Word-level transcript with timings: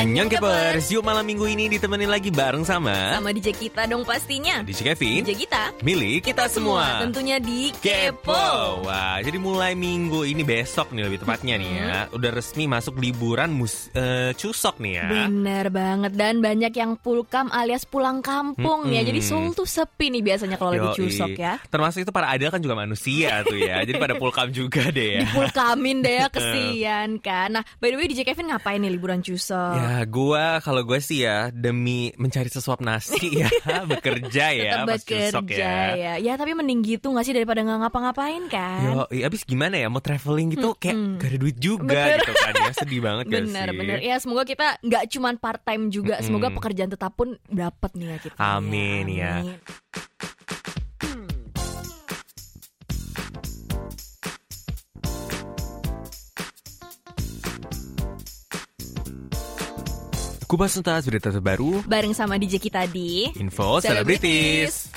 Annyeong 0.00 0.32
Kepers, 0.32 0.88
yuk 0.96 1.04
malam 1.04 1.28
minggu 1.28 1.44
ini 1.44 1.68
ditemenin 1.68 2.08
lagi 2.08 2.32
bareng 2.32 2.64
sama 2.64 3.20
Sama 3.20 3.36
DJ 3.36 3.52
kita 3.52 3.84
dong 3.84 4.00
pastinya. 4.00 4.64
DJ 4.64 4.96
Kevin. 4.96 5.28
DJ 5.28 5.44
kita 5.44 5.76
Milik 5.84 6.24
kita, 6.24 6.48
semua 6.48 7.04
Tentunya 7.04 7.36
di 7.36 7.68
Kepo. 7.68 8.80
Wah, 8.80 9.20
jadi 9.20 9.36
mulai 9.36 9.76
minggu 9.76 10.24
ini 10.24 10.40
besok 10.40 10.96
nih 10.96 11.04
lebih 11.04 11.20
tepatnya 11.20 11.60
nih 11.60 11.70
ya 11.76 12.08
Udah 12.16 12.32
resmi 12.32 12.64
masuk 12.64 12.96
liburan 12.96 13.52
mus 13.52 13.92
eh, 13.92 14.32
Cusok 14.40 14.80
nih 14.80 15.04
ya. 15.04 15.28
Bener 15.28 15.68
banget 15.68 16.16
Dan 16.16 16.40
banyak 16.40 16.72
yang 16.72 16.96
pulkam 16.96 17.52
alias 17.52 17.84
pulang 17.84 18.24
kampung 18.24 18.88
ya. 18.88 19.04
Mm-mm. 19.04 19.08
Jadi 19.12 19.20
Seoul 19.20 19.52
tuh 19.52 19.68
sepi 19.68 20.08
nih 20.16 20.24
biasanya 20.24 20.56
kalau 20.56 20.80
lagi 20.80 20.96
cusok 20.96 21.36
ya. 21.36 21.60
Termasuk 21.68 22.08
itu 22.08 22.12
para 22.16 22.32
adel 22.32 22.48
kan 22.48 22.64
juga 22.64 22.72
manusia 22.72 23.44
tuh 23.44 23.60
ya. 23.60 23.84
Jadi 23.84 24.00
pada 24.00 24.16
pulkam 24.16 24.48
juga 24.48 24.88
deh 24.88 25.20
ya. 25.20 25.28
Pulkamin 25.28 26.00
deh 26.00 26.24
ya 26.24 26.26
kesian 26.32 27.20
kan. 27.20 27.60
Nah 27.60 27.62
by 27.76 27.92
the 27.92 28.00
way 28.00 28.08
DJ 28.08 28.24
Kevin 28.24 28.48
ngapain 28.48 28.80
nih 28.80 28.88
liburan 28.96 29.20
cusok? 29.20 29.76
Ya, 29.76 29.89
gua 30.04 30.58
kalau 30.58 30.82
gue 30.82 30.98
sih 30.98 31.22
ya 31.22 31.48
demi 31.50 32.10
mencari 32.14 32.46
sesuap 32.46 32.78
nasi 32.80 33.40
ya, 33.40 33.48
bekerja 33.90 34.46
ya, 34.52 34.72
Tetap 34.82 34.86
bekerja 34.98 35.36
ya. 35.50 35.84
ya. 35.94 36.12
ya 36.20 36.32
tapi 36.34 36.52
mending 36.52 36.82
gitu 36.82 37.10
gak 37.10 37.24
sih 37.24 37.32
daripada 37.32 37.62
nggak 37.62 37.78
ngapa-ngapain 37.86 38.44
kan 38.48 38.80
Yo, 38.84 39.02
iya, 39.10 39.26
abis 39.26 39.44
gimana 39.44 39.76
ya 39.76 39.88
mau 39.88 40.00
traveling 40.00 40.54
gitu 40.54 40.74
kayak 40.76 40.96
Mm-mm. 40.96 41.16
gak 41.18 41.28
ada 41.30 41.38
duit 41.38 41.56
juga 41.56 42.02
Bener. 42.10 42.18
gitu 42.22 42.32
kan 42.34 42.52
ya 42.56 42.72
sedih 42.74 43.00
banget 43.00 43.24
gak 43.26 43.40
Bener 43.46 43.68
sih? 43.68 43.78
bener 43.78 43.98
ya 44.00 44.16
semoga 44.18 44.42
kita 44.44 44.66
nggak 44.80 45.04
cuman 45.10 45.34
part 45.36 45.60
time 45.62 45.84
juga 45.88 46.14
Mm-mm. 46.18 46.26
semoga 46.26 46.48
pekerjaan 46.50 46.90
tetap 46.90 47.12
pun 47.14 47.28
dapat 47.46 47.90
nih 47.96 48.06
ya 48.06 48.16
kita 48.20 48.36
Amin, 48.38 49.04
ya. 49.10 49.34
Amin. 49.42 49.58
Kupas 60.50 60.74
tuntas 60.74 61.06
berita 61.06 61.30
terbaru, 61.30 61.86
bareng 61.86 62.10
sama 62.10 62.34
DJ 62.34 62.58
kita 62.58 62.82
di 62.90 63.30
info 63.38 63.78
selebritis. 63.78 64.89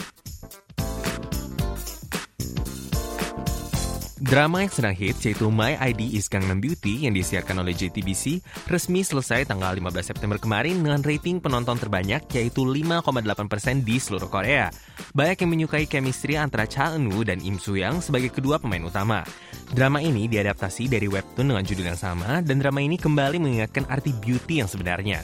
Drama 4.33 4.65
yang 4.65 4.73
sedang 4.73 4.97
hits 4.97 5.21
yaitu 5.29 5.45
My 5.53 5.77
ID 5.77 6.17
is 6.17 6.25
Gangnam 6.25 6.57
Beauty 6.57 7.05
yang 7.05 7.13
disiarkan 7.13 7.61
oleh 7.61 7.77
JTBC 7.77 8.41
resmi 8.65 9.05
selesai 9.05 9.45
tanggal 9.45 9.77
15 9.77 9.93
September 10.01 10.41
kemarin 10.41 10.81
dengan 10.81 11.05
rating 11.05 11.37
penonton 11.37 11.77
terbanyak 11.77 12.25
yaitu 12.33 12.65
5,8% 12.65 13.85
di 13.85 14.01
seluruh 14.01 14.25
Korea. 14.33 14.73
Banyak 15.13 15.45
yang 15.45 15.51
menyukai 15.53 15.85
chemistry 15.85 16.33
antara 16.33 16.65
Cha 16.65 16.97
Eun-woo 16.97 17.21
dan 17.21 17.45
Im 17.45 17.61
Soo-young 17.61 18.01
sebagai 18.01 18.33
kedua 18.33 18.57
pemain 18.57 18.81
utama. 18.81 19.21
Drama 19.69 20.01
ini 20.01 20.25
diadaptasi 20.25 20.89
dari 20.89 21.05
webtoon 21.05 21.53
dengan 21.53 21.61
judul 21.61 21.93
yang 21.93 22.01
sama 22.01 22.41
dan 22.41 22.57
drama 22.57 22.81
ini 22.81 22.97
kembali 22.97 23.37
mengingatkan 23.37 23.85
arti 23.85 24.17
beauty 24.17 24.65
yang 24.65 24.69
sebenarnya. 24.69 25.21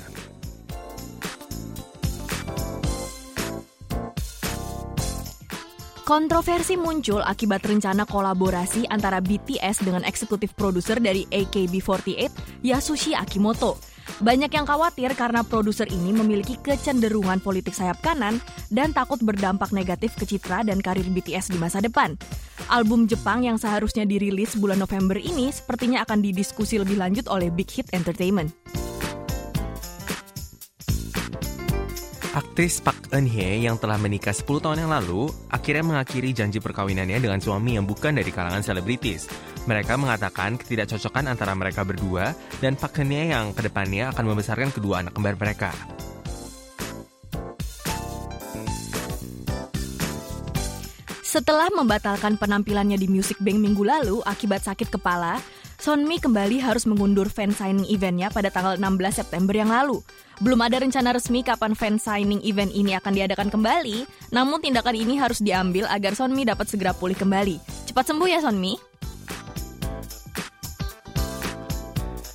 Kontroversi 6.09 6.73
muncul 6.73 7.21
akibat 7.21 7.61
rencana 7.61 8.01
kolaborasi 8.01 8.89
antara 8.89 9.21
BTS 9.21 9.85
dengan 9.85 10.01
eksekutif 10.01 10.57
produser 10.57 10.97
dari 10.97 11.29
AKB48, 11.29 12.65
Yasushi 12.65 13.13
Akimoto. 13.13 13.77
Banyak 14.17 14.49
yang 14.49 14.65
khawatir 14.65 15.13
karena 15.13 15.45
produser 15.45 15.85
ini 15.85 16.09
memiliki 16.09 16.57
kecenderungan 16.65 17.37
politik 17.45 17.77
sayap 17.77 18.01
kanan 18.01 18.41
dan 18.73 18.89
takut 18.89 19.21
berdampak 19.21 19.69
negatif 19.69 20.17
ke 20.17 20.25
citra 20.25 20.65
dan 20.65 20.81
karir 20.81 21.05
BTS 21.05 21.53
di 21.53 21.61
masa 21.61 21.77
depan. 21.77 22.17
Album 22.73 23.05
Jepang 23.05 23.45
yang 23.45 23.61
seharusnya 23.61 24.01
dirilis 24.09 24.57
bulan 24.57 24.81
November 24.81 25.21
ini 25.21 25.53
sepertinya 25.53 26.01
akan 26.09 26.25
didiskusi 26.25 26.81
lebih 26.81 26.97
lanjut 26.97 27.29
oleh 27.29 27.53
Big 27.53 27.69
Hit 27.69 27.85
Entertainment. 27.93 28.49
Aktris 32.59 32.83
Park 32.83 33.15
Eun 33.15 33.23
Hye 33.23 33.63
yang 33.63 33.79
telah 33.79 33.95
menikah 33.95 34.35
10 34.35 34.43
tahun 34.59 34.83
yang 34.83 34.91
lalu 34.91 35.31
akhirnya 35.47 35.79
mengakhiri 35.79 36.35
janji 36.35 36.59
perkawinannya 36.59 37.15
dengan 37.23 37.39
suami 37.39 37.79
yang 37.79 37.87
bukan 37.87 38.19
dari 38.19 38.35
kalangan 38.35 38.59
selebritis. 38.59 39.31
Mereka 39.63 39.95
mengatakan 39.95 40.59
ketidakcocokan 40.59 41.31
antara 41.31 41.55
mereka 41.55 41.87
berdua 41.87 42.35
dan 42.59 42.75
Park 42.75 42.99
Eun 42.99 43.15
Hye 43.15 43.31
yang 43.31 43.55
ke 43.55 43.63
depannya 43.63 44.11
akan 44.11 44.35
membesarkan 44.35 44.75
kedua 44.75 44.99
anak 44.99 45.15
kembar 45.15 45.39
mereka. 45.39 45.71
Setelah 51.23 51.71
membatalkan 51.71 52.35
penampilannya 52.35 52.99
di 52.99 53.07
Music 53.07 53.39
Bank 53.39 53.55
minggu 53.55 53.87
lalu 53.87 54.19
akibat 54.27 54.67
sakit 54.67 54.91
kepala, 54.91 55.39
Sonmi 55.79 56.19
kembali 56.19 56.59
harus 56.59 56.83
mengundur 56.83 57.31
fan 57.31 57.55
signing 57.55 57.87
eventnya 57.87 58.27
pada 58.27 58.51
tanggal 58.51 58.75
16 58.75 59.23
September 59.23 59.55
yang 59.55 59.71
lalu. 59.71 60.03
Belum 60.39 60.55
ada 60.63 60.79
rencana 60.79 61.11
resmi 61.11 61.43
kapan 61.43 61.75
fan 61.75 61.99
signing 61.99 62.39
event 62.47 62.71
ini 62.71 62.95
akan 62.95 63.11
diadakan 63.11 63.51
kembali, 63.51 64.07
namun 64.31 64.63
tindakan 64.63 64.95
ini 64.95 65.19
harus 65.19 65.43
diambil 65.43 65.83
agar 65.91 66.15
Sonmi 66.15 66.47
dapat 66.47 66.63
segera 66.71 66.95
pulih 66.95 67.19
kembali. 67.19 67.59
Cepat 67.91 68.07
sembuh 68.07 68.27
ya 68.31 68.39
Sonmi. 68.39 68.79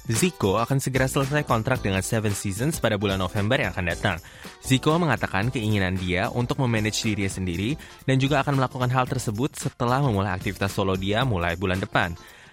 Zico 0.04 0.60
akan 0.60 0.84
segera 0.84 1.09
selesai 1.09 1.48
kontrak 1.48 1.81
dengan 1.81 2.04
Seven 2.04 2.37
Seasons 2.37 2.76
pada 2.76 3.00
bulan 3.00 3.16
November 3.16 3.56
yang 3.56 3.72
akan 3.72 3.88
datang. 3.88 4.16
Zico 4.60 4.92
mengatakan 5.00 5.48
keinginan 5.48 5.97
dia 5.97 6.28
untuk 6.28 6.60
memanage 6.60 7.09
dirinya 7.09 7.32
sendiri 7.32 7.72
dan 8.04 8.21
juga 8.21 8.44
akan 8.44 8.60
melakukan 8.60 8.92
hal 8.92 9.09
tersebut 9.09 9.56
setelah 9.56 10.04
memulai 10.04 10.36
aktivitas 10.36 10.76
solo 10.76 10.92
dia 11.00 11.25
mulai 11.25 11.56
bulan 11.56 11.81
depan. 11.81 12.12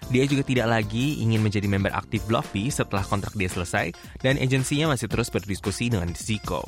Dia 0.09 0.25
juga 0.25 0.41
tidak 0.41 0.67
lagi 0.72 1.22
ingin 1.22 1.45
menjadi 1.45 1.69
member 1.69 1.94
aktif 1.94 2.25
Bluffy 2.25 2.73
setelah 2.73 3.06
kontrak 3.06 3.38
dia 3.38 3.51
selesai 3.51 3.94
dan 4.25 4.41
agensinya 4.41 4.97
masih 4.97 5.06
terus 5.06 5.29
berdiskusi 5.29 5.94
dengan 5.94 6.09
Zico. 6.17 6.66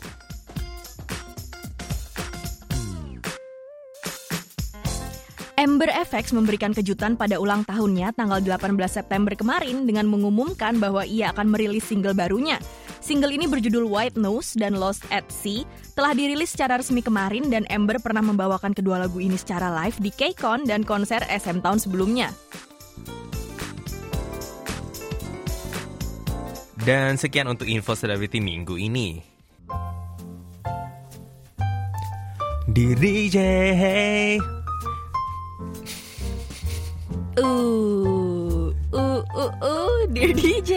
Ember 5.63 5.87
FX 5.87 6.35
memberikan 6.35 6.75
kejutan 6.75 7.15
pada 7.15 7.39
ulang 7.39 7.63
tahunnya 7.63 8.11
tanggal 8.19 8.43
18 8.43 8.75
September 8.83 9.31
kemarin 9.31 9.87
dengan 9.87 10.11
mengumumkan 10.11 10.75
bahwa 10.75 11.07
ia 11.07 11.31
akan 11.31 11.55
merilis 11.55 11.87
single 11.87 12.11
barunya. 12.11 12.59
Single 12.99 13.31
ini 13.31 13.47
berjudul 13.47 13.87
White 13.87 14.19
Nose 14.19 14.59
dan 14.59 14.75
Lost 14.75 15.07
at 15.07 15.23
Sea 15.31 15.63
telah 15.95 16.11
dirilis 16.11 16.51
secara 16.51 16.83
resmi 16.83 16.99
kemarin 16.99 17.47
dan 17.47 17.63
Ember 17.71 17.95
pernah 18.03 18.19
membawakan 18.19 18.75
kedua 18.75 19.07
lagu 19.07 19.23
ini 19.23 19.39
secara 19.39 19.71
live 19.71 20.03
di 20.03 20.11
KCON 20.11 20.67
dan 20.67 20.83
konser 20.83 21.23
SM 21.31 21.63
tahun 21.63 21.79
sebelumnya. 21.79 22.35
Dan 26.83 27.15
sekian 27.15 27.47
untuk 27.47 27.71
info 27.71 27.95
celebrity 27.95 28.43
minggu 28.43 28.75
ini. 28.75 29.23
Diri 32.67 33.31
J. 33.31 33.37
Uh, 37.39 38.69
uh, 38.93 39.21
uh, 39.23 39.51
uh, 39.63 39.99
dia 40.11 40.35
DJ. 40.39 40.71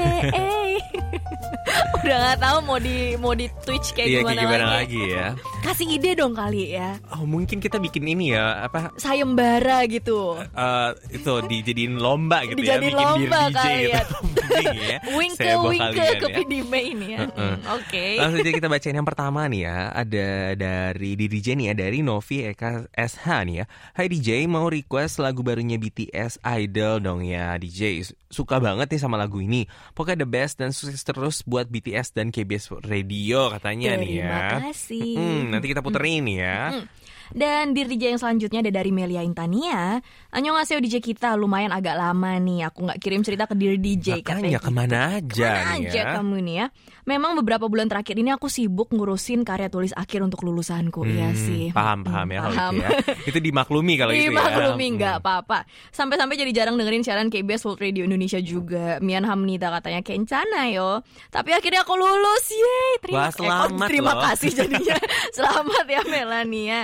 Udah 1.98 2.16
nggak 2.18 2.38
tahu 2.38 2.56
mau 2.62 2.78
di 2.78 2.96
mau 3.16 3.32
di 3.32 3.46
Twitch 3.60 3.92
kayak 3.92 4.06
Iya, 4.06 4.18
gimana, 4.20 4.30
kayak 4.30 4.42
gimana 4.42 4.66
lagi. 4.66 4.76
lagi 4.98 5.02
ya? 5.10 5.26
Kasih 5.60 5.86
ide 5.90 6.10
dong 6.14 6.32
kali 6.32 6.62
ya. 6.70 6.90
Oh, 7.10 7.24
mungkin 7.24 7.58
kita 7.58 7.76
bikin 7.76 8.06
ini 8.06 8.30
ya, 8.30 8.62
apa 8.62 8.94
Sayembara 8.96 9.82
gitu. 9.86 10.38
eh 10.38 10.90
itu 11.10 11.32
dijadiin 11.42 11.96
lomba 11.96 12.44
gitu 12.44 12.56
Dijadiin 12.56 12.86
ya, 12.86 12.94
bikin 12.94 13.06
lomba 13.26 13.40
DJ 13.42 13.52
kali 13.52 13.74
gitu. 13.76 13.90
ya. 13.90 14.02
Mungkin 14.46 14.78
ya. 14.78 14.98
Wingke 15.10 15.42
Seheboh 15.42 15.68
wingke 15.68 16.06
ke 16.16 16.26
ya. 16.26 16.36
PDB 16.38 16.72
ini 16.86 17.06
ya. 17.12 17.20
Hmm, 17.28 17.56
Oke. 17.74 18.06
Langsung 18.16 18.40
aja 18.40 18.52
kita 18.54 18.68
bacain 18.72 18.94
yang 18.94 19.04
pertama 19.04 19.40
nih 19.46 19.60
ya 19.62 19.78
Ada 19.92 20.26
dari 20.54 21.10
DJ 21.12 21.46
nih 21.52 21.66
ya 21.66 21.74
Dari 21.76 21.98
Novi 22.00 22.46
Eka 22.46 22.86
SH 22.88 23.26
nih 23.42 23.56
ya 23.58 23.64
Hai 23.92 24.06
DJ 24.06 24.46
mau 24.46 24.70
request 24.70 25.18
lagu 25.18 25.42
barunya 25.42 25.76
BTS 25.76 26.38
Idol 26.40 27.02
dong 27.02 27.20
ya 27.20 27.58
DJ 27.58 28.00
Suka 28.26 28.56
banget 28.56 28.86
nih 28.88 29.00
sama 29.02 29.18
lagu 29.18 29.38
ini 29.38 29.66
Pokoknya 29.92 30.22
the 30.22 30.30
best 30.30 30.56
dan 30.56 30.70
sukses 30.70 31.02
terus 31.02 31.42
buat 31.42 31.65
BTS 31.68 32.12
dan 32.12 32.28
KBS 32.28 32.70
Radio 32.82 33.50
katanya 33.50 33.94
nih 33.94 34.12
ya 34.16 34.26
Terima 34.26 34.40
kasih. 34.64 35.12
Hmm, 35.14 35.42
Nanti 35.48 35.66
kita 35.68 35.80
puterin 35.80 36.22
nih 36.22 36.38
ya 36.38 36.60
Hmm. 36.72 36.86
Dan 37.26 37.74
di 37.74 37.82
DJ 37.82 38.14
yang 38.14 38.22
selanjutnya 38.22 38.62
ada 38.62 38.70
dari 38.72 38.94
Melia 38.94 39.18
Intania. 39.18 39.98
Annyeonghaseyo 40.30 40.78
DJ 40.78 41.02
kita 41.02 41.34
lumayan 41.34 41.74
agak 41.74 41.98
lama 41.98 42.38
nih. 42.38 42.70
Aku 42.70 42.86
nggak 42.86 43.02
kirim 43.02 43.26
cerita 43.26 43.50
ke 43.50 43.58
Dear 43.58 43.74
DJ 43.76 44.22
Makanya 44.22 44.30
katanya. 44.46 44.58
ke 44.62 44.70
mana 44.70 44.98
aja 45.18 45.50
Ke 45.50 45.58
mana 45.58 45.74
aja 45.74 45.90
ya 45.92 46.04
kamu 46.14 46.36
nih 46.38 46.54
ya. 46.54 46.66
Memang 47.06 47.38
beberapa 47.38 47.64
bulan 47.64 47.86
terakhir 47.86 48.18
ini 48.18 48.28
aku 48.28 48.46
sibuk 48.46 48.90
ngurusin 48.90 49.40
karya 49.40 49.70
tulis 49.70 49.94
akhir 49.94 50.20
untuk 50.20 50.42
lulusanku. 50.42 51.06
Iya 51.06 51.30
Hmm, 51.30 51.38
sih. 51.38 51.64
Paham 51.70 52.02
paham 52.02 52.26
ya 52.28 52.40
Paham. 52.44 52.74
itu 52.74 52.82
ya 52.82 52.88
Itu 53.24 53.38
dimaklumi 53.40 53.94
kalau 53.94 54.10
itu 54.10 54.26
ya 54.26 54.28
Dimaklumi 54.28 54.86
Hmm. 54.86 54.96
nggak 54.98 55.14
apa-apa. 55.16 55.58
Sampai-sampai 55.88 56.34
jadi 56.34 56.50
jarang 56.52 56.74
dengerin 56.74 57.00
siaran 57.00 57.30
KBS 57.30 57.62
World 57.62 57.78
Radio 57.78 58.02
Indonesia 58.02 58.42
juga. 58.42 58.98
Mian 58.98 59.22
Hamnita 59.22 59.70
katanya 59.70 60.02
kencana 60.02 60.66
yo. 60.68 60.98
Tapi 61.28 61.50
akhirnya 61.50 61.80
aku 61.80 61.94
lulus, 61.94 62.44
yeay. 62.48 62.92
Terima, 63.00 63.16
Wah, 63.16 63.24
eh, 63.24 63.32
selamat 63.32 63.86
terima 63.86 64.12
loh. 64.12 64.22
kasih 64.26 64.50
jadinya. 64.52 64.96
selamat 65.38 65.86
ya 65.86 66.02
Melania. 66.02 66.80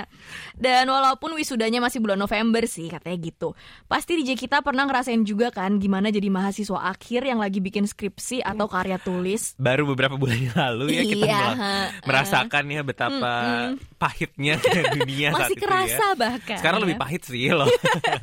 Dan 0.63 0.87
walaupun 0.87 1.35
wisudanya 1.35 1.77
masih 1.77 1.99
bulan 1.99 2.15
November 2.15 2.63
sih 2.63 2.87
katanya 2.87 3.19
gitu. 3.19 3.51
Pasti 3.83 4.15
DJ 4.15 4.39
kita 4.39 4.63
pernah 4.63 4.87
ngerasain 4.87 5.19
juga 5.21 5.51
kan 5.51 5.75
gimana 5.75 6.07
jadi 6.07 6.31
mahasiswa 6.31 6.79
akhir 6.87 7.27
yang 7.27 7.43
lagi 7.43 7.59
bikin 7.59 7.83
skripsi 7.83 8.39
atau 8.39 8.65
karya 8.65 8.95
tulis. 8.95 9.59
Baru 9.59 9.83
beberapa 9.85 10.15
bulan 10.15 10.39
yang 10.39 10.55
lalu 10.55 10.85
ya 10.89 11.03
kita 11.03 11.25
Iya, 11.25 11.43
merasakan 12.01 12.63
ya 12.69 12.81
betapa 12.81 13.33
pahitnya 13.97 14.55
dunia 14.95 15.31
saat 15.31 15.39
Masih 15.43 15.55
itu 15.55 15.63
kerasa 15.63 16.05
ya. 16.05 16.15
bahkan. 16.15 16.57
Sekarang 16.57 16.79
ya. 16.79 16.83
lebih 16.85 16.95
pahit 16.95 17.21
sih 17.23 17.49
loh. 17.49 17.67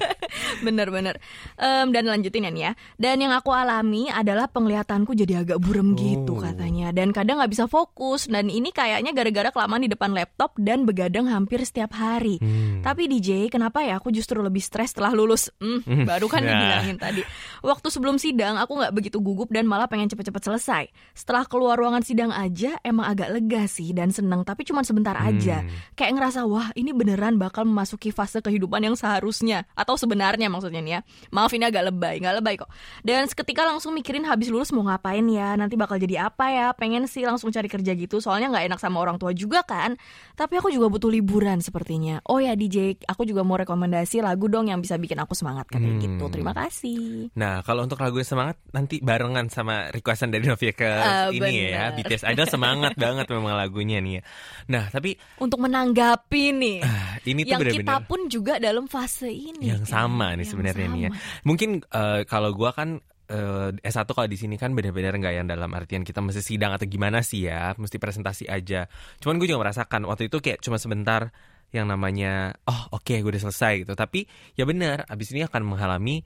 Bener-bener. 0.65 1.19
Em, 1.57 1.91
dan 1.91 2.05
lanjutin 2.07 2.47
ya 2.47 2.51
nih 2.51 2.63
ya. 2.63 2.73
Dan 2.97 3.17
yang 3.19 3.33
aku 3.33 3.51
alami 3.51 4.07
adalah 4.09 4.47
penglihatanku 4.47 5.13
jadi 5.13 5.43
agak 5.43 5.59
burem 5.59 5.93
gitu 5.93 6.31
Oh. 6.31 6.39
katanya. 6.39 6.95
Dan 6.95 7.11
kadang 7.11 7.43
nggak 7.43 7.51
bisa 7.51 7.67
fokus. 7.67 8.31
Dan 8.31 8.47
ini 8.47 8.71
kayaknya 8.71 9.11
gara-gara 9.11 9.51
kelamaan 9.51 9.83
di 9.83 9.91
depan 9.91 10.15
laptop 10.15 10.55
dan 10.57 10.87
begadang 10.87 11.27
hampir 11.27 11.59
setiap 11.61 11.91
hari. 11.93 12.30
Hmm. 12.39 12.85
Tapi 12.85 13.09
DJ, 13.09 13.49
kenapa 13.49 13.83
ya 13.83 13.99
aku 13.99 14.13
justru 14.13 14.39
lebih 14.39 14.61
stres 14.61 14.93
setelah 14.93 15.11
lulus? 15.11 15.49
Hmm, 15.59 15.83
baru 16.07 16.29
kan 16.29 16.45
Nah. 16.45 16.53
dibilangin 16.53 16.97
tadi. 16.97 17.23
Waktu 17.65 17.89
sebelum 17.89 18.21
sidang 18.21 18.55
aku 18.57 18.77
nggak 18.77 18.93
begitu 18.93 19.19
gugup 19.19 19.49
dan 19.49 19.65
malah 19.65 19.89
pengen 19.89 20.07
cepet-cepet 20.07 20.43
selesai. 20.45 20.85
Setelah 21.15 21.49
keluar 21.49 21.75
ruangan 21.75 22.05
sidang 22.05 22.31
aja 22.31 22.77
emang 22.83 23.09
agak 23.09 23.33
lega 23.33 23.65
sih 23.65 23.91
dan 23.91 24.11
seneng. 24.11 24.45
Tapi 24.45 24.63
cuma 24.63 24.85
sebentar 24.85 25.17
aja. 25.17 25.65
Hmm. 25.65 25.71
Kayak 25.95 26.13
ngerasa 26.21 26.45
wah 26.45 26.69
ini 26.75 26.93
beneran 26.93 27.39
bakal 27.39 27.65
memasuki 27.65 28.11
fase 28.11 28.43
kehidupan 28.43 28.83
yang 28.83 28.99
seharusnya 28.99 29.65
atau 29.73 29.95
sebenarnya 29.95 30.51
maksudnya 30.51 30.83
nih 30.83 30.93
ya. 30.93 31.01
Maaf 31.31 31.55
ini 31.55 31.65
agak 31.65 31.95
lebay, 31.95 32.19
nggak 32.19 32.35
lebay 32.43 32.55
kok. 32.59 32.69
Dan 33.01 33.31
seketika 33.31 33.63
langsung 33.63 33.95
mikirin 33.95 34.27
habis 34.27 34.51
lulus 34.51 34.75
mau 34.75 34.83
ngapain 34.83 35.23
ya, 35.31 35.55
nanti 35.55 35.79
bakal 35.79 35.95
jadi 35.97 36.27
apa 36.27 36.51
ya. 36.51 36.67
Pengen 36.75 37.07
sih 37.07 37.23
langsung 37.23 37.55
cari 37.55 37.71
kerja 37.71 37.95
gitu, 37.95 38.19
soalnya 38.19 38.51
nggak 38.51 38.65
enak 38.75 38.81
sama 38.83 38.99
orang 38.99 39.15
tua 39.15 39.31
juga 39.31 39.63
kan. 39.63 39.95
Tapi 40.35 40.59
aku 40.59 40.75
juga 40.75 40.91
butuh 40.91 41.07
liburan 41.07 41.63
sepertinya. 41.63 42.10
Oh 42.21 42.37
ya 42.37 42.53
DJ, 42.53 42.77
aku 43.05 43.23
juga 43.23 43.41
mau 43.41 43.55
rekomendasi 43.55 44.19
lagu 44.19 44.47
dong 44.47 44.67
yang 44.67 44.79
bisa 44.79 44.95
bikin 44.95 45.15
aku 45.17 45.33
semangat 45.33 45.67
katanya 45.67 45.93
Hmm. 45.93 46.03
gitu. 46.03 46.25
Terima 46.29 46.51
kasih. 46.51 47.31
Nah, 47.33 47.61
kalau 47.61 47.83
untuk 47.83 47.97
lagu 47.97 48.17
yang 48.17 48.27
semangat 48.27 48.59
nanti 48.69 48.99
barengan 48.99 49.47
sama 49.47 49.87
requestan 49.89 50.29
dari 50.29 50.43
Novia 50.43 50.73
ke 50.73 50.83
Ah, 50.83 51.29
ini 51.29 51.69
ya, 51.69 51.89
bener. 51.89 52.03
BTS 52.03 52.27
Idol 52.27 52.47
semangat 52.49 52.93
banget 53.01 53.27
memang 53.27 53.55
lagunya 53.55 53.99
nih 53.99 54.19
ya. 54.19 54.23
Nah, 54.69 54.85
tapi 54.89 55.15
Untuk 55.37 55.61
menanggapi 55.61 56.45
nih. 56.53 56.79
ah, 56.81 57.15
ini 57.23 57.43
tuh 57.43 57.49
yang 57.49 57.61
kita 57.61 57.71
benar-benar 57.77 58.03
pun 58.05 58.21
juga 58.27 58.57
dalam 58.57 58.85
fase 58.85 59.29
ini. 59.29 59.69
yang 59.69 59.85
kan. 59.85 60.11
sama 60.11 60.35
nih 60.35 60.45
sebenarnya 60.45 60.87
nih 60.89 61.03
ya. 61.03 61.11
Mungkin 61.43 61.71
eh, 61.85 62.21
kalau 62.25 62.51
gua 62.51 62.71
kan 62.71 62.99
eh, 63.27 63.71
S1 63.81 64.09
kalau 64.09 64.27
di 64.27 64.35
sini 64.35 64.55
kan 64.55 64.71
benar-benar 64.71 65.15
nggak 65.15 65.31
yang 65.33 65.47
dalam 65.47 65.71
artian 65.71 66.03
kita 66.03 66.19
mesti 66.19 66.41
sidang 66.41 66.73
atau 66.73 66.83
gimana 66.85 67.21
sih 67.21 67.45
ya, 67.45 67.75
mesti 67.75 67.95
presentasi 67.97 68.45
aja. 68.45 68.91
Cuman 69.19 69.37
gue 69.37 69.47
juga 69.47 69.61
merasakan 69.61 70.03
waktu 70.05 70.27
itu 70.27 70.39
kayak 70.39 70.59
cuma 70.59 70.77
sebentar 70.77 71.31
yang 71.71 71.87
namanya 71.87 72.55
oh 72.65 72.91
oke 72.93 73.15
gue 73.15 73.31
udah 73.31 73.43
selesai 73.43 73.83
gitu. 73.83 73.95
Tapi 73.95 74.27
ya 74.55 74.65
benar, 74.65 75.07
abis 75.07 75.31
ini 75.31 75.43
akan 75.43 75.63
mengalami 75.65 76.23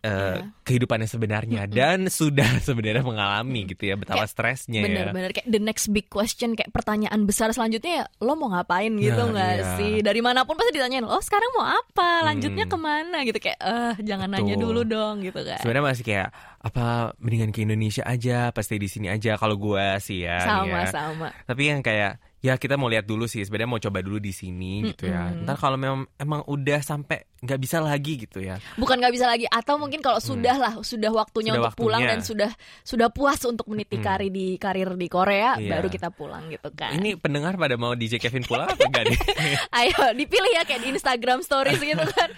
eh, 0.00 0.36
Iya. 0.36 0.52
kehidupan 0.62 1.00
yang 1.00 1.08
sebenarnya 1.08 1.62
dan 1.64 2.06
sudah 2.12 2.60
sebenarnya 2.60 3.00
mengalami 3.00 3.64
gitu 3.64 3.88
ya 3.88 3.96
betapa 3.96 4.22
Kayak 4.22 4.30
stresnya 4.30 4.80
ya. 4.80 4.86
Bener-bener 4.86 5.32
kayak 5.32 5.48
the 5.48 5.56
next 5.56 5.88
big 5.88 6.06
question 6.06 6.52
kayak 6.52 6.68
pertanyaan 6.70 7.24
besar 7.24 7.48
selanjutnya 7.50 8.04
ya 8.04 8.06
lo 8.20 8.36
mau 8.36 8.52
ngapain 8.52 8.92
gitu 8.94 9.16
Nah, 9.16 9.32
nggak 9.32 9.52
iya. 9.56 9.74
sih 9.80 9.92
dari 9.98 10.20
mana 10.20 10.44
pun 10.44 10.54
pasti 10.54 10.76
ditanyain 10.76 11.02
oh 11.02 11.18
sekarang 11.18 11.48
mau 11.56 11.64
apa 11.64 12.20
lanjutnya 12.22 12.68
Hmm. 12.68 12.72
ke 12.72 12.78
mana 12.78 13.16
gitu 13.22 13.38
kayak 13.40 13.58
eh 13.58 13.94
jangan 14.04 14.28
nanya 14.28 14.54
Betul. 14.54 14.64
dulu 14.68 14.80
dong 14.84 15.14
gitu 15.20 15.40
kan 15.40 15.58
Sebenarnya 15.58 15.84
masih 15.88 16.04
kayak 16.04 16.28
apa 16.60 16.84
mendingan 17.16 17.48
ke 17.48 17.60
Indonesia 17.60 18.04
aja, 18.04 18.48
pasti 18.50 18.76
di 18.76 18.86
sini 18.86 19.08
aja 19.08 19.36
kalau 19.36 19.56
gua 19.56 19.96
sih 19.98 20.20
ya. 20.20 20.36
sama 20.40 20.84
ya. 20.84 20.92
sama 20.92 21.28
Tapi 21.44 21.62
yang 21.64 21.80
kayak 21.80 22.20
ya 22.44 22.60
kita 22.60 22.76
mau 22.76 22.92
lihat 22.92 23.08
dulu 23.08 23.24
sih 23.24 23.40
sebenarnya 23.40 23.70
mau 23.72 23.80
coba 23.80 24.04
dulu 24.04 24.20
di 24.20 24.28
sini 24.36 24.84
gitu 24.92 25.08
ya. 25.08 25.32
Ntar 25.32 25.56
kalau 25.56 25.80
memang 25.80 26.04
emang 26.20 26.44
udah 26.44 26.84
sampai 26.84 27.24
nggak 27.44 27.60
bisa 27.60 27.76
lagi 27.78 28.16
gitu 28.18 28.40
ya. 28.40 28.56
bukan 28.74 28.96
nggak 28.96 29.12
bisa 29.12 29.24
lagi 29.24 29.44
atau 29.44 29.76
mungkin 29.76 30.00
kalau 30.00 30.16
sudah 30.16 30.56
lah 30.56 30.72
sudah 30.80 31.10
waktunya 31.10 31.52
Hmm. 31.52 31.60
Sudah 31.60 31.68
untuk 31.68 31.76
pulang 31.78 32.00
waktunya. 32.00 32.10
dan 32.10 32.24
sudah 32.24 32.50
sudah 32.82 33.08
puas 33.08 33.40
untuk 33.42 33.66
meniti 33.66 33.94
Mm-mm. 33.94 34.06
karir 34.06 34.28
di 34.28 34.46
karir 34.56 34.88
di 34.92 35.06
Korea 35.06 35.54
Iya. 35.54 35.70
baru 35.70 35.86
kita 35.86 36.08
pulang 36.08 36.48
gitu 36.48 36.68
kan 36.70 36.94
Ini 36.94 37.14
pendengar 37.16 37.54
pada 37.54 37.74
mau 37.74 37.92
DJ 37.92 38.16
Kevin 38.16 38.42
pulang 38.42 38.66
apa 38.66 38.80
enggak 38.80 39.04
nih? 39.06 39.18
ayo 39.78 39.94
dipilih 40.14 40.52
ya 40.52 40.62
kayak 40.62 40.80
di 40.80 40.88
Instagram 40.90 41.38
Stories 41.40 41.78
gitu 41.78 42.00
kan 42.16 42.28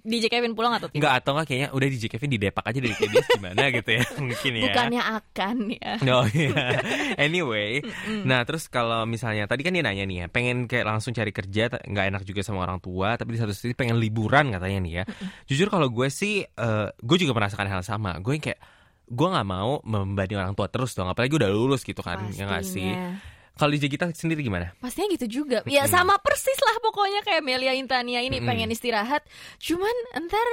DJ 0.00 0.28
Kevin 0.28 0.52
pulang 0.52 0.72
atau 0.72 0.86
tidak 0.86 0.96
Enggak 0.96 1.14
atau 1.16 1.30
enggak 1.32 1.46
kayaknya 1.46 1.68
udah 1.70 1.88
DJ 1.88 2.04
Kevin 2.08 2.30
di 2.30 2.38
Depak 2.38 2.64
aja 2.64 2.78
dari 2.78 2.94
KBS 2.94 3.26
gimana 3.32 3.62
gitu 3.70 3.90
ya 3.90 4.04
mungkin 4.22 4.52
ya. 4.54 4.62
bukannya 4.64 5.02
akan 5.02 5.56
ya 5.72 5.92
Oh 6.08 6.26
iya. 6.30 6.62
Anyway, 7.16 7.82
nah 8.22 8.42
terus 8.42 8.66
kalau 8.66 9.02
misalnya 9.04 9.44
tadi 9.44 9.60
kan 9.60 9.70
dia 9.70 9.82
nanya 9.82 10.04
nih 10.04 10.16
ya, 10.18 10.26
pengen 10.28 10.64
kayak 10.64 10.86
langsung 10.86 11.10
cari 11.10 11.30
kerja, 11.30 11.68
nggak 11.70 12.06
enak 12.06 12.22
juga 12.22 12.40
sama 12.40 12.62
orang 12.62 12.78
tua, 12.78 13.14
tapi 13.14 13.34
di 13.34 13.38
satu 13.38 13.50
sisi 13.50 13.72
pengen 13.72 13.98
liburan 14.28 14.52
katanya 14.52 14.78
nih 14.84 14.92
ya. 14.92 15.04
Jujur 15.48 15.72
kalau 15.72 15.88
gue 15.88 16.12
sih, 16.12 16.44
eh, 16.44 16.88
gue 16.92 17.16
juga 17.16 17.32
merasakan 17.32 17.64
hal 17.64 17.80
sama. 17.80 18.20
Gue 18.20 18.36
kayak 18.36 18.60
gue 19.08 19.28
nggak 19.32 19.48
mau 19.48 19.80
membebani 19.88 20.36
orang 20.36 20.52
tua 20.52 20.68
terus 20.68 20.92
dong, 20.92 21.08
apalagi 21.08 21.40
udah 21.40 21.48
lulus 21.48 21.80
gitu 21.80 22.04
kan, 22.04 22.28
ya 22.36 22.44
nggak 22.44 22.60
sih? 22.60 22.92
Pastinya. 22.92 23.56
Kalau 23.58 23.74
di 23.74 23.88
kita 23.90 24.04
sendiri 24.14 24.44
gimana? 24.44 24.70
Pastinya 24.78 25.08
gitu 25.16 25.42
juga. 25.42 25.66
Ya 25.66 25.88
sama 25.90 26.14
persis 26.20 26.60
lah 26.62 26.78
pokoknya 26.78 27.26
kayak 27.26 27.42
Melia 27.42 27.74
Intania 27.74 28.22
ini 28.22 28.38
Mm-mm. 28.38 28.46
pengen 28.46 28.70
istirahat. 28.70 29.26
Cuman 29.58 29.96
entar 30.14 30.46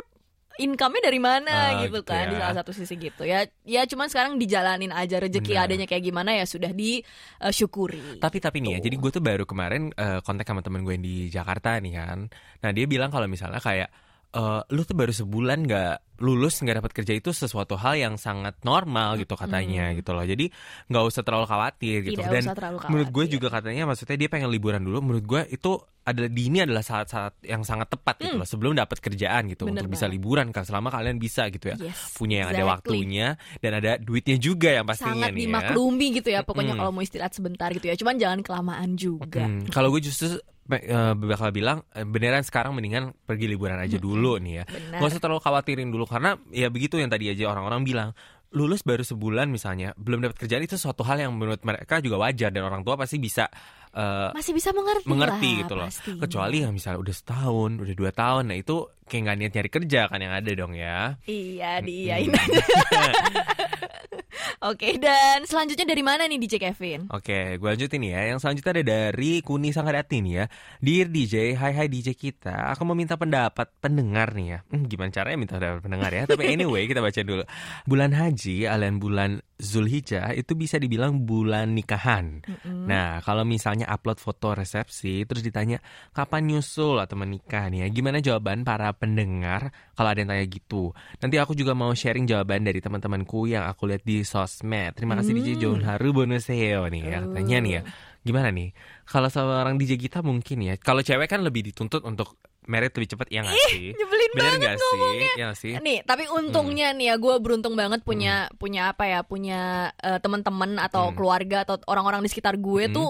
income-nya 0.58 1.02
dari 1.04 1.20
mana 1.20 1.52
Ah, 1.52 1.72
gitu 1.84 2.00
gitu 2.00 2.08
kan 2.08 2.26
ya. 2.26 2.32
di 2.32 2.36
salah 2.38 2.56
satu 2.60 2.72
sisi 2.72 2.96
gitu 2.96 3.24
ya. 3.24 3.44
Ya 3.64 3.84
cuman 3.84 4.08
sekarang 4.08 4.36
dijalanin 4.36 4.90
aja 4.90 5.20
rezeki 5.20 5.52
Benar. 5.52 5.66
adanya 5.68 5.86
kayak 5.86 6.04
gimana 6.04 6.32
ya 6.34 6.46
sudah 6.46 6.72
disyukuri. 6.72 8.18
Tapi 8.18 8.38
tapi 8.40 8.58
nih 8.62 8.72
ya, 8.76 8.80
Tuh. 8.80 8.86
jadi 8.88 8.96
gue 8.96 9.12
tuh 9.12 9.24
baru 9.24 9.44
kemarin 9.44 9.92
eh, 9.92 10.20
kontak 10.22 10.48
sama 10.48 10.62
temen 10.62 10.82
gue 10.82 10.94
yang 10.94 11.04
di 11.04 11.28
Jakarta 11.28 11.78
nih 11.78 11.94
kan. 11.94 12.20
Nah 12.64 12.70
dia 12.72 12.86
bilang 12.86 13.10
kalau 13.10 13.28
misalnya 13.28 13.60
kayak 13.60 13.90
eh, 14.32 14.62
lu 14.72 14.82
tuh 14.84 14.96
baru 14.96 15.12
sebulan 15.12 15.60
nggak 15.66 15.96
lulus 16.18 16.58
nggak 16.58 16.80
dapat 16.80 16.92
kerja 16.94 17.14
itu 17.14 17.30
sesuatu 17.30 17.76
hal 17.76 17.96
yang 17.96 18.16
sangat 18.16 18.56
normal 18.62 19.16
gitu 19.16 19.34
katanya 19.34 19.92
gitu 19.92 20.12
loh. 20.12 20.22
Jadi 20.22 20.48
nggak 20.86 21.04
usah 21.04 21.22
terlalu 21.22 21.46
khawatir 21.46 21.98
gitu. 22.04 22.18
Tidak 22.18 22.30
Dan 22.30 22.44
usah 22.44 22.56
terlalu 22.56 22.78
menurut 22.88 23.10
gue 23.10 23.16
khawatir. 23.22 23.34
juga 23.36 23.48
katanya 23.50 23.84
maksudnya 23.86 24.16
dia 24.16 24.30
pengen 24.30 24.48
liburan 24.48 24.80
dulu. 24.80 25.00
Menurut 25.02 25.26
gue 25.26 25.42
itu 25.50 25.72
adalah 26.02 26.30
di 26.30 26.44
ini 26.46 26.62
adalah 26.62 26.82
saat-saat 26.82 27.42
yang 27.42 27.62
sangat 27.62 27.90
tepat 27.90 28.22
gitu 28.22 28.38
loh 28.38 28.46
sebelum 28.46 28.74
dapat 28.74 28.98
kerjaan 29.00 29.50
gitu 29.50 29.66
Hmm. 29.66 29.74
Bener 29.74 29.82
untuk 29.82 29.90
bisa 29.92 30.06
banget. 30.06 30.16
liburan 30.16 30.48
kan 30.50 30.62
selama 30.62 30.90
kalian 30.90 31.18
bisa 31.18 31.50
gitu 31.50 31.66
ya 31.66 31.76
Yes, 31.82 32.14
punya 32.14 32.46
yang 32.46 32.50
ada 32.50 32.62
exactly. 32.62 33.02
waktunya 33.02 33.28
dan 33.58 33.72
ada 33.74 33.92
duitnya 33.98 34.38
juga 34.38 34.70
yang 34.72 34.86
pastinya 34.86 35.26
Sangat 35.26 35.34
nih 35.34 35.42
ya. 35.42 35.46
dimaklumi 35.50 36.08
gitu 36.14 36.30
ya 36.30 36.42
pokoknya 36.42 36.68
Mm-mm. 36.70 36.80
kalau 36.80 36.92
mau 36.92 37.02
istirahat 37.02 37.34
sebentar 37.34 37.70
gitu 37.72 37.86
ya. 37.86 37.98
Cuman 37.98 38.16
jangan 38.16 38.40
kelamaan 38.40 38.94
juga. 38.96 39.42
Hmm, 39.42 39.66
kalau 39.68 39.90
gue 39.90 40.02
justru 40.04 40.38
eh, 40.68 40.86
bakal 41.16 41.50
bilang 41.50 41.82
eh, 41.92 42.02
beneran 42.02 42.42
sekarang 42.42 42.74
mendingan 42.74 43.14
pergi 43.20 43.46
liburan 43.48 43.78
aja 43.80 43.98
dulu 43.98 44.38
nih 44.38 44.54
ya. 44.56 44.64
Benar. 44.68 44.98
Gak 45.00 45.10
usah 45.10 45.20
terlalu 45.20 45.42
khawatirin 45.42 45.90
dulu 45.90 46.05
karena 46.06 46.38
ya 46.50 46.70
begitu 46.70 46.98
yang 46.98 47.10
tadi 47.10 47.30
aja 47.30 47.50
orang-orang 47.50 47.82
bilang 47.84 48.10
lulus 48.56 48.88
baru 48.88 49.04
sebulan 49.04 49.52
misalnya 49.52 49.92
belum 50.00 50.24
dapat 50.24 50.38
kerjaan 50.40 50.64
itu 50.64 50.80
suatu 50.80 51.04
hal 51.04 51.20
yang 51.20 51.36
menurut 51.36 51.60
mereka 51.62 52.00
juga 52.00 52.24
wajar 52.24 52.56
dan 52.56 52.64
orang 52.64 52.88
tua 52.88 52.96
pasti 52.96 53.20
bisa 53.20 53.52
eh, 53.92 54.32
Masih 54.32 54.56
bisa 54.56 54.72
mengerti 54.72 55.04
mengerti 55.04 55.50
lah, 55.52 55.60
gitu 55.60 55.74
loh. 55.76 55.88
pastinya. 55.92 56.22
Kecuali 56.24 56.58
yang 56.64 56.72
misalnya 56.72 57.00
udah 57.04 57.16
setahun, 57.16 57.72
udah 57.84 57.96
dua 57.96 58.12
tahun, 58.16 58.44
nah 58.48 58.56
itu 58.56 58.76
kayak 59.06 59.22
nggak 59.28 59.38
niat 59.44 59.52
nyari 59.60 59.70
kerja 59.72 60.02
kan 60.08 60.20
yang 60.24 60.32
ada 60.32 60.52
dong 60.56 60.72
ya. 60.72 61.20
Iya, 61.28 61.84
diiyain 61.84 62.32
aja. 62.32 62.64
Oke, 64.70 64.98
dan 64.98 65.44
selanjutnya 65.46 65.86
dari 65.86 66.04
mana 66.06 66.26
nih 66.26 66.40
DJ 66.40 66.56
Kevin? 66.72 67.12
Oke, 67.12 67.60
gue 67.60 67.70
lanjutin 67.70 68.02
ya. 68.02 68.34
Yang 68.34 68.40
selanjutnya 68.46 68.72
ada 68.80 68.84
dari 68.86 69.42
Kuni 69.44 69.70
Sanggadati 69.76 70.24
nih 70.24 70.34
ya. 70.34 70.46
Dear 70.82 71.08
DJ, 71.12 71.54
hai 71.60 71.74
hai 71.76 71.88
DJ 71.92 72.16
kita. 72.16 72.72
Aku 72.76 72.88
mau 72.88 72.98
minta 72.98 73.20
pendapat 73.20 73.70
pendengar 73.80 74.34
nih 74.34 74.48
ya. 74.56 74.60
Hmm, 74.72 74.88
gimana 74.88 75.12
caranya 75.12 75.38
minta 75.38 75.54
pendapat 75.58 75.82
pendengar 75.84 76.12
ya? 76.14 76.24
Tapi 76.30 76.44
anyway, 76.50 76.88
kita 76.88 77.04
baca 77.04 77.22
dulu. 77.22 77.44
Bulan 77.86 78.12
haji 78.16 78.66
alias 78.66 78.96
bulan 78.96 79.42
Zulhijjah 79.56 80.36
itu 80.36 80.52
bisa 80.52 80.76
dibilang 80.76 81.24
bulan 81.24 81.72
nikahan. 81.72 82.44
Nah, 82.68 83.24
kalau 83.24 83.48
misalnya 83.48 83.88
upload 83.88 84.20
foto 84.20 84.52
resepsi 84.52 85.24
terus 85.24 85.40
ditanya 85.48 85.80
kapan 86.12 86.52
nyusul 86.52 87.00
atau 87.00 87.16
menikah 87.16 87.72
nih 87.72 87.88
ya. 87.88 87.88
Gimana 87.88 88.20
jawaban 88.20 88.68
para 88.68 88.92
pendengar 88.92 89.72
kalau 89.96 90.12
ada 90.12 90.20
yang 90.20 90.28
tanya 90.28 90.46
gitu? 90.52 90.92
Nanti 91.24 91.40
aku 91.40 91.56
juga 91.56 91.72
mau 91.72 91.96
sharing 91.96 92.28
jawaban 92.28 92.68
dari 92.68 92.84
teman-temanku 92.84 93.48
yang 93.48 93.64
aku 93.64 93.88
lihat 93.88 93.95
di 94.02 94.22
sosmed. 94.22 94.92
Terima 94.94 95.14
kasih 95.14 95.32
DJ 95.34 95.50
John 95.58 95.80
Haru 95.80 96.12
Bonuseo 96.12 96.86
nih 96.86 97.02
ya. 97.02 97.18
Katanya 97.22 97.58
nih 97.60 97.72
ya. 97.72 97.82
Gimana 98.22 98.50
nih? 98.50 98.74
Kalau 99.04 99.30
seorang 99.30 99.76
DJ 99.76 99.96
kita 99.96 100.20
mungkin 100.20 100.58
ya. 100.60 100.74
Kalau 100.76 101.00
cewek 101.00 101.28
kan 101.28 101.40
lebih 101.40 101.62
dituntut 101.64 102.02
untuk 102.02 102.36
merit 102.66 102.90
lebih 102.92 103.14
cepat 103.14 103.30
ya 103.30 103.46
nggak 103.46 103.54
sih? 103.70 103.94
nyebelin 103.94 104.32
Bener 104.34 104.54
banget 104.58 104.76
sih? 104.76 104.90
ngomongnya. 104.90 105.32
Ya 105.32 105.44
nggak 105.46 105.60
sih? 105.60 105.74
Nih, 105.78 106.00
tapi 106.02 106.24
untungnya 106.28 106.88
nih 106.92 107.06
ya, 107.08 107.16
gue 107.16 107.36
beruntung 107.38 107.74
banget 107.74 108.02
punya 108.02 108.50
punya 108.56 108.90
apa 108.90 109.06
ya, 109.06 109.22
punya 109.22 109.60
eh, 109.96 110.18
teman-teman 110.18 110.82
atau 110.82 111.10
Hmm. 111.10 111.16
keluarga 111.16 111.62
atau 111.62 111.78
orang-orang 111.86 112.20
di 112.20 112.30
sekitar 112.30 112.58
gue 112.58 112.90
Hmm. 112.90 112.96
tuh 112.96 113.10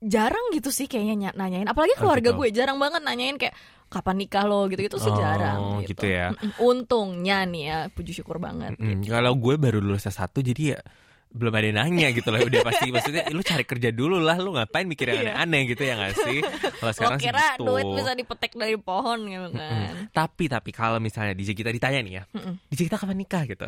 jarang 0.00 0.48
gitu 0.50 0.68
sih 0.68 0.84
kayaknya 0.84 1.14
ny- 1.28 1.36
nanyain. 1.38 1.64
Apalagi 1.64 1.96
Oh, 1.96 2.00
keluarga 2.00 2.30
gitu. 2.30 2.38
gue 2.38 2.48
jarang 2.50 2.76
banget 2.76 3.00
nanyain 3.00 3.36
kayak 3.36 3.52
kapan 3.94 4.16
nikah 4.18 4.42
lo 4.42 4.66
gitu-gitu 4.66 4.96
sih 4.96 5.06
Oh, 5.06 5.14
jarang 5.14 5.60
gitu 5.82 6.04
ya. 6.04 6.34
Untungnya 6.58 7.44
nih 7.44 7.62
ya, 7.64 7.78
puji 7.88 8.10
syukur 8.12 8.36
banget. 8.36 8.74
Mm, 8.74 9.04
Kalau 9.04 9.32
gue 9.34 9.54
baru 9.54 9.78
lulus 9.78 10.04
S1 10.04 10.26
jadi 10.34 10.64
ya 10.74 10.80
belum 11.30 11.50
ada 11.50 11.66
yang 11.66 11.78
nanya 11.80 12.08
gitu 12.10 12.30
lah 12.30 12.38
udah 12.40 12.62
pasti 12.62 12.86
maksudnya 12.88 13.26
lu 13.28 13.42
cari 13.42 13.62
kerja 13.64 13.90
dulu 13.90 14.18
lah 14.18 14.38
lu 14.38 14.54
ngapain 14.54 14.86
mikir 14.86 15.06
yang 15.08 15.18
Iya. 15.20 15.34
aneh-aneh 15.34 15.62
gitu 15.66 15.82
ya 15.82 15.94
gak 15.96 16.14
sih 16.16 16.38
kalau 16.72 16.86
Lo 16.86 16.94
sekarang 16.94 17.18
sih 17.18 17.26
kira 17.26 17.46
gitu. 17.50 17.66
duit 17.66 17.86
bisa 17.90 18.12
dipetik 18.12 18.52
dari 18.54 18.76
pohon 18.76 19.18
gitu 19.24 19.48
kan. 19.50 19.90
Mm. 19.90 20.14
tapi 20.14 20.44
tapi 20.46 20.70
kalau 20.70 20.98
misalnya 20.98 21.34
DJ 21.34 21.50
kita 21.52 21.70
ditanya 21.70 22.00
nih 22.00 22.12
ya 22.12 22.22
Mm-mm. 22.30 22.54
DJ 22.68 22.86
kita 22.86 22.96
kapan 22.96 23.18
nikah 23.18 23.42
gitu 23.44 23.66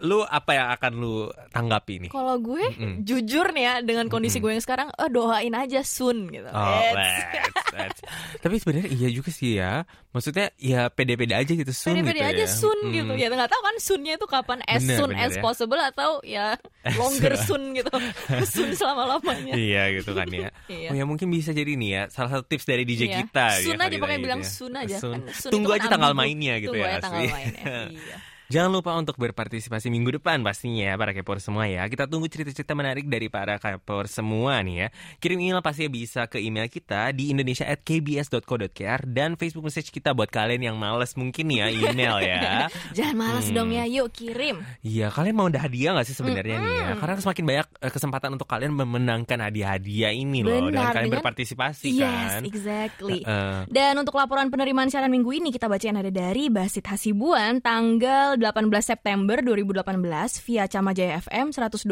lu 0.00 0.22
apa 0.22 0.50
yang 0.52 0.68
akan 0.70 0.92
lu 0.94 1.14
tanggapi 1.48 1.94
nih 1.98 2.10
Kalau 2.10 2.38
gue 2.38 2.64
Mm-mm. 2.70 3.02
jujur 3.02 3.50
nih 3.50 3.64
ya 3.64 3.74
dengan 3.80 4.06
kondisi 4.06 4.38
Mm-mm. 4.38 4.44
gue 4.44 4.52
yang 4.52 4.62
sekarang, 4.62 4.88
eh, 4.90 5.08
doain 5.08 5.50
aja 5.50 5.80
soon 5.80 6.28
gitu. 6.28 6.46
Oh, 6.46 6.62
let's, 6.94 7.26
let's. 7.72 8.00
Tapi 8.42 8.54
sebenarnya 8.56 8.88
iya 8.88 9.08
juga 9.08 9.28
sih 9.28 9.56
ya. 9.56 9.82
Maksudnya 10.08 10.54
ya 10.54 10.86
pede-pede 10.88 11.34
aja 11.34 11.50
gitu 11.50 11.68
soon 11.68 11.94
Pede-pede 11.94 12.20
gitu 12.20 12.30
aja 12.30 12.44
ya. 12.44 12.48
soon 12.48 12.78
Mm. 12.80 12.94
gitu 12.94 13.12
ya 13.14 13.26
nggak 13.28 13.48
tahu 13.48 13.60
kan 13.60 13.74
soonnya 13.76 14.12
itu 14.14 14.26
kapan 14.26 14.58
as 14.64 14.80
Bener, 14.80 14.96
soon 14.96 15.10
bener 15.10 15.24
as 15.24 15.34
ya. 15.34 15.42
possible 15.42 15.80
atau 15.80 16.10
ya 16.22 16.46
longer 16.98 17.34
soon 17.36 17.62
gitu 17.72 17.90
soon 18.54 18.70
selama 18.72 19.18
lamanya 19.18 19.52
Iya 19.52 19.82
gitu 19.98 20.10
kan 20.12 20.26
ya. 20.28 20.48
Iya. 20.66 20.88
Oh 20.88 20.94
ya 20.94 21.04
mungkin 21.04 21.26
bisa 21.28 21.50
jadi 21.50 21.74
nih 21.74 21.90
ya 21.90 22.02
salah 22.08 22.30
satu 22.32 22.46
tips 22.46 22.64
dari 22.64 22.82
DJ 22.82 23.02
Iya. 23.04 23.16
kita. 23.20 23.46
Soon 23.60 23.76
ya, 23.76 23.84
aja 23.84 23.96
pokoknya 23.96 24.14
gitu 24.14 24.24
bilang 24.24 24.40
ya. 24.40 24.48
soon 24.48 24.72
aja 24.74 24.96
Soon. 24.96 25.12
kan 25.12 25.22
soon 25.34 25.50
Tunggu 25.52 25.68
kan 25.68 25.76
aja 25.76 25.86
tanggal 25.90 26.12
mainnya 26.12 26.54
gitu 26.56 26.70
Tunggu 26.70 26.80
ya. 26.80 26.90
aja 26.92 27.02
tanggal 27.02 27.22
mainnya 27.26 27.64
iya. 27.90 28.16
Jangan 28.48 28.72
lupa 28.72 28.96
untuk 28.96 29.20
berpartisipasi 29.20 29.92
minggu 29.92 30.08
depan 30.14 30.40
pastinya 30.40 30.88
ya 30.88 30.96
para 30.96 31.12
kepor 31.12 31.36
semua 31.36 31.68
ya. 31.68 31.84
Kita 31.84 32.08
tunggu 32.08 32.26
cerita-cerita 32.26 32.72
menarik 32.72 33.04
dari 33.04 33.28
para 33.28 33.60
kepor 33.60 34.08
semua 34.08 34.64
nih 34.64 34.76
ya. 34.78 34.88
Kirim 35.20 35.36
email 35.38 35.60
pastinya 35.60 35.92
bisa 35.92 36.24
ke 36.24 36.40
email 36.40 36.64
kita 36.64 37.12
di 37.12 37.28
indonesia@kbs.co.kr 37.28 39.04
dan 39.04 39.36
Facebook 39.36 39.68
message 39.68 39.92
kita 39.92 40.16
buat 40.16 40.26
kalian 40.26 40.64
yang 40.64 40.76
males 40.76 41.12
mungkin 41.12 41.44
ya 41.46 41.68
email 41.92 42.16
ya. 42.18 42.72
jangan 42.96 43.16
malas 43.18 43.44
Hmm. 43.44 43.56
dong 43.58 43.70
ya 43.70 43.84
yuk 43.84 44.08
kirim 44.10 44.64
Iya, 44.80 45.08
kalian 45.08 45.34
mau 45.34 45.46
ada 45.46 45.60
hadiah 45.60 45.92
gak 45.94 46.04
sih 46.04 46.16
sebenarnya 46.16 46.56
nih 46.56 46.72
ya? 46.74 46.88
Karena 46.96 47.14
semakin 47.18 47.44
banyak 47.44 47.68
eh, 47.78 47.92
kesempatan 47.92 48.30
untuk 48.32 48.44
kalian 48.46 48.72
memenangkan 48.72 49.38
hadiah-hadiah 49.42 50.12
ini 50.14 50.40
loh 50.40 50.56
dengan 50.58 50.72
Benar, 50.72 50.88
kalian 50.90 51.04
dengan- 51.06 51.20
berpartisipasi 51.20 51.86
yes 51.92 52.08
kan. 52.32 52.42
exactly 52.42 53.20
Eh, 53.20 53.60
Dan 53.68 53.92
untuk 53.94 54.16
laporan 54.16 54.48
penerimaan 54.48 54.88
siaran 54.88 55.08
minggu 55.10 55.32
ini 55.34 55.48
kita 55.50 55.68
bacain 55.68 55.92
ada 55.94 56.08
dari 56.08 56.48
Basit 56.48 56.84
Hasibuan 56.84 57.60
tanggal 57.60 58.37
18 58.38 58.70
September 58.80 59.42
2018 59.42 60.46
via 60.46 60.64
Camajaya 60.70 61.18
FM 61.18 61.50
102,6 61.50 61.90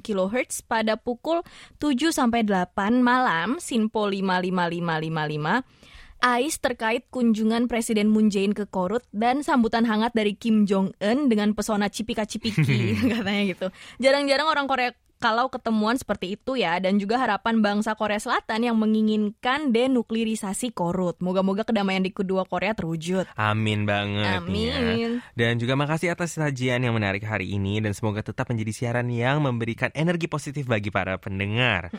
kHz 0.00 0.64
pada 0.64 0.96
pukul 0.96 1.44
7 1.78 2.10
sampai 2.10 2.42
8 2.48 3.04
malam 3.04 3.60
Sinpo 3.60 4.08
55555 4.08 5.92
AIS 6.22 6.62
terkait 6.62 7.02
kunjungan 7.10 7.66
Presiden 7.66 8.06
Moon 8.06 8.30
Jae-in 8.30 8.54
ke 8.54 8.70
Korut 8.70 9.02
dan 9.10 9.42
sambutan 9.42 9.82
hangat 9.82 10.14
dari 10.14 10.38
Kim 10.38 10.70
Jong 10.70 10.94
Un 11.02 11.26
dengan 11.26 11.50
pesona 11.50 11.90
cipika-cipiki 11.90 12.94
katanya 13.18 13.42
gitu. 13.50 13.66
Jarang-jarang 13.98 14.46
orang 14.46 14.66
Korea 14.70 14.94
kalau 15.22 15.46
ketemuan 15.46 15.94
seperti 15.94 16.34
itu 16.34 16.58
ya 16.58 16.82
dan 16.82 16.98
juga 16.98 17.14
harapan 17.22 17.62
bangsa 17.62 17.94
Korea 17.94 18.18
Selatan 18.18 18.66
yang 18.66 18.74
menginginkan 18.74 19.70
denuklirisasi 19.70 20.74
Korut. 20.74 21.22
Moga-moga 21.22 21.62
kedamaian 21.62 22.02
di 22.02 22.10
kedua 22.10 22.42
Korea 22.42 22.74
terwujud. 22.74 23.30
amin 23.38 23.86
banget 23.86 24.42
ya. 24.50 24.82
Amin. 24.82 25.22
Dan 25.38 25.62
juga 25.62 25.78
makasih 25.78 26.10
atas 26.10 26.34
sajian 26.34 26.82
yang 26.82 26.98
menarik 26.98 27.22
hari 27.22 27.54
ini 27.54 27.78
dan 27.78 27.94
semoga 27.94 28.26
tetap 28.26 28.50
menjadi 28.50 28.74
siaran 28.74 29.06
yang 29.14 29.38
memberikan 29.46 29.94
energi 29.94 30.26
positif 30.26 30.66
bagi 30.66 30.90
para 30.90 31.14
pendengar. 31.22 31.94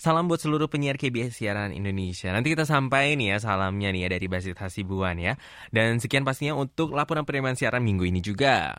Salam 0.00 0.24
buat 0.24 0.40
seluruh 0.40 0.72
penyiar 0.72 0.96
KBS 0.96 1.36
Siaran 1.36 1.76
Indonesia. 1.76 2.32
Nanti 2.32 2.48
kita 2.48 2.64
sampai 2.64 3.12
nih 3.20 3.36
ya 3.36 3.44
salamnya 3.44 3.92
nih 3.92 4.00
ya 4.06 4.08
dari 4.16 4.26
Basit 4.26 4.56
Hasibuan 4.56 5.20
ya. 5.20 5.36
Dan 5.68 6.00
sekian 6.00 6.24
pastinya 6.24 6.56
untuk 6.56 6.96
laporan 6.96 7.28
penerimaan 7.28 7.60
siaran 7.60 7.84
minggu 7.84 8.08
ini 8.08 8.24
juga. 8.24 8.72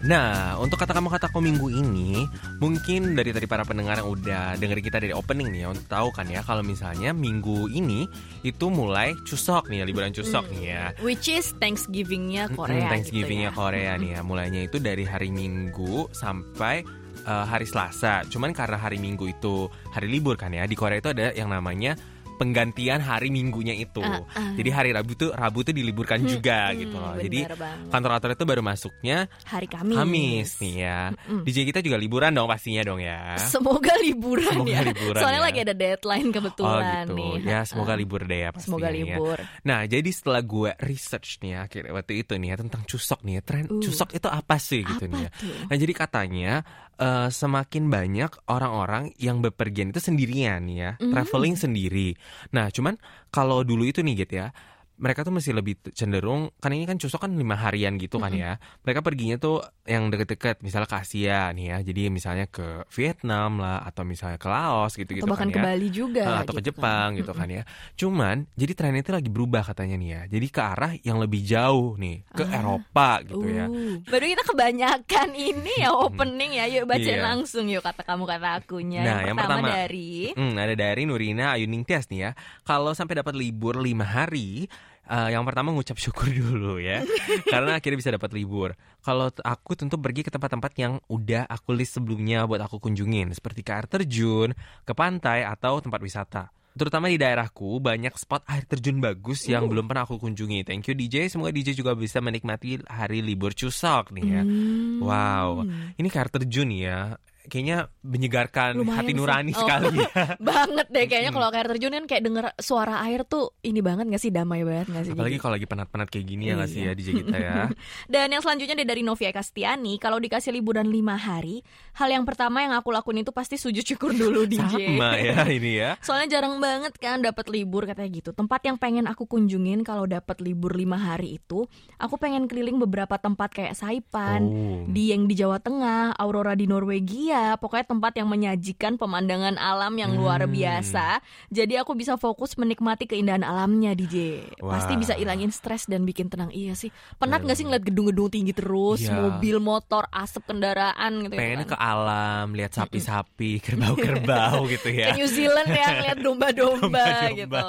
Nah, 0.00 0.56
untuk 0.56 0.80
kata 0.80 0.96
kamu 0.96 1.12
kataku 1.12 1.44
minggu 1.44 1.68
ini, 1.68 2.24
mungkin 2.56 3.12
dari 3.12 3.36
tadi 3.36 3.44
para 3.44 3.68
pendengar 3.68 4.00
yang 4.00 4.08
udah 4.08 4.56
dengerin 4.56 4.84
kita 4.84 4.96
dari 4.96 5.12
opening 5.12 5.52
nih, 5.52 5.60
ya, 5.64 5.68
untuk 5.68 5.86
tahu 5.92 6.08
kan 6.08 6.24
ya 6.24 6.40
kalau 6.40 6.64
misalnya 6.64 7.12
minggu 7.12 7.68
ini 7.68 8.08
itu 8.40 8.72
mulai 8.72 9.12
cusok 9.28 9.68
nih 9.68 9.82
ya, 9.82 9.84
liburan 9.84 10.12
cusok 10.16 10.48
nih 10.56 10.62
ya. 10.72 10.84
Which 11.04 11.28
is 11.28 11.52
Thanksgiving-nya 11.60 12.48
Korea. 12.56 12.88
Mm, 12.88 12.92
Thanksgiving-nya 12.96 13.52
gitu 13.52 13.56
ya. 13.56 13.60
Korea 13.60 13.92
nih 14.00 14.10
ya. 14.16 14.20
Mulainya 14.24 14.60
itu 14.64 14.76
dari 14.80 15.04
hari 15.04 15.28
Minggu 15.28 16.08
sampai 16.16 16.80
eh, 17.28 17.44
hari 17.44 17.68
Selasa. 17.68 18.24
Cuman 18.24 18.56
karena 18.56 18.80
hari 18.80 18.96
Minggu 18.96 19.28
itu 19.28 19.68
hari 19.92 20.08
libur 20.08 20.40
kan 20.40 20.48
ya. 20.56 20.64
Di 20.64 20.76
Korea 20.80 20.96
itu 20.96 21.12
ada 21.12 21.36
yang 21.36 21.52
namanya 21.52 21.92
penggantian 22.40 23.04
hari 23.04 23.28
Minggunya 23.28 23.76
itu. 23.76 24.00
Ah, 24.00 24.24
ah. 24.32 24.56
Jadi 24.56 24.70
hari 24.72 24.90
Rabu 24.90 25.12
tuh 25.12 25.28
Rabu 25.30 25.60
tuh 25.60 25.76
diliburkan 25.76 26.24
juga 26.24 26.72
gitu 26.72 26.96
loh. 26.96 27.12
Hmm, 27.12 27.20
Jadi 27.20 27.40
banget. 27.52 27.92
kantor-kantor 27.92 28.30
itu 28.32 28.44
baru 28.48 28.62
masuknya 28.64 29.18
hari 29.44 29.68
Kamis. 29.68 29.96
Kamis 30.00 30.50
nih 30.58 30.74
ya. 30.80 31.00
DJ 31.44 31.68
kita 31.68 31.84
juga 31.84 32.00
liburan 32.00 32.32
dong 32.32 32.48
pastinya 32.48 32.80
dong 32.80 33.04
ya. 33.04 33.36
Semoga 33.36 33.92
liburan 34.00 34.48
Semoga 34.48 34.72
ya. 34.72 34.80
liburan 34.80 35.20
Soalnya 35.20 35.42
ya. 35.42 35.46
lagi 35.52 35.58
ada 35.60 35.74
deadline 35.76 36.28
Oh 36.30 36.32
kebetulan 36.32 37.04
gitu. 37.04 37.14
nih. 37.20 37.32
Ya 37.44 37.60
semoga 37.62 37.92
libur 37.92 38.22
deh 38.24 38.40
ya 38.40 38.50
pastinya. 38.50 38.64
Semoga 38.64 38.88
ya. 38.88 38.96
libur. 38.96 39.38
Nah, 39.60 39.80
jadi 39.84 40.08
setelah 40.08 40.40
gue 40.40 40.70
research 40.80 41.42
nih 41.42 41.50
ya, 41.50 41.58
akhirnya 41.66 41.92
waktu 41.92 42.12
itu 42.16 42.32
nih 42.34 42.48
ya 42.48 42.56
tentang 42.56 42.82
cusok 42.86 43.20
nih 43.20 43.34
ya, 43.36 43.42
tren 43.44 43.64
Uh. 43.66 43.78
cusok 43.78 44.14
itu 44.14 44.24
apa 44.26 44.56
sih 44.56 44.80
gitu 44.80 45.04
Apa 45.04 45.12
nih 45.12 45.20
ya. 45.20 45.30
tuh? 45.30 45.54
Nah, 45.68 45.76
jadi 45.76 45.92
katanya 45.92 46.52
eh, 47.00 47.28
semakin 47.32 47.88
banyak 47.88 48.30
orang-orang 48.46 49.16
yang 49.16 49.40
bepergian 49.40 49.88
itu 49.88 50.04
sendirian 50.04 50.68
ya, 50.68 51.00
Mm. 51.00 51.16
traveling 51.16 51.56
sendiri. 51.56 52.12
Nah, 52.52 52.68
cuman 52.68 53.00
kalau 53.32 53.64
dulu 53.64 53.88
itu 53.88 54.04
nih 54.04 54.28
gitu 54.28 54.44
ya, 54.44 54.52
mereka 55.00 55.24
tuh 55.24 55.32
masih 55.32 55.56
lebih 55.56 55.80
cenderung 55.90 56.52
kan 56.60 56.70
ini 56.70 56.84
kan 56.84 56.94
cusok 56.94 57.24
kan 57.24 57.32
lima 57.32 57.56
harian 57.56 57.96
gitu 57.96 58.20
kan 58.20 58.30
ya 58.30 58.60
mereka 58.84 59.00
perginya 59.00 59.34
tuh 59.34 59.58
yang 59.88 60.06
deket-deket 60.06 60.60
misalnya 60.60 60.86
ke 60.86 60.96
Asia 61.00 61.48
nih 61.50 61.66
ya 61.66 61.78
jadi 61.82 62.02
misalnya 62.06 62.46
ke 62.46 62.84
Vietnam 62.92 63.58
lah 63.58 63.80
atau 63.82 64.04
misalnya 64.04 64.36
ke 64.36 64.46
Laos 64.46 64.92
gitu 64.94 65.08
gitu 65.10 65.24
Atau 65.24 65.32
bahkan 65.32 65.48
kan 65.48 65.56
ke 65.56 65.58
ya 65.58 65.64
Bali 65.64 65.88
juga. 65.88 66.22
Uh, 66.22 66.38
atau 66.44 66.52
ke 66.52 66.60
gitu 66.60 66.68
Jepang 66.70 67.08
kan. 67.10 67.18
gitu 67.18 67.32
kan 67.32 67.48
ya. 67.48 67.62
Cuman 67.96 68.36
jadi 68.54 68.72
trennya 68.76 69.00
itu 69.00 69.12
lagi 69.12 69.30
berubah 69.32 69.62
katanya 69.64 69.96
nih 69.96 70.08
ya. 70.12 70.22
Jadi 70.28 70.46
ke 70.52 70.60
arah 70.60 70.92
yang 71.00 71.16
lebih 71.16 71.40
jauh 71.40 71.96
nih, 71.96 72.20
ke 72.28 72.44
Ah. 72.44 72.58
Eropa 72.60 73.10
gitu 73.24 73.46
ya. 73.48 73.66
Uh, 73.66 73.98
Baru 74.04 74.24
kita 74.26 74.44
kebanyakan 74.44 75.28
ini 75.32 75.72
ya 75.80 75.90
opening 75.90 76.52
ya. 76.60 76.64
Yuk 76.68 76.84
bacain 76.84 77.16
Iya. 77.16 77.24
langsung 77.24 77.64
yuk 77.66 77.80
kata 77.80 78.04
kamu 78.04 78.24
kata 78.28 78.48
akunya. 78.60 79.00
Nah, 79.00 79.18
yang, 79.24 79.32
yang 79.32 79.36
pertama, 79.40 79.58
pertama. 79.64 79.78
dari 79.80 80.12
Hmm, 80.36 80.54
ada 80.54 80.74
dari 80.76 81.02
Nurina 81.08 81.56
Ayuning 81.56 81.82
Tias 81.82 82.06
nih 82.12 82.20
ya. 82.20 82.30
Kalau 82.62 82.92
sampai 82.92 83.18
dapat 83.18 83.32
libur 83.32 83.80
lima 83.80 84.04
hari, 84.04 84.68
eh, 85.10 85.28
yang 85.34 85.42
pertama 85.42 85.74
ngucap 85.74 85.98
syukur 85.98 86.30
dulu 86.40 86.78
ya, 86.78 87.02
karena 87.50 87.76
akhirnya 87.82 87.98
bisa 87.98 88.14
dapat 88.14 88.30
libur. 88.30 88.78
Kalau 89.02 89.34
aku 89.42 89.74
tentu 89.74 89.98
pergi 89.98 90.22
ke 90.22 90.30
tempat-tempat 90.30 90.72
yang 90.78 91.02
udah 91.10 91.50
aku 91.50 91.74
list 91.74 91.98
sebelumnya 91.98 92.46
buat 92.46 92.62
aku 92.62 92.78
kunjungin, 92.78 93.34
seperti 93.34 93.66
ke 93.66 93.74
air 93.74 93.90
terjun, 93.90 94.54
ke 94.86 94.92
pantai 94.94 95.42
atau 95.42 95.82
tempat 95.82 96.00
wisata. 96.00 96.44
Terutama 96.70 97.10
di 97.10 97.18
daerahku 97.18 97.82
banyak 97.82 98.14
spot 98.14 98.46
air 98.46 98.62
terjun 98.62 99.02
bagus 99.02 99.42
yang 99.50 99.66
Uh. 99.66 99.70
belum 99.74 99.90
pernah 99.90 100.06
aku 100.06 100.22
kunjungi. 100.22 100.62
Thank 100.62 100.86
you 100.86 100.94
DJ, 100.94 101.26
semoga 101.26 101.50
DJ 101.50 101.74
juga 101.74 101.98
bisa 101.98 102.22
menikmati 102.22 102.78
hari 102.86 103.26
libur 103.26 103.50
Cusok 103.52 104.14
nih 104.14 104.26
ya. 104.38 104.42
Hmm. 104.46 105.02
Wow, 105.02 105.66
ini 105.98 106.06
air 106.06 106.30
terjun 106.30 106.70
ya. 106.70 107.18
Kayaknya 107.42 107.88
menyegarkan 108.00 108.76
Lumayan 108.76 108.98
hati 109.00 109.12
sih. 109.12 109.16
nurani 109.16 109.52
Oh. 109.52 109.58
sekali 109.58 109.96
ya. 109.96 110.08
banget 110.52 110.86
deh 110.88 111.04
kayaknya 111.10 111.30
kalau 111.30 111.48
ke 111.48 111.56
air 111.56 111.68
terjun 111.68 111.92
kan 111.92 112.04
kayak 112.04 112.22
denger 112.22 112.44
suara 112.56 113.00
air 113.02 113.22
tuh 113.22 113.56
ini 113.60 113.80
banget 113.80 114.06
gak 114.06 114.18
sih 114.18 114.28
damai 114.28 114.60
banget 114.60 114.86
gak 114.88 115.04
sih? 115.06 115.12
Apalagi 115.12 115.36
kalau 115.36 115.54
lagi 115.54 115.64
penat-penat 115.64 116.08
kayak 116.08 116.26
gini 116.26 116.44
ya 116.46 116.54
nggak 116.54 116.68
sih 116.68 116.80
ya. 116.82 116.92
DJ 116.92 117.08
kita 117.18 117.36
ya. 117.36 117.54
Dan 118.12 118.26
yang 118.28 118.40
selanjutnya 118.40 118.82
dari 118.82 119.00
Novia 119.00 119.30
Kastiani 119.30 119.96
Kalau 119.96 120.16
dikasih 120.16 120.50
liburan 120.50 120.84
lima 120.84 121.14
hari 121.14 121.62
Hal 121.92 122.08
yang 122.08 122.22
pertama 122.22 122.60
yang 122.60 122.72
aku 122.72 122.90
lakuin 122.90 123.20
itu 123.20 123.30
pasti 123.30 123.54
sujud 123.54 123.82
syukur 123.82 124.10
dulu 124.12 124.44
DJ 124.44 124.90
Sama 124.90 125.16
ya 125.16 125.44
ini 125.46 125.72
ya. 125.76 125.90
Soalnya 126.00 126.28
jarang 126.32 126.58
banget 126.58 126.96
kan 126.96 127.20
dapat 127.20 127.46
libur 127.46 127.84
katanya 127.84 128.10
gitu. 128.10 128.30
Tempat 128.30 128.60
yang 128.62 128.76
pengen 128.76 129.04
aku 129.04 129.24
kunjungin 129.24 129.80
kalau 129.80 130.02
dapat 130.02 130.40
libur 130.40 130.72
lima 130.72 130.96
hari 130.96 131.36
itu, 131.36 131.66
aku 131.96 132.16
pengen 132.16 132.46
keliling 132.46 132.78
beberapa 132.78 133.14
tempat 133.14 133.50
kayak 133.50 133.74
Saipan, 133.74 134.42
Oh. 134.42 134.82
di 134.86 135.10
yang 135.10 135.24
di 135.24 135.34
Jawa 135.34 135.58
Tengah, 135.58 136.16
Aurora 136.16 136.52
di 136.52 136.64
Norwegia, 136.64 137.29
pokoknya 137.54 137.86
tempat 137.86 138.12
yang 138.14 138.26
menyajikan 138.26 138.94
pemandangan 138.94 139.54
alam 139.54 139.92
yang 139.94 140.12
luar 140.12 140.40
Hmm. 140.40 140.50
biasa. 140.50 141.20
Jadi 141.48 141.74
aku 141.74 141.92
bisa 141.92 142.14
fokus 142.14 142.54
menikmati 142.54 143.04
keindahan 143.04 143.40
alamnya 143.40 143.92
DJ. 143.92 144.46
Pasti 144.56 144.92
Wah. 144.92 144.98
bisa 144.98 145.14
ilangin 145.14 145.48
stres 145.48 145.84
dan 145.84 146.02
bikin 146.02 146.26
tenang. 146.26 146.48
Iya 146.50 146.72
sih. 146.72 146.88
Penat 147.16 147.42
gak 147.42 147.54
sih 147.54 147.62
ngeliat 147.62 147.82
gedung-gedung 147.82 148.28
tinggi 148.28 148.50
terus, 148.50 149.02
Iya. 149.02 149.12
mobil, 149.12 149.56
motor, 149.58 150.08
asap 150.08 150.46
kendaraan 150.46 151.22
gitu 151.22 151.34
Pengennya 151.34 151.64
kan. 151.64 151.72
ke 151.72 151.78
alam, 151.78 152.46
lihat 152.52 152.72
sapi-sapi, 152.72 153.60
kerbau-kerbau 153.60 154.64
gitu 154.68 154.88
ya. 154.88 155.12
Ke 155.12 155.18
New 155.18 155.28
Zealand 155.28 155.68
ya 155.68 155.86
ngeliat 155.90 156.18
domba-domba 156.18 157.06
gitu. 157.32 157.64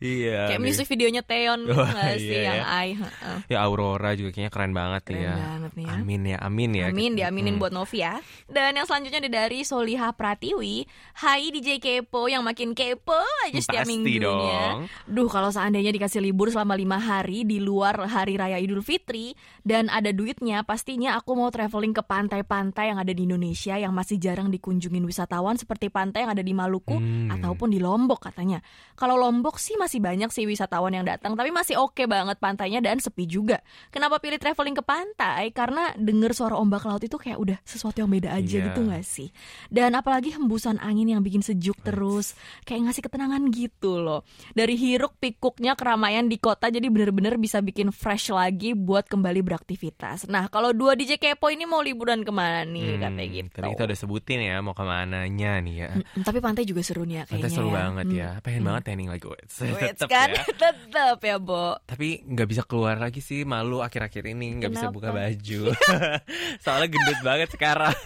Iya. 0.00 0.40
Kayak 0.46 0.56
nih. 0.56 0.64
music 0.64 0.86
videonya 0.86 1.22
Teon 1.22 1.60
Wah, 1.66 1.86
nggak 1.86 2.14
sih 2.16 2.30
iya 2.30 2.40
yang 2.42 2.56
ya. 2.56 2.64
I 2.80 2.88
heeh. 2.94 3.36
Ya 3.48 3.58
Aurora 3.60 4.12
juga 4.12 4.30
kayaknya 4.30 4.50
keren 4.50 4.72
banget 4.72 5.02
Keren 5.04 5.20
ya. 5.20 5.34
banget 5.34 5.72
nih 5.74 5.84
ya. 5.84 5.92
Amin 5.94 6.22
ya, 6.24 6.38
amin 6.40 6.70
ya. 6.72 6.84
Amin 6.86 7.10
diaminin 7.14 7.52
Hmm. 7.52 7.60
buat 7.60 7.70
Novi 7.70 7.98
ya 7.98 8.14
Dan 8.46 8.72
yang 8.72 8.84
selanjutnya 8.84 9.03
selanjutnya 9.04 9.28
ada 9.28 9.44
dari 9.44 9.60
Soliha 9.60 10.08
Pratiwi. 10.16 10.88
Hai 11.14 11.52
DJ 11.52 11.76
Kepo 11.76 12.24
yang 12.24 12.40
makin 12.40 12.72
kepo 12.72 13.12
aja 13.44 13.52
setiap 13.54 13.84
Pasti 13.84 13.92
minggunya. 13.92 14.80
dong. 14.80 14.88
Duh, 15.04 15.28
kalau 15.28 15.52
seandainya 15.52 15.92
dikasih 15.92 16.24
libur 16.24 16.48
selama 16.48 16.72
lima 16.72 16.96
hari 16.96 17.44
di 17.44 17.60
luar 17.60 18.00
hari 18.00 18.40
raya 18.40 18.56
Idul 18.56 18.80
Fitri 18.80 19.36
dan 19.60 19.92
ada 19.92 20.08
duitnya, 20.08 20.64
pastinya 20.64 21.20
aku 21.20 21.36
mau 21.36 21.52
traveling 21.52 21.92
ke 21.92 22.00
pantai-pantai 22.00 22.88
yang 22.88 22.98
ada 22.98 23.12
di 23.12 23.28
Indonesia 23.28 23.76
yang 23.76 23.92
masih 23.92 24.16
jarang 24.16 24.48
dikunjungin 24.48 25.04
wisatawan 25.04 25.60
seperti 25.60 25.92
pantai 25.92 26.24
yang 26.24 26.32
ada 26.32 26.40
di 26.40 26.56
Maluku 26.56 26.96
Hmm. 26.96 27.28
ataupun 27.28 27.68
di 27.68 27.84
Lombok 27.84 28.24
katanya. 28.24 28.64
Kalau 28.94 29.20
Lombok 29.20 29.60
sih 29.60 29.76
masih 29.76 30.00
banyak 30.00 30.32
sih 30.32 30.48
wisatawan 30.48 30.96
yang 30.96 31.04
datang, 31.04 31.36
tapi 31.36 31.52
masih 31.52 31.76
oke 31.76 32.08
banget 32.08 32.40
pantainya 32.40 32.80
dan 32.80 32.96
sepi 32.96 33.28
juga. 33.28 33.60
Kenapa 33.90 34.16
pilih 34.16 34.40
traveling 34.40 34.72
ke 34.72 34.80
pantai? 34.80 35.52
Karena 35.52 35.92
denger 35.92 36.32
suara 36.32 36.56
ombak 36.56 36.88
laut 36.88 37.04
itu 37.04 37.20
kayak 37.20 37.36
udah 37.36 37.58
sesuatu 37.60 38.00
yang 38.00 38.08
beda 38.08 38.32
aja 38.32 38.48
Iya. 38.54 38.64
gitu 38.70 38.80
gak 38.94 39.02
sih? 39.02 39.34
Dan 39.66 39.92
apalagi 39.92 40.30
hembusan 40.30 40.78
angin 40.78 41.08
yang 41.08 41.20
bikin 41.20 41.42
sejuk 41.42 41.74
terus, 41.80 42.32
kayak 42.62 42.86
ngasih 42.86 43.02
ketenangan 43.02 43.50
gitu 43.50 43.98
loh. 43.98 44.22
Dari 44.50 44.74
hiruk 44.74 45.18
pikuknya 45.18 45.74
keramaian 45.74 46.24
di 46.24 46.38
kota 46.38 46.70
jadi 46.70 46.86
bener-bener 46.86 47.34
bisa 47.34 47.58
bikin 47.58 47.90
fresh 47.90 48.30
lagi 48.30 48.72
buat 48.72 49.04
kembali 49.04 49.42
beraktivitas. 49.42 50.26
Nah 50.26 50.46
kalau 50.46 50.70
dua 50.70 50.94
DJ 50.94 51.18
Kepo 51.18 51.50
ini 51.50 51.64
mau 51.64 51.82
liburan 51.82 52.22
ke 52.22 52.30
mana 52.30 52.62
nih 52.62 52.86
Hmm, 52.86 53.00
katanya 53.00 53.24
gitu. 53.26 53.56
Tadi 53.56 53.68
kita 53.70 53.84
udah 53.84 53.98
sebutin 53.98 54.38
ya 54.40 54.56
mau 54.60 54.70
ke 54.70 54.84
mananya 54.84 55.52
nih 55.58 55.74
ya. 55.76 55.90
Mm, 55.96 56.22
tapi 56.22 56.38
pantai 56.38 56.62
juga 56.62 56.80
seru 56.80 57.02
nih 57.02 57.16
ya 57.16 57.24
kayaknya. 57.24 57.42
Pantai 57.42 57.50
seru 57.50 57.68
ya. 57.68 57.74
banget 57.74 58.06
Mm. 58.06 58.14
ya. 58.14 58.28
Pengen 58.38 58.62
banget 58.62 58.82
tanning 58.84 59.08
lagi. 59.08 59.24
Wets. 59.24 59.54
Tetep 59.96 60.06
kan? 60.06 60.28
ya. 60.30 60.42
Tetep 60.62 61.18
ya, 61.18 61.36
Bo. 61.40 61.80
Tapi 61.82 62.22
nggak 62.22 62.44
bisa 62.46 62.62
keluar 62.62 63.00
lagi 63.00 63.18
sih 63.18 63.42
malu 63.42 63.80
akhir-akhir 63.80 64.22
ini 64.28 64.60
nggak 64.60 64.70
bisa 64.70 64.92
buka 64.92 65.10
baju. 65.10 65.72
Soalnya 66.64 66.88
gendut 66.88 67.20
banget 67.20 67.48
sekarang. 67.50 67.96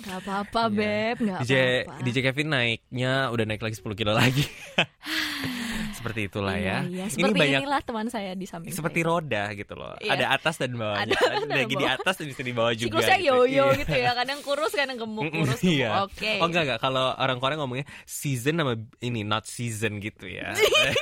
Gak 0.00 0.20
apa-apa, 0.40 0.62
Iya. 0.64 0.78
Beb. 0.78 1.16
Gak 1.20 1.40
DJ 1.42 1.52
apa-apa. 1.82 2.02
DJ 2.02 2.16
Kevin 2.22 2.48
naiknya 2.48 3.12
udah 3.28 3.44
naik 3.44 3.62
lagi 3.62 3.76
10 3.76 3.94
kilo 3.94 4.12
lagi. 4.12 4.44
Seperti 6.08 6.22
itulah 6.24 6.56
Iya, 6.56 6.64
ya. 6.64 6.78
iya. 6.82 7.04
Ini 7.04 7.12
Seperti 7.12 7.38
banyak 7.38 7.60
inilah 7.60 7.80
teman 7.82 8.06
saya 8.08 8.32
di 8.32 8.46
samping 8.46 8.72
seperti 8.72 9.00
saya. 9.00 9.08
roda 9.10 9.42
gitu 9.52 9.74
loh. 9.74 9.92
Iya. 9.98 10.10
Ada 10.10 10.26
atas 10.32 10.54
dan 10.56 10.72
bawahnya. 10.72 11.04
Ada 11.04 11.16
dan 11.38 11.48
Lagi 11.50 11.74
di 11.74 11.86
atas 11.86 12.14
dan 12.16 12.26
bisa 12.26 12.40
di 12.40 12.52
bawah 12.52 12.72
juga. 12.72 12.88
Siklusnya 12.88 13.18
gitu. 13.18 13.28
yo-yo 13.30 13.44
Iya. 13.66 13.78
gitu 13.78 13.96
ya. 13.98 14.10
Kadang 14.14 14.38
kurus, 14.40 14.72
kadang 14.72 14.96
gemuk, 14.96 15.24
kurus, 15.28 15.60
gemuk. 15.60 15.68
iya. 15.70 15.90
Oke. 16.00 16.32
Oh 16.38 16.46
enggak 16.46 16.62
enggak 16.64 16.80
kalau 16.80 17.12
orang 17.12 17.36
Korea 17.36 17.56
ngomongnya 17.56 17.84
season 18.04 18.56
sama 18.56 18.72
ini 18.98 19.20
not 19.22 19.44
season 19.44 19.98
gitu 19.98 20.24
ya. 20.24 20.56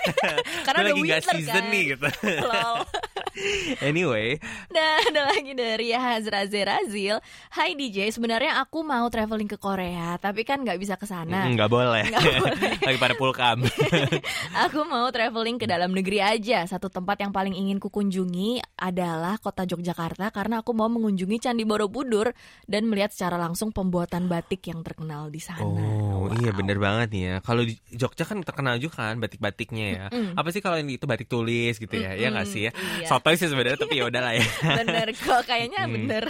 Karena 0.66 0.80
Gue 0.82 0.90
udah 0.90 0.90
lagi 0.90 1.02
winter, 1.22 1.34
season 1.36 1.62
kan. 1.62 1.70
nih 1.70 1.82
gitu. 1.92 2.06
Anyway, 3.82 4.40
Nah, 4.72 4.88
ada 5.02 5.28
lagi 5.28 5.52
dari 5.52 5.92
Hazra 5.92 6.46
Zerazil. 6.46 7.20
Hai 7.50 7.76
DJ, 7.76 8.08
sebenarnya 8.08 8.56
aku 8.56 8.80
mau 8.80 9.04
traveling 9.06 9.44
ke 9.46 9.58
Korea, 9.58 10.16
tapi 10.16 10.40
kan 10.40 10.56
nggak 10.58 10.80
bisa 10.80 10.96
ke 10.96 11.04
sana. 11.04 11.44
mm, 11.44 11.52
nggak 11.52 11.68
boleh. 11.68 12.04
Nggak 12.06 12.22
boleh. 12.34 12.70
lagi 12.88 12.96
pada 12.98 13.12
pulkam. 13.14 13.60
Aku 14.58 14.88
mau 14.88 14.95
traveling 15.08 15.56
ke 15.56 15.66
dalam 15.66 15.90
negeri 15.90 16.18
aja. 16.18 16.64
Satu 16.64 16.88
tempat 16.88 17.16
yang 17.18 17.30
paling 17.30 17.52
ingin 17.52 17.76
kukunjungi 17.76 18.60
adalah 18.74 19.36
kota 19.36 19.62
Yogyakarta 19.62 20.28
karena 20.30 20.60
aku 20.60 20.72
mau 20.72 20.86
mengunjungi 20.86 21.38
Candi 21.38 21.62
Borobudur 21.62 22.32
dan 22.64 22.84
melihat 22.84 23.10
secara 23.10 23.36
langsung 23.36 23.70
pembuatan 23.70 24.26
batik 24.26 24.64
yang 24.66 24.80
terkenal 24.80 25.28
di 25.28 25.38
sana. 25.38 25.62
Oh 25.62 26.28
iya 26.34 26.50
Wow. 26.50 26.58
bener 26.58 26.78
banget 26.78 27.08
nih 27.10 27.22
ya. 27.22 27.34
Kalau 27.40 27.62
di 27.62 27.74
Jogja 27.90 28.24
kan 28.24 28.40
terkenal 28.40 28.76
juga 28.76 29.04
kan 29.04 29.16
batik-batiknya 29.16 29.86
ya. 29.86 30.04
Mm-mm. 30.08 30.34
Apa 30.34 30.48
sih 30.48 30.58
kalau 30.58 30.76
ini 30.76 30.96
itu 30.96 31.04
batik 31.04 31.26
tulis 31.26 31.76
gitu 31.76 31.92
ya? 31.92 32.12
Ya 32.12 32.28
nggak 32.28 32.46
sih 32.46 32.66
ya? 32.66 32.72
iya. 32.98 33.06
Sotoy 33.06 33.34
sih 33.34 33.46
sebenarnya 33.46 33.76
tapi 33.76 33.96
ya 33.96 34.04
udahlah 34.06 34.32
ya. 34.32 34.46
Bener 34.80 35.08
kok, 35.12 35.42
kayaknya 35.44 35.84
Hmm. 35.86 35.92
bener. 35.92 36.24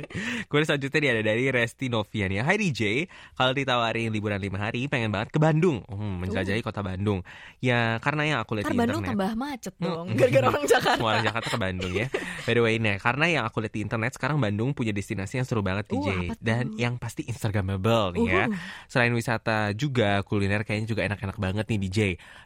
Kemudian 0.48 0.66
selanjutnya 0.66 0.98
nih 0.98 1.10
ada 1.10 1.22
dari 1.24 1.44
Resti 1.48 1.86
Novian 1.86 2.30
ya. 2.30 2.42
Hai 2.42 2.56
DJ, 2.56 3.06
kalau 3.32 3.52
ditawarin 3.52 4.10
liburan 4.10 4.38
lima 4.38 4.58
hari 4.60 4.86
pengen 4.86 5.08
banget 5.08 5.30
ke 5.30 5.38
Bandung. 5.38 5.82
Hmm, 5.86 6.20
menjelajahi 6.20 6.60
kota 6.60 6.80
Bandung. 6.80 7.20
Ya 7.58 8.01
karena 8.02 8.22
yang 8.26 8.38
aku 8.40 8.52
lihat 8.54 8.66
Ntar 8.66 8.74
di 8.74 8.80
Bandung 8.80 9.00
internet. 9.00 9.14
tambah 9.14 9.30
macet 9.38 9.74
dong, 9.78 10.06
Hmm. 10.10 10.18
gara-gara 10.18 10.46
orang 10.48 10.64
Jakarta. 10.66 10.98
Semua 10.98 11.10
orang 11.10 11.24
Jakarta 11.24 11.48
ke 11.48 11.58
Bandung 11.58 11.92
ya. 11.94 12.06
By 12.42 12.52
the 12.52 12.60
way, 12.60 12.74
nah 12.76 12.96
karena 12.98 13.24
yang 13.30 13.44
aku 13.46 13.56
lihat 13.58 13.72
di 13.72 13.80
internet 13.80 14.10
sekarang 14.12 14.36
Bandung 14.36 14.70
punya 14.72 14.90
destinasi 14.90 15.38
yang 15.38 15.46
seru 15.46 15.62
banget 15.62 15.86
Uh, 15.86 15.92
DJ 15.94 16.06
tuh? 16.28 16.36
dan 16.38 16.64
yang 16.74 16.94
pasti 16.96 17.22
Instagramable 17.24 18.12
nih 18.12 18.26
ya. 18.26 18.44
Uhuh. 18.44 18.58
Selain 18.86 19.12
wisata 19.12 19.70
juga 19.72 20.18
kuliner 20.22 20.62
kayaknya 20.62 20.88
juga 20.88 21.02
enak-enak 21.04 21.36
banget 21.36 21.64
nih 21.66 21.78
DJ. 21.80 21.98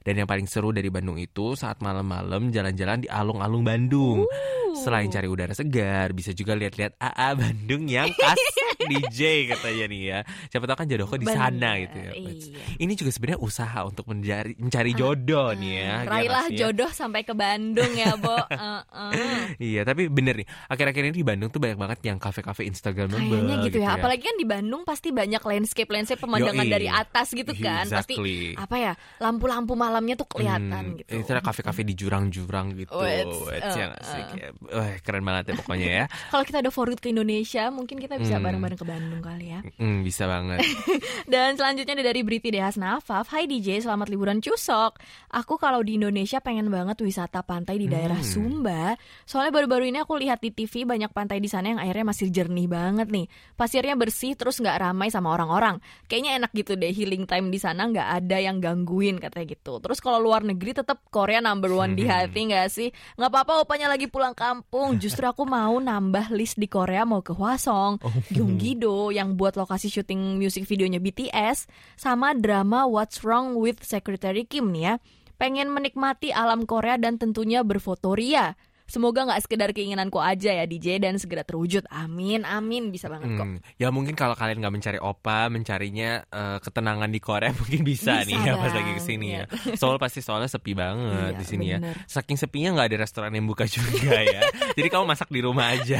Dan 0.02 0.14
yang 0.16 0.28
paling 0.28 0.44
seru 0.44 0.70
dari 0.70 0.86
Bandung 0.86 1.16
itu 1.16 1.54
saat 1.54 1.80
malam-malam 1.80 2.50
jalan-jalan 2.50 3.00
di 3.00 3.08
alung-alung 3.08 3.62
Bandung. 3.62 4.22
Uh. 4.22 4.74
Selain 4.76 5.08
cari 5.08 5.24
udara 5.24 5.50
segar, 5.50 6.12
bisa 6.12 6.30
juga 6.30 6.52
lihat-lihat 6.52 6.98
AA 6.98 7.28
Bandung 7.32 7.86
yang 7.86 8.12
khas 8.12 8.36
DJ 8.90 9.20
katanya 9.48 9.84
nih 9.86 10.00
ya. 10.02 10.18
Siapa 10.46 10.64
tahu 10.64 10.76
kan 10.76 10.86
jodohku 10.86 11.16
di 11.16 11.24
sana 11.24 11.80
gitu 11.80 11.96
ya. 11.96 12.12
iya. 12.12 12.32
Ini 12.76 12.92
juga 12.92 13.08
sebenarnya 13.08 13.40
usaha 13.40 13.80
untuk 13.82 14.04
mencari 14.06 14.52
mencari 14.56 14.92
jodoh 14.92 15.45
nih 15.52 15.72
ya. 15.72 15.82
ya 15.82 15.94
nggak 16.02 16.12
Raihlah 16.12 16.46
ya? 16.48 16.56
jodoh 16.58 16.90
sampai 16.90 17.22
ke 17.22 17.34
Bandung 17.34 17.92
ya, 17.92 18.16
Bo. 18.16 18.34
Uh-uh. 18.50 19.12
Iya, 19.56 19.84
tapi 19.84 20.08
bener 20.08 20.42
nih. 20.42 20.46
Akhir-akhir 20.66 21.02
ini 21.06 21.14
di 21.14 21.26
Bandung 21.26 21.50
tuh 21.50 21.60
banyak 21.60 21.78
banget 21.78 21.98
yang 22.02 22.18
kafe-kafe 22.18 22.64
Instagramable 22.64 23.20
Kayaknya 23.20 23.56
gitu, 23.68 23.78
ya. 23.82 23.94
Apalagi 23.94 24.22
kan 24.24 24.36
di 24.36 24.46
Bandung 24.46 24.82
pasti 24.82 25.12
banyak 25.12 25.42
landscape 25.42 25.90
landscape 25.90 26.18
pemandangan 26.18 26.66
Yoi. 26.66 26.72
dari 26.72 26.88
atas 26.88 27.30
gitu 27.30 27.52
kan. 27.58 27.84
Exactly. 27.86 28.16
Pasti 28.16 28.58
apa 28.58 28.76
ya? 28.80 28.92
Lampu-lampu 29.20 29.76
malamnya 29.76 30.16
tuh 30.16 30.26
kelihatan 30.26 30.84
Hmm, 30.86 30.98
gitu. 30.98 31.10
Itu 31.20 31.32
kafe-kafe 31.36 31.82
di 31.84 31.94
jurang-jurang 31.94 32.74
gitu. 32.74 32.92
Ya 32.96 33.26
uh, 33.26 34.46
uh. 34.72 34.92
Keren 35.04 35.22
banget 35.22 35.52
ya 35.52 35.54
pokoknya 35.58 35.90
ya. 35.92 36.04
Kalau 36.32 36.44
kita 36.44 36.58
ada 36.62 36.70
forward 36.72 36.98
ke 36.98 37.12
Indonesia, 37.12 37.68
mungkin 37.70 38.00
kita 38.00 38.16
bisa 38.16 38.36
Hmm. 38.36 38.44
bareng-bareng 38.44 38.76
ke 38.76 38.86
Bandung 38.86 39.22
kali 39.24 39.46
ya. 39.50 39.60
Hmm, 39.80 40.04
bisa 40.04 40.28
banget. 40.28 40.60
Dan 41.32 41.56
selanjutnya 41.56 41.96
ada 41.96 42.04
dari 42.06 42.20
Briti 42.20 42.52
Dehas 42.52 42.76
Nafaf 42.76 43.32
Hai 43.32 43.48
DJ, 43.48 43.80
selamat 43.80 44.08
liburan 44.08 44.38
cusok 44.38 45.00
Aku 45.36 45.60
kalau 45.60 45.84
di 45.84 46.00
Indonesia 46.00 46.40
pengen 46.40 46.72
banget 46.72 46.96
wisata 47.04 47.44
pantai 47.44 47.76
di 47.76 47.84
daerah 47.92 48.24
Hmm. 48.24 48.24
Sumba. 48.24 48.96
Soalnya 49.28 49.52
baru-baru 49.52 49.92
ini 49.92 50.00
aku 50.00 50.16
lihat 50.16 50.40
di 50.40 50.48
TV 50.48 50.88
banyak 50.88 51.12
pantai 51.12 51.44
di 51.44 51.48
sana 51.52 51.76
yang 51.76 51.80
airnya 51.84 52.08
masih 52.08 52.32
jernih 52.32 52.64
banget 52.64 53.12
nih. 53.12 53.28
Pasirnya 53.52 54.00
bersih 54.00 54.32
terus 54.32 54.56
nggak 54.56 54.80
ramai 54.80 55.12
sama 55.12 55.36
orang-orang. 55.36 55.76
Kayaknya 56.08 56.40
enak 56.40 56.50
gitu 56.56 56.72
deh 56.80 56.88
healing 56.88 57.28
time 57.28 57.52
di 57.52 57.60
sana 57.60 57.84
nggak 57.84 58.08
ada 58.16 58.36
yang 58.40 58.64
gangguin 58.64 59.20
katanya 59.20 59.52
gitu. 59.52 59.76
Terus 59.76 60.00
kalau 60.00 60.24
luar 60.24 60.40
negeri 60.40 60.72
tetap 60.72 61.04
Korea 61.12 61.44
number 61.44 61.68
one 61.68 61.92
di 61.92 62.08
hati 62.08 62.48
nggak 62.48 62.68
sih? 62.72 62.88
Nggak 63.20 63.28
apa-apa 63.28 63.68
opanya 63.68 63.92
lagi 63.92 64.08
pulang 64.08 64.32
kampung. 64.32 64.96
Justru 64.96 65.28
aku 65.28 65.44
mau 65.44 65.76
nambah 65.76 66.32
list 66.32 66.56
di 66.56 66.64
Korea 66.64 67.04
mau 67.04 67.20
ke 67.20 67.36
Hwasong 67.36 68.00
Gyeonggi-do 68.32 69.12
yang 69.12 69.36
buat 69.36 69.52
lokasi 69.52 69.92
syuting 69.92 70.40
musik 70.40 70.64
videonya 70.64 70.96
BTS 70.96 71.68
sama 71.92 72.32
drama 72.32 72.88
What's 72.88 73.20
Wrong 73.20 73.52
with 73.60 73.84
Secretary 73.84 74.48
Kim 74.48 74.72
nih 74.72 74.84
ya. 74.88 74.94
Pengen 75.36 75.68
menikmati 75.68 76.32
alam 76.32 76.64
Korea 76.64 76.96
dan 76.96 77.20
tentunya 77.20 77.60
berfoto 77.60 78.16
ria. 78.16 78.56
Semoga 78.86 79.26
nggak 79.26 79.42
sekedar 79.42 79.70
keinginanku 79.74 80.22
aja 80.22 80.54
ya 80.54 80.62
DJ 80.62 81.02
dan 81.02 81.18
segera 81.18 81.42
terwujud. 81.42 81.82
Amin, 81.90 82.46
amin 82.46 82.94
bisa 82.94 83.10
banget 83.10 83.34
kok. 83.34 83.42
Hmm, 83.42 83.58
ya 83.82 83.90
mungkin 83.90 84.14
kalau 84.14 84.38
kalian 84.38 84.62
nggak 84.62 84.74
mencari 84.78 84.98
opa, 85.02 85.50
mencarinya 85.50 86.22
eh, 86.22 86.58
ketenangan 86.62 87.10
di 87.10 87.18
Korea 87.18 87.50
mungkin 87.60 87.82
bisa, 87.82 88.22
Bisa 88.22 88.30
nih 88.30 88.38
ya 88.46 88.54
pas 88.54 88.70
lagi 88.70 88.92
ke 88.94 89.02
sini 89.02 89.26
ya. 89.34 89.44
Seoul 89.74 89.98
pasti 89.98 90.22
soalnya 90.22 90.46
sepi 90.46 90.72
banget 90.78 91.34
Iya, 91.34 91.38
di 91.38 91.44
sini 91.44 91.64
ya. 91.74 91.78
Saking 92.06 92.38
sepinya 92.38 92.78
nggak 92.78 92.86
ada 92.94 92.98
restoran 93.02 93.32
yang 93.34 93.46
buka 93.50 93.66
juga 93.74 94.22
ya. 94.22 94.46
Jadi 94.78 94.88
kamu 94.88 95.04
masak 95.04 95.34
di 95.34 95.40
rumah 95.42 95.74
aja. 95.74 95.98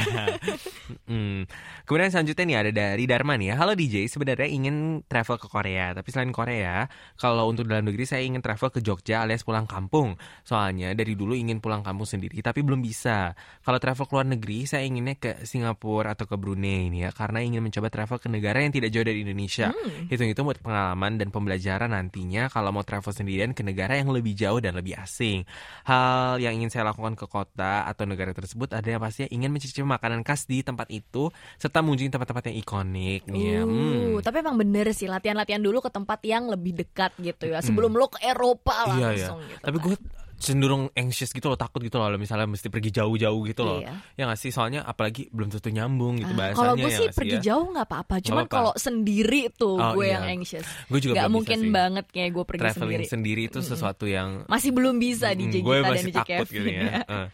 Hmm. 1.07 1.43
Kemudian 1.83 2.11
selanjutnya 2.11 2.45
nih 2.47 2.57
ada 2.63 2.71
dari 2.71 3.03
Dharma 3.03 3.35
nih 3.35 3.51
ya. 3.51 3.55
Halo 3.59 3.75
DJ, 3.75 4.07
sebenarnya 4.07 4.47
ingin 4.47 5.03
travel 5.07 5.39
ke 5.39 5.47
Korea, 5.47 5.91
tapi 5.95 6.07
selain 6.11 6.31
Korea, 6.31 6.87
kalau 7.19 7.47
untuk 7.51 7.67
dalam 7.67 7.87
negeri 7.87 8.03
saya 8.07 8.23
ingin 8.23 8.39
travel 8.43 8.71
ke 8.71 8.79
Jogja 8.79 9.23
alias 9.23 9.43
pulang 9.43 9.67
kampung. 9.67 10.15
Soalnya 10.43 10.91
dari 10.95 11.15
dulu 11.15 11.35
ingin 11.35 11.59
pulang 11.59 11.83
kampung 11.83 12.07
sendiri, 12.07 12.39
tapi 12.43 12.63
belum 12.63 12.76
bisa. 12.81 13.33
Kalau 13.61 13.77
travel 13.77 14.05
ke 14.07 14.13
luar 14.15 14.27
negeri, 14.27 14.63
saya 14.65 14.83
inginnya 14.87 15.15
ke 15.15 15.43
Singapura 15.43 16.15
atau 16.15 16.23
ke 16.25 16.35
Brunei 16.39 16.87
ini 16.87 17.03
ya, 17.03 17.11
karena 17.11 17.43
ingin 17.43 17.59
mencoba 17.61 17.91
travel 17.91 18.17
ke 18.17 18.27
negara 18.27 18.63
yang 18.63 18.71
tidak 18.71 18.89
jauh 18.93 19.05
dari 19.05 19.21
Indonesia. 19.23 19.69
Hmm. 19.71 20.07
Hitung-hitung 20.07 20.47
buat 20.47 20.59
pengalaman 20.61 21.19
dan 21.19 21.27
pembelajaran 21.29 21.91
nantinya 21.91 22.47
kalau 22.47 22.71
mau 22.71 22.83
travel 22.83 23.11
sendirian 23.11 23.51
ke 23.51 23.61
negara 23.61 23.99
yang 23.99 24.09
lebih 24.09 24.33
jauh 24.33 24.57
dan 24.57 24.77
lebih 24.77 24.95
asing. 24.97 25.43
Hal 25.83 26.39
yang 26.39 26.55
ingin 26.57 26.71
saya 26.71 26.87
lakukan 26.87 27.15
ke 27.15 27.25
kota 27.27 27.83
atau 27.85 28.03
negara 28.07 28.31
tersebut 28.31 28.71
ada 28.71 28.87
yang 28.87 29.01
pastinya 29.03 29.29
ingin 29.31 29.49
mencicipi 29.51 29.83
makanan 29.83 30.23
khas 30.23 30.47
di 30.47 30.63
tempat 30.63 30.87
itu 30.89 31.29
serta 31.57 31.83
mengunjungi 31.83 32.11
tempat-tempat 32.13 32.43
yang 32.51 32.57
ikonik 32.59 33.21
ya. 33.29 33.61
Uh, 33.63 33.75
Hmm. 33.77 34.23
tapi 34.23 34.41
emang 34.41 34.57
bener 34.57 34.89
sih 34.91 35.05
latihan-latihan 35.05 35.61
dulu 35.61 35.83
ke 35.83 35.89
tempat 35.91 36.19
yang 36.25 36.49
lebih 36.49 36.73
dekat 36.73 37.13
gitu 37.19 37.51
ya. 37.51 37.59
Sebelum 37.61 37.93
lo 37.93 38.07
ke 38.09 38.19
Eropa 38.23 38.87
Iya, 38.95 39.11
langsung 39.13 39.39
iya. 39.43 39.49
gitu. 39.53 39.63
Tapi 39.67 39.77
gue 39.83 39.95
cenderung 40.37 40.93
anxious 40.93 41.29
gitu 41.29 41.45
loh, 41.45 41.55
takut 41.55 41.79
gitu 41.79 41.97
loh 41.97 42.07
misalnya 42.13 42.45
mesti 42.45 42.67
pergi 42.67 42.93
jauh-jauh 42.93 43.41
gitu 43.43 43.61
loh. 43.61 43.81
Iya. 43.81 43.93
Ya 44.13 44.23
nggak 44.25 44.37
sih? 44.37 44.49
Soalnya 44.49 44.81
apalagi 44.81 45.27
belum 45.29 45.49
tentu 45.49 45.67
nyambung 45.67 46.17
gitu 46.17 46.31
Ah, 46.31 46.37
bahasanya 46.37 46.57
kalau 46.57 46.73
gue 46.75 46.83
ya 46.83 46.89
sih 46.91 47.03
nggak 47.03 47.17
pergi 47.17 47.35
ya? 47.35 47.41
jauh 47.43 47.65
nggak 47.67 47.87
apa-apa. 47.87 48.15
Cuman 48.21 48.45
kalau 48.45 48.71
sendiri 48.73 49.41
tuh 49.51 49.75
Oh, 49.75 49.91
gue 49.93 50.05
iya. 50.05 50.13
yang 50.15 50.39
anxious. 50.39 50.65
Gue 50.85 50.99
juga 50.99 51.13
Gak 51.19 51.29
mungkin 51.29 51.59
sih. 51.59 51.69
banget 51.69 52.05
kayak 52.07 52.29
gue 52.31 52.43
pergi 52.45 52.61
Traveling 52.63 52.79
sendiri. 53.01 53.05
sendiri 53.09 53.41
itu 53.45 53.59
sesuatu 53.59 54.05
yang 54.05 54.45
Masih 54.45 54.69
belum 54.71 54.95
bisa 54.95 55.29
Mm, 55.29 55.39
DJ 55.39 55.55
gue 55.59 55.75
dan 55.79 55.93
DJ 55.97 56.13
takut 56.13 56.27
Kevin 56.45 56.53
gitu 56.55 56.69
ya. 56.71 56.91
Eh. 57.09 57.27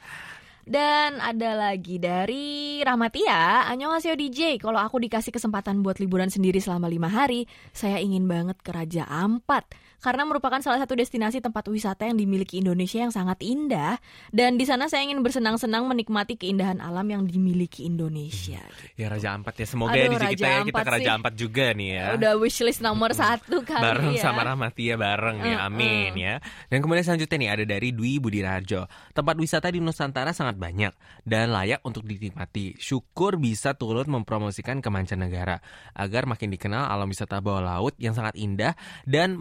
Dan 0.63 1.20
ada 1.20 1.60
lagi 1.60 2.00
dari 2.00 2.80
Rahmatia, 2.80 3.68
Annyeonghaseyo 3.68 4.16
DJ, 4.16 4.56
kalau 4.58 4.80
aku 4.80 4.96
dikasih 4.98 5.30
kesempatan 5.30 5.84
buat 5.84 6.00
liburan 6.00 6.32
sendiri 6.32 6.63
selama 6.63 6.88
lima 6.88 7.12
hari, 7.12 7.44
saya 7.70 8.00
ingin 8.00 8.24
banget 8.24 8.56
ke 8.58 8.72
Raja 8.72 9.04
Ampat. 9.04 9.68
Karena 10.04 10.28
merupakan 10.28 10.60
salah 10.60 10.84
satu 10.84 11.00
destinasi 11.00 11.39
tempat 11.39 11.63
wisata 11.72 12.04
yang 12.04 12.20
dimiliki 12.20 12.60
Indonesia 12.60 13.00
yang 13.00 13.16
sangat 13.16 13.39
indah. 13.39 13.96
Dan 14.36 14.60
di 14.60 14.68
sana 14.68 14.92
saya 14.92 15.08
ingin 15.08 15.24
bersenang-senang 15.24 15.88
menikmati 15.88 16.36
keindahan 16.36 16.84
alam 16.84 17.08
yang 17.08 17.24
dimiliki 17.24 17.88
Indonesia. 17.88 18.60
Gitu. 18.60 19.00
Ya 19.00 19.08
Raja 19.08 19.32
Ampat 19.32 19.63
ya, 19.63 19.68
semoga 19.72 19.96
ya 19.96 20.12
Aduh, 20.12 20.20
ya 20.20 20.28
DJ 20.28 20.34
kita 20.36 20.48
ya, 20.52 20.60
kita 20.68 20.82
ke 20.84 20.92
Raja 20.92 21.12
Ampat 21.16 21.34
juga 21.39 21.66
nih 21.72 21.89
ya. 21.96 22.06
Udah 22.20 22.34
wishlist 22.36 22.84
nomor 22.84 23.16
satu 23.16 23.63
kali 23.63 23.80
bareng 23.80 24.13
ya. 24.20 24.24
sama 24.28 24.44
Rahmatia 24.44 25.00
bareng 25.00 25.38
ya, 25.39 25.72
amin 25.72 26.12
ya. 26.20 26.36
Dan 26.68 26.84
kemudian 26.84 27.08
selanjutnya 27.08 27.38
nih 27.39 27.50
ada 27.56 27.63
dari 27.63 27.96
Dwi 27.96 28.20
Budi 28.20 28.44
Rajo. 28.44 28.92
Tempat 29.16 29.36
wisata 29.39 29.72
di 29.72 29.80
Nusantara 29.80 30.36
sangat 30.36 30.60
banyak 30.60 30.92
dan 31.24 31.56
layak 31.56 31.80
untuk 31.88 32.04
dinikmati. 32.04 32.76
Syukur 32.76 33.39
bisa 33.39 33.72
turut 33.80 34.12
mempromosikan 34.12 34.84
ke 34.84 34.92
mancanegara 34.92 35.63
agar 35.96 36.28
makin 36.28 36.52
dikenal 36.52 36.92
alam 36.92 37.08
wisata 37.08 37.39
bawah 37.39 37.63
laut 37.63 37.96
yang 37.96 38.12
sangat 38.12 38.36
indah 38.36 38.76
dan 39.08 39.39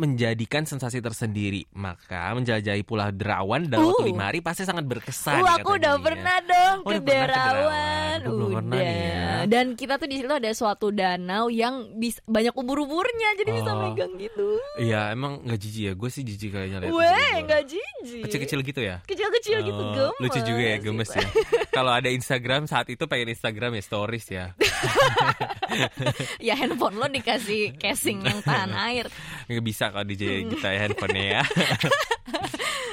menjadikan 0.53 0.69
sensasi 0.69 1.01
tersendiri. 1.01 1.65
Maka 1.73 2.37
menjelajahi 2.37 2.85
Pulau 2.85 3.09
Derawan 3.09 3.73
dalam 3.73 3.89
uh. 3.89 3.97
waktu 3.97 4.05
lima 4.13 4.29
hari 4.29 4.45
pasti 4.45 4.69
sangat 4.69 4.85
berkesan. 4.85 5.41
Uh, 5.41 5.57
aku 5.57 5.81
udah 5.81 5.97
pernah 5.97 6.37
dong 6.45 6.77
oh, 6.85 6.93
ke 6.93 6.99
Derawan. 7.01 8.17
Ke 8.21 8.29
Udah. 8.29 8.51
Pernah 8.61 8.81
ya. 8.85 9.33
Dan 9.49 9.73
kita 9.73 9.97
tuh 9.97 10.09
di 10.13 10.21
situ 10.21 10.29
ada 10.29 10.51
suatu 10.53 10.93
danau 10.93 11.49
yang 11.49 11.97
bisa, 11.97 12.21
banyak 12.29 12.53
ubur-uburnya 12.53 13.29
jadi 13.41 13.49
oh. 13.49 13.57
bisa 13.65 13.71
megang 13.81 14.13
gitu. 14.21 14.49
Iya, 14.77 15.17
emang 15.17 15.41
nggak 15.41 15.57
jijik 15.57 15.83
ya. 15.89 15.93
Gue 15.97 16.11
sih 16.13 16.21
jijik 16.21 16.53
kayaknya. 16.53 16.85
Weh, 16.85 17.35
nggak 17.49 17.63
jijik. 17.65 18.23
Kecil-kecil 18.29 18.61
gitu 18.61 18.81
ya? 18.85 19.01
Kecil-kecil 19.09 19.57
gitu, 19.65 19.73
oh, 19.73 19.89
gitu, 19.89 20.05
gemes. 20.21 20.21
Lucu 20.21 20.41
juga 20.45 20.63
ya, 20.69 20.77
gemes 20.85 21.11
ya. 21.17 21.25
Kalau 21.77 21.93
ada 21.97 22.13
Instagram 22.13 22.69
saat 22.69 22.93
itu 22.93 23.09
pengen 23.09 23.33
Instagram 23.33 23.73
ya 23.81 23.83
stories 23.83 24.27
ya. 24.29 24.45
ya 26.47 26.55
handphone 26.57 26.97
lo 26.99 27.07
dikasih 27.09 27.77
casing 27.77 28.23
yang 28.25 28.41
tahan 28.45 28.73
air. 28.73 29.07
Nggak 29.49 29.65
bisa 29.65 29.91
kalau 29.91 30.05
DJ 30.07 30.25
kita 30.53 30.69
ya 30.73 30.81
handphonenya 30.89 31.27
ya. 31.41 31.43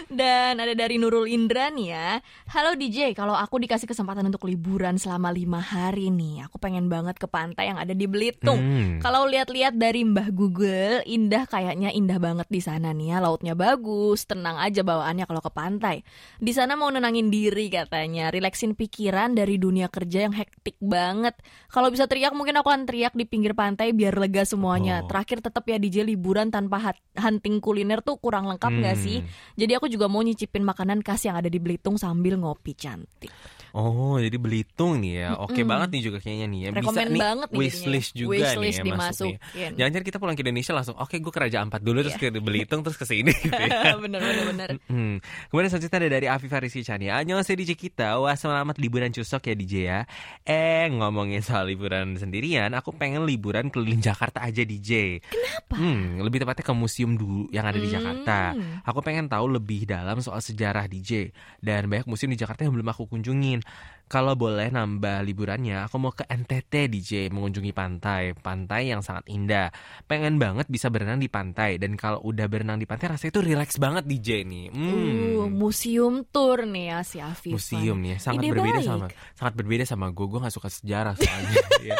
Dan 0.09 0.57
ada 0.57 0.73
dari 0.73 0.97
Nurul 0.97 1.29
Indra 1.29 1.69
nih 1.69 1.93
ya. 1.93 2.17
Halo 2.49 2.73
DJ, 2.73 3.13
kalau 3.13 3.37
aku 3.37 3.61
dikasih 3.61 3.85
kesempatan 3.85 4.25
untuk 4.25 4.49
liburan 4.49 4.97
selama 4.97 5.29
lima 5.29 5.61
hari 5.61 6.09
nih, 6.09 6.49
aku 6.49 6.57
pengen 6.57 6.89
banget 6.89 7.21
ke 7.21 7.29
pantai 7.29 7.69
yang 7.69 7.77
ada 7.77 7.93
di 7.93 8.09
Belitung. 8.09 8.57
Hmm. 8.57 8.97
Kalau 9.05 9.29
lihat-lihat 9.29 9.77
dari 9.77 10.01
Mbah 10.01 10.33
Google, 10.33 11.05
indah 11.05 11.45
kayaknya 11.45 11.93
indah 11.93 12.17
banget 12.17 12.49
di 12.49 12.57
sana 12.57 12.89
nih 12.89 13.13
ya. 13.13 13.17
Lautnya 13.21 13.53
bagus, 13.53 14.25
tenang 14.25 14.57
aja 14.57 14.81
bawaannya 14.81 15.29
kalau 15.29 15.45
ke 15.45 15.51
pantai. 15.53 16.01
Di 16.41 16.57
sana 16.57 16.73
mau 16.73 16.89
nenangin 16.89 17.29
diri 17.29 17.69
katanya, 17.69 18.33
relaksin 18.33 18.73
pikiran 18.73 19.37
dari 19.37 19.61
dunia 19.61 19.93
kerja 19.93 20.25
yang 20.25 20.33
hektik 20.33 20.81
banget. 20.81 21.37
Kalau 21.69 21.93
bisa 21.93 22.09
teriak 22.09 22.33
mungkin 22.33 22.57
aku 22.57 22.68
akan 22.69 22.85
teriak 22.85 23.17
di 23.17 23.25
pinggir 23.25 23.57
pantai 23.57 23.91
biar 23.91 24.13
lega 24.21 24.45
semuanya. 24.45 25.01
Oh. 25.01 25.09
Terakhir 25.09 25.41
tetap 25.41 25.65
ya 25.65 25.81
DJ 25.81 26.05
liburan 26.05 26.53
tanpa 26.53 26.93
hunting 27.17 27.57
kuliner 27.57 28.05
tuh 28.05 28.21
kurang 28.21 28.45
lengkap 28.45 28.69
hmm. 28.69 28.83
gak 28.85 28.97
sih? 29.01 29.25
Jadi 29.57 29.73
aku 29.73 29.89
juga 29.89 30.05
mau 30.05 30.21
nyicipin 30.21 30.61
makanan 30.61 31.01
khas 31.01 31.25
yang 31.25 31.35
ada 31.35 31.49
di 31.49 31.57
Belitung 31.57 31.97
sambil 31.97 32.37
ngopi 32.37 32.77
cantik. 32.77 33.33
Oh, 33.73 34.17
jadi 34.17 34.37
Belitung 34.39 35.01
nih 35.01 35.13
ya. 35.25 35.29
Oke 35.37 35.61
mm. 35.61 35.69
banget 35.69 35.89
nih 35.93 36.01
juga 36.05 36.17
kayaknya 36.21 36.47
nih 36.49 36.59
ya. 36.59 36.69
Bisa 36.73 37.01
nih 37.05 37.21
banget 37.21 37.49
nih 37.49 37.59
wishlist 37.59 38.11
juga 38.17 38.31
wishlist 38.35 38.79
nih 38.81 38.93
ya 38.93 38.97
masuk 38.97 39.33
nih. 39.33 39.69
Jangan-jangan 39.77 40.05
kita 40.05 40.17
pulang 40.17 40.35
ke 40.35 40.41
Indonesia 40.45 40.73
langsung, 40.73 40.95
oke 40.97 41.09
okay, 41.09 41.17
gue 41.21 41.31
ke 41.33 41.39
Raja 41.39 41.57
Ampat 41.61 41.81
dulu 41.81 41.97
terus 42.05 42.17
iya. 42.17 42.31
ke 42.31 42.39
Belitung 42.41 42.81
terus 42.81 42.97
ke 42.97 43.05
sini 43.05 43.31
gitu 43.33 43.53
ya. 43.69 43.95
bener, 43.97 44.19
bener, 44.21 44.45
bener. 44.55 44.69
Hmm. 44.89 45.17
Kemudian 45.49 45.69
selanjutnya 45.69 45.97
ada 45.99 46.09
dari 46.09 46.27
Afi 46.27 46.47
Farisi 46.47 46.81
Chani. 46.81 47.11
Annyeonghaseyo 47.11 47.57
DJ 47.59 47.71
kita. 47.75 48.17
Wah, 48.19 48.35
selamat 48.35 48.79
liburan 48.81 49.11
cusok 49.13 49.51
ya 49.51 49.55
DJ 49.55 49.73
ya. 49.85 49.99
Eh, 50.45 50.87
ngomongin 50.89 51.41
soal 51.45 51.69
liburan 51.69 52.15
sendirian, 52.15 52.71
aku 52.73 52.95
pengen 52.95 53.25
liburan 53.25 53.69
keliling 53.69 54.01
Jakarta 54.01 54.41
aja 54.41 54.65
DJ. 54.65 55.21
Kenapa? 55.23 55.75
Hmm, 55.77 56.23
lebih 56.23 56.41
tepatnya 56.43 56.65
ke 56.65 56.73
museum 56.73 57.13
dulu 57.15 57.47
yang 57.53 57.67
ada 57.67 57.77
di 57.77 57.89
Jakarta. 57.89 58.53
Hmm. 58.55 58.81
Aku 58.85 58.99
pengen 59.05 59.29
tahu 59.29 59.51
lebih 59.51 59.85
dalam 59.85 60.19
soal 60.23 60.41
sejarah 60.41 60.87
DJ 60.89 61.31
dan 61.59 61.85
banyak 61.87 62.07
museum 62.07 62.31
di 62.33 62.39
Jakarta 62.39 62.65
yang 62.65 62.73
belum 62.73 62.89
aku 62.89 63.05
kunjungin. 63.09 63.58
mean, 63.59 63.73
Kalau 64.09 64.33
boleh 64.33 64.73
nambah 64.73 65.21
liburannya, 65.21 65.85
aku 65.85 66.01
mau 66.01 66.09
ke 66.09 66.25
NTT 66.25 66.89
DJ 66.89 67.11
mengunjungi 67.29 67.69
pantai, 67.77 68.33
pantai 68.33 68.89
yang 68.89 69.05
sangat 69.05 69.29
indah. 69.29 69.69
Pengen 70.09 70.41
banget 70.41 70.65
bisa 70.65 70.89
berenang 70.89 71.21
di 71.21 71.29
pantai 71.29 71.77
dan 71.77 71.93
kalau 71.93 72.17
udah 72.25 72.49
berenang 72.49 72.81
di 72.81 72.89
pantai 72.89 73.13
rasanya 73.13 73.37
itu 73.37 73.41
relax 73.45 73.77
banget 73.77 74.09
DJ 74.09 74.49
nih. 74.49 74.65
Hmm. 74.73 75.45
Uh, 75.45 75.49
museum 75.53 76.25
tour 76.25 76.65
nih 76.65 76.89
ya 76.89 76.99
si 77.05 77.21
Afif. 77.21 77.53
Museum 77.53 78.01
nih, 78.01 78.17
ya, 78.17 78.33
sangat 78.33 78.41
Ide 78.41 78.49
berbeda 78.49 78.79
baik. 78.81 78.89
sama 78.89 79.05
sangat 79.37 79.53
berbeda 79.53 79.83
sama 79.85 80.05
gue. 80.09 80.25
Gue 80.25 80.39
gak 80.41 80.55
suka 80.57 80.69
sejarah 80.73 81.13
soalnya. 81.13 81.53
ya. 81.93 81.97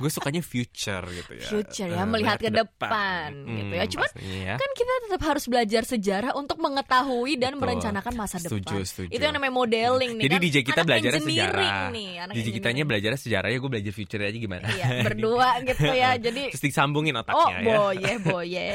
Gue 0.00 0.08
sukanya 0.08 0.40
future 0.40 1.04
gitu 1.12 1.32
ya. 1.36 1.44
Future 1.44 1.92
ya, 1.92 2.02
uh, 2.02 2.08
melihat 2.08 2.40
ke 2.40 2.48
depan, 2.48 2.88
depan 2.88 3.28
hmm, 3.36 3.56
gitu 3.60 3.74
ya. 3.76 3.84
Cuman 3.84 4.10
ya. 4.16 4.54
kan 4.56 4.70
kita 4.72 4.92
tetap 5.04 5.22
harus 5.28 5.44
belajar 5.44 5.82
sejarah 5.84 6.32
untuk 6.32 6.56
mengetahui 6.56 7.36
dan 7.36 7.60
Betul. 7.60 7.68
merencanakan 7.68 8.12
masa 8.16 8.40
setuju, 8.40 8.80
depan. 8.80 8.88
Setuju. 8.88 9.12
Itu 9.12 9.22
yang 9.28 9.36
namanya 9.36 9.52
modeling 9.52 10.16
nih. 10.16 10.24
Jadi 10.24 10.36
kan 10.40 10.44
DJ 10.48 10.56
kita 10.64 10.80
belajar 10.88 11.12
sejarah 11.20 11.49
sejarah. 11.50 11.90
nih 11.90 12.10
anak 12.22 12.34
Jadi 12.38 12.48
kitanya 12.54 12.82
belajar 12.86 13.10
sejarah 13.18 13.48
ya 13.50 13.58
gue 13.58 13.70
belajar 13.70 13.92
future 13.92 14.22
aja 14.22 14.38
gimana. 14.38 14.66
Iya, 14.70 14.88
berdua 15.02 15.48
gitu 15.66 15.90
ya. 15.90 16.10
Jadi 16.30 16.42
terus 16.54 16.64
disambungin 16.64 17.14
otaknya 17.18 17.42
oh, 17.42 17.50
ya. 17.50 17.58
Oh, 17.58 17.90
boye 17.90 18.12
boye. 18.26 18.70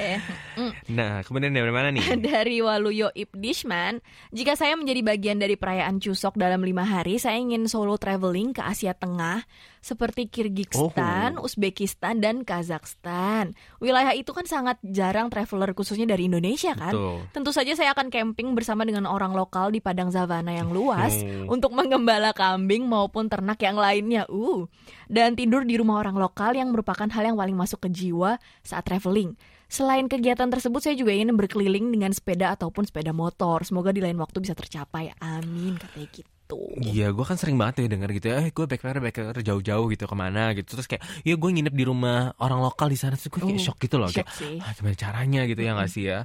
Mm. 0.55 0.73
Nah, 0.93 1.13
kemudian 1.23 1.51
dari 1.51 1.73
mana 1.73 1.89
nih? 1.91 2.05
dari 2.31 2.57
Waluyo 2.59 3.09
Ibdishman, 3.15 4.03
jika 4.35 4.53
saya 4.59 4.75
menjadi 4.75 5.01
bagian 5.01 5.38
dari 5.39 5.55
perayaan 5.55 5.99
Cusok 5.99 6.35
dalam 6.35 6.61
lima 6.61 6.83
hari, 6.83 7.17
saya 7.17 7.39
ingin 7.39 7.67
solo 7.71 7.95
traveling 7.95 8.51
ke 8.55 8.61
Asia 8.61 8.93
Tengah 8.95 9.47
seperti 9.85 10.25
Kirgistan, 10.25 11.37
oh. 11.37 11.45
Uzbekistan, 11.45 12.17
dan 12.17 12.41
Kazakhstan. 12.41 13.53
Wilayah 13.77 14.17
itu 14.17 14.33
kan 14.33 14.49
sangat 14.49 14.81
jarang 14.81 15.29
traveler 15.29 15.77
khususnya 15.77 16.09
dari 16.09 16.25
Indonesia 16.25 16.73
kan. 16.73 16.89
Betul. 16.89 17.21
Tentu 17.29 17.51
saja 17.53 17.77
saya 17.77 17.93
akan 17.93 18.09
camping 18.09 18.57
bersama 18.57 18.81
dengan 18.81 19.05
orang 19.05 19.37
lokal 19.37 19.69
di 19.69 19.77
padang 19.85 20.09
savana 20.09 20.57
yang 20.57 20.73
luas 20.73 21.21
hmm. 21.21 21.45
untuk 21.53 21.77
menggembala 21.77 22.33
kambing 22.33 22.89
maupun 22.89 23.29
ternak 23.29 23.61
yang 23.61 23.77
lainnya. 23.77 24.25
Uh, 24.25 24.65
dan 25.05 25.37
tidur 25.37 25.61
di 25.61 25.77
rumah 25.77 26.01
orang 26.01 26.17
lokal 26.17 26.57
yang 26.57 26.73
merupakan 26.73 27.05
hal 27.05 27.21
yang 27.21 27.37
paling 27.37 27.53
masuk 27.53 27.85
ke 27.85 27.93
jiwa 27.93 28.41
saat 28.65 28.89
traveling. 28.89 29.37
Selain 29.69 30.09
kegiatan 30.09 30.49
tersebut, 30.49 30.81
saya 30.81 30.97
juga 30.97 31.13
ingin 31.13 31.37
berkeliling 31.37 31.93
dengan 31.93 32.09
sepeda 32.09 32.57
ataupun 32.57 32.89
sepeda 32.89 33.13
motor. 33.13 33.61
Semoga 33.61 33.93
di 33.93 34.01
lain 34.01 34.17
waktu 34.17 34.41
bisa 34.41 34.57
tercapai. 34.57 35.13
Amin, 35.21 35.77
katanya 35.77 36.09
gitu 36.09 36.34
gitu. 36.45 36.62
Iya, 36.77 37.10
gue 37.10 37.25
kan 37.25 37.36
sering 37.41 37.58
banget 37.58 37.89
ya 37.89 37.97
denger 37.97 38.10
gitu 38.21 38.27
ya, 38.29 38.38
eh 38.45 38.53
gue 38.53 38.65
backpacker 38.69 39.01
backpacker 39.01 39.41
jauh-jauh 39.41 39.86
gitu 39.89 40.05
ke 40.05 40.15
mana 40.15 40.53
gitu. 40.53 40.77
Terus 40.77 40.86
kayak, 40.86 41.01
ya 41.25 41.34
gue 41.34 41.49
nginep 41.49 41.73
di 41.73 41.86
rumah 41.89 42.38
orang 42.38 42.62
lokal 42.62 42.93
di 42.93 42.97
sana, 43.01 43.17
terus 43.17 43.34
gue 43.34 43.41
kayak 43.41 43.58
oh, 43.58 43.65
shock 43.65 43.77
gitu 43.81 43.97
loh. 43.97 44.10
Shock 44.13 44.29
kayak, 44.29 44.38
sih. 44.38 44.55
ah, 44.62 44.71
gimana 44.77 44.95
caranya 44.95 45.41
gitu 45.49 45.62
ya 45.65 45.71
gak 45.73 45.89
sih 45.89 46.03
ya? 46.05 46.19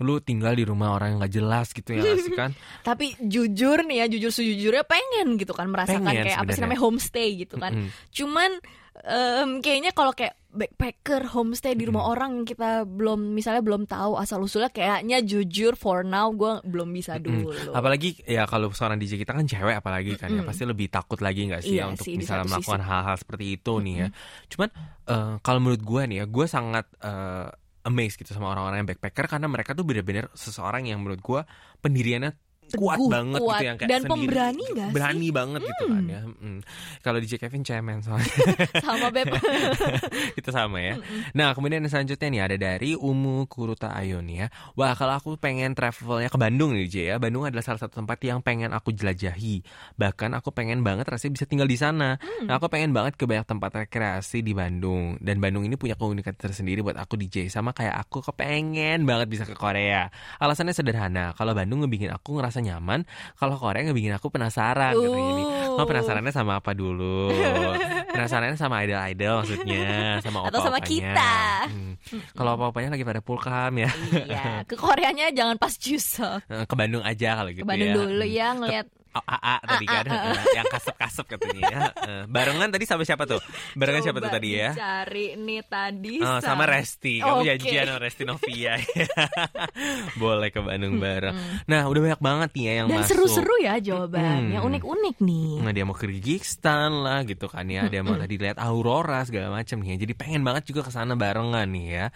Lu 0.00 0.20
tinggal 0.24 0.56
di 0.56 0.64
rumah 0.64 0.96
orang 0.96 1.16
yang 1.16 1.18
gak 1.28 1.34
jelas 1.36 1.66
gitu 1.76 1.92
ya 1.92 2.00
gak 2.00 2.24
sih 2.24 2.32
kan? 2.32 2.50
Tapi 2.88 3.06
jujur 3.20 3.84
nih 3.84 3.96
ya, 4.00 4.06
jujur 4.08 4.32
sejujurnya 4.32 4.84
pengen 4.88 5.36
gitu 5.36 5.52
kan 5.52 5.68
merasakan 5.68 6.00
pengen, 6.00 6.24
kayak 6.24 6.40
sebenernya. 6.40 6.48
apa 6.48 6.56
sih 6.56 6.62
namanya 6.64 6.80
homestay 6.80 7.28
gitu 7.36 7.54
kan. 7.60 7.72
Mm 7.76 7.80
-hmm. 7.84 7.92
Cuman 8.16 8.50
um, 9.04 9.60
kayaknya 9.60 9.92
kalau 9.92 10.16
kayak 10.16 10.38
backpacker 10.56 11.28
homestay 11.36 11.76
di 11.76 11.84
rumah 11.84 12.08
hmm. 12.08 12.12
orang 12.16 12.30
yang 12.40 12.46
kita 12.48 12.88
belum 12.88 13.36
misalnya 13.36 13.60
belum 13.60 13.84
tahu 13.84 14.16
asal 14.16 14.40
usulnya 14.40 14.72
kayaknya 14.72 15.20
jujur 15.20 15.76
for 15.76 16.00
now 16.00 16.32
gue 16.32 16.64
belum 16.64 16.88
bisa 16.96 17.20
dulu. 17.20 17.52
Hmm. 17.52 17.76
Apalagi 17.76 18.24
ya 18.24 18.48
kalau 18.48 18.72
seorang 18.72 18.96
DJ 18.96 19.20
kita 19.20 19.36
kan 19.36 19.44
cewek 19.44 19.76
apalagi 19.76 20.16
kan 20.16 20.32
hmm. 20.32 20.40
ya 20.40 20.42
pasti 20.48 20.64
lebih 20.64 20.88
takut 20.88 21.20
lagi 21.20 21.44
nggak 21.52 21.60
sih 21.60 21.76
iya 21.76 21.84
ya 21.84 21.92
untuk 21.92 22.08
sih, 22.08 22.16
misalnya 22.16 22.48
melakukan 22.48 22.82
hal-hal 22.82 23.16
seperti 23.20 23.44
itu 23.60 23.72
hmm. 23.76 23.84
nih 23.84 23.94
ya. 23.94 24.08
Cuman 24.48 24.68
uh, 25.12 25.34
kalau 25.44 25.60
menurut 25.60 25.82
gue 25.84 26.02
nih 26.08 26.16
ya 26.22 26.24
gue 26.24 26.46
sangat 26.48 26.86
uh, 27.04 27.52
amazed 27.86 28.18
gitu 28.18 28.34
sama 28.34 28.50
orang-orang 28.50 28.82
yang 28.82 28.88
backpacker 28.88 29.30
karena 29.30 29.46
mereka 29.46 29.76
tuh 29.76 29.86
benar-benar 29.86 30.32
seseorang 30.34 30.90
yang 30.90 30.98
menurut 30.98 31.22
gue 31.22 31.40
pendiriannya 31.84 32.34
kuat 32.74 32.98
banget 33.06 33.40
kuat. 33.40 33.54
gitu 33.54 33.64
yang 33.64 33.76
kayak 33.78 33.90
dan 33.90 34.00
sendiri, 34.02 34.10
pemberani 34.10 34.64
gak 34.66 34.88
sih? 34.90 34.94
berani 34.94 35.28
banget 35.30 35.60
hmm. 35.62 35.68
gitu 35.70 35.84
kan 35.86 36.02
hmm. 36.02 36.10
ya 36.10 36.20
hmm. 36.26 36.60
kalau 37.06 37.18
DJ 37.22 37.32
Kevin 37.38 37.62
cemen 37.62 37.98
soalnya 38.02 38.32
sama 38.86 39.08
beb 39.14 39.26
kita 40.36 40.50
sama 40.50 40.78
ya 40.82 40.94
nah 41.30 41.54
kemudian 41.54 41.78
yang 41.86 41.92
selanjutnya 41.92 42.28
nih 42.28 42.42
ada 42.42 42.56
dari 42.58 42.90
Umu 42.98 43.46
Kuruta 43.46 43.94
Ayo 43.94 44.18
nih 44.18 44.36
ya 44.42 44.48
wah 44.74 44.92
kalau 44.98 45.14
aku 45.14 45.38
pengen 45.38 45.78
travelnya 45.78 46.26
ke 46.26 46.38
Bandung 46.38 46.74
nih 46.74 46.90
DJ 46.90 47.14
ya 47.14 47.16
Bandung 47.22 47.46
adalah 47.46 47.62
salah 47.62 47.78
satu 47.78 48.02
tempat 48.02 48.18
yang 48.26 48.42
pengen 48.42 48.74
aku 48.74 48.90
jelajahi 48.90 49.62
bahkan 49.94 50.34
aku 50.34 50.50
pengen 50.50 50.82
banget 50.82 51.06
rasanya 51.06 51.38
bisa 51.38 51.46
tinggal 51.46 51.70
di 51.70 51.78
sana 51.78 52.18
hmm. 52.18 52.50
nah 52.50 52.58
aku 52.58 52.66
pengen 52.66 52.90
banget 52.90 53.14
ke 53.14 53.24
banyak 53.30 53.46
tempat 53.46 53.86
rekreasi 53.86 54.42
di 54.42 54.50
Bandung 54.50 55.14
dan 55.22 55.38
Bandung 55.38 55.62
ini 55.62 55.78
punya 55.78 55.94
keunikan 55.94 56.34
tersendiri 56.34 56.82
buat 56.82 56.98
aku 56.98 57.14
DJ 57.14 57.46
sama 57.46 57.70
kayak 57.70 57.94
aku 57.94 58.26
kepengen 58.26 59.06
banget 59.06 59.30
bisa 59.30 59.44
ke 59.46 59.54
Korea 59.54 60.10
alasannya 60.42 60.74
sederhana 60.74 61.30
kalau 61.38 61.54
Bandung 61.54 61.86
ngebikin 61.86 62.10
aku 62.10 62.40
ngerasa 62.40 62.55
ngerasa 62.56 62.64
nyaman 62.64 63.00
kalau 63.36 63.54
Korea 63.60 63.84
ngebikin 63.84 64.16
aku 64.16 64.32
penasaran 64.32 64.96
uh. 64.96 65.00
katanya 65.04 65.30
ini 65.36 65.44
oh 65.76 65.84
penasarannya 65.84 66.32
sama 66.32 66.58
apa 66.58 66.72
dulu? 66.72 67.28
Penasarannya 68.16 68.56
sama 68.56 68.80
idol-idol 68.80 69.44
maksudnya 69.44 70.24
sama 70.24 70.48
atau 70.48 70.60
sama 70.64 70.80
kita. 70.80 71.68
Hmm. 71.68 71.92
kalau 72.32 72.56
apa-apanya 72.56 72.96
lagi 72.96 73.04
pada 73.04 73.20
pulkam 73.20 73.76
ya. 73.76 73.90
Iya 74.16 74.64
ke 74.64 74.72
Koreanya 74.72 75.28
jangan 75.36 75.60
pas 75.60 75.76
Jusok 75.76 76.40
eh, 76.48 76.64
ke 76.64 76.74
Bandung 76.74 77.04
aja 77.04 77.36
kalau 77.36 77.50
gitu 77.52 77.66
ke 77.66 77.68
Bandung 77.68 77.92
ya. 77.92 77.96
dulu 78.00 78.24
ya 78.24 78.48
ngeliat 78.56 78.86
Oh, 79.16 79.24
AA 79.24 79.54
tadi 79.64 79.86
kan, 79.86 80.04
yang 80.52 80.66
kasep-kasep 80.68 81.24
katanya 81.26 81.62
ya. 81.64 81.80
Eh, 82.06 82.22
barengan 82.28 82.68
tadi 82.68 82.84
sama 82.84 83.02
siapa 83.02 83.24
tuh? 83.24 83.40
Barengan 83.72 84.04
siapa 84.04 84.20
tuh 84.20 84.28
Coba 84.28 84.36
tadi 84.36 84.48
ya? 84.54 84.70
Cari 84.72 85.34
nih 85.34 85.62
tadi. 85.64 86.20
Oh, 86.20 86.38
sama 86.38 86.68
Resti, 86.68 87.18
kamu 87.18 87.40
Oke. 87.40 87.46
janjian 87.48 87.84
sama 87.88 88.00
Resti 88.00 88.22
Novia. 88.22 88.74
Boleh 90.22 90.48
ke 90.50 90.60
Bandung 90.60 90.98
bareng. 90.98 91.34
Nah, 91.66 91.82
udah 91.86 92.00
banyak 92.02 92.20
banget 92.20 92.50
nih 92.52 92.64
ya 92.64 92.72
yang 92.76 92.86
Dan 92.86 92.96
masuk. 93.00 93.10
seru-seru 93.16 93.56
ya 93.58 93.74
jawabannya, 93.78 94.58
Hmm. 94.58 94.68
unik-unik 94.68 95.16
nih. 95.18 95.50
Nah, 95.62 95.72
dia 95.72 95.84
mau 95.84 95.94
ke 95.94 96.04
Kyrgyzstan 96.06 96.92
lah 97.02 97.24
gitu 97.24 97.50
kan 97.50 97.66
ya. 97.66 97.88
Dia 97.88 98.00
mau 98.00 98.14
tadi 98.14 98.36
lihat 98.36 98.60
aurora 98.60 99.24
segala 99.24 99.50
macam 99.50 99.82
nih 99.82 99.96
ya. 99.96 100.06
Jadi 100.06 100.12
pengen 100.14 100.42
banget 100.42 100.68
juga 100.68 100.86
ke 100.86 100.92
sana 100.92 101.16
barengan 101.16 101.66
nih 101.66 101.86
ya. 101.88 102.06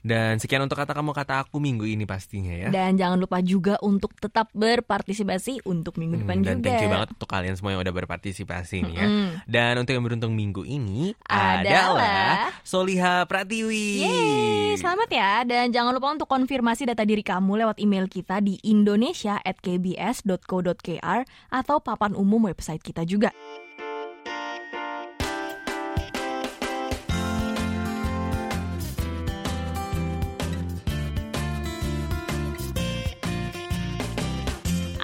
Dan 0.00 0.36
sekian 0.36 0.60
untuk 0.60 0.74
kata 0.74 0.90
kamu 0.90 1.10
kata 1.10 1.42
aku 1.42 1.56
minggu 1.56 1.84
ini 1.84 2.02
pastinya 2.02 2.50
ya. 2.50 2.66
Dan 2.68 2.94
jangan 2.94 3.16
lupa 3.16 3.38
juga 3.38 3.74
untuk 3.80 4.10
tetap 4.14 4.46
berpartisipasi 4.50 5.62
untuk 5.62 5.94
minggu 5.94 6.18
depan 6.18 6.36
Hmm, 6.36 6.42
dan 6.42 6.54
juga. 6.56 6.64
thank 6.66 6.80
you 6.80 6.88
banget 6.88 7.08
untuk 7.12 7.26
kalian 7.26 7.52
semua 7.52 7.70
yang 7.70 7.80
udah 7.80 7.94
berpartisipasi 7.94 8.74
nih 8.82 8.94
ya. 8.94 9.06
Dan 9.44 9.76
untuk 9.76 9.92
yang 9.92 10.00
beruntung 10.00 10.32
minggu 10.32 10.62
ini 10.62 11.12
Adalah- 11.22 11.60
adalah 11.60 12.32
Soliha 12.62 13.22
Pratiwi. 13.24 13.86
Yeay, 14.00 14.74
selamat 14.74 15.08
ya. 15.10 15.30
Dan 15.44 15.68
jangan 15.68 15.90
lupa 15.92 16.10
untuk 16.10 16.26
konfirmasi 16.26 16.86
data 16.86 17.02
diri 17.02 17.20
kamu 17.20 17.60
lewat 17.60 17.76
email 17.78 18.06
kita 18.06 18.38
di 18.40 18.56
indonesia@kbs.co.kr 18.62 21.20
atau 21.50 21.76
papan 21.78 22.14
umum 22.14 22.42
website 22.42 22.80
kita 22.80 23.02
juga. 23.02 23.28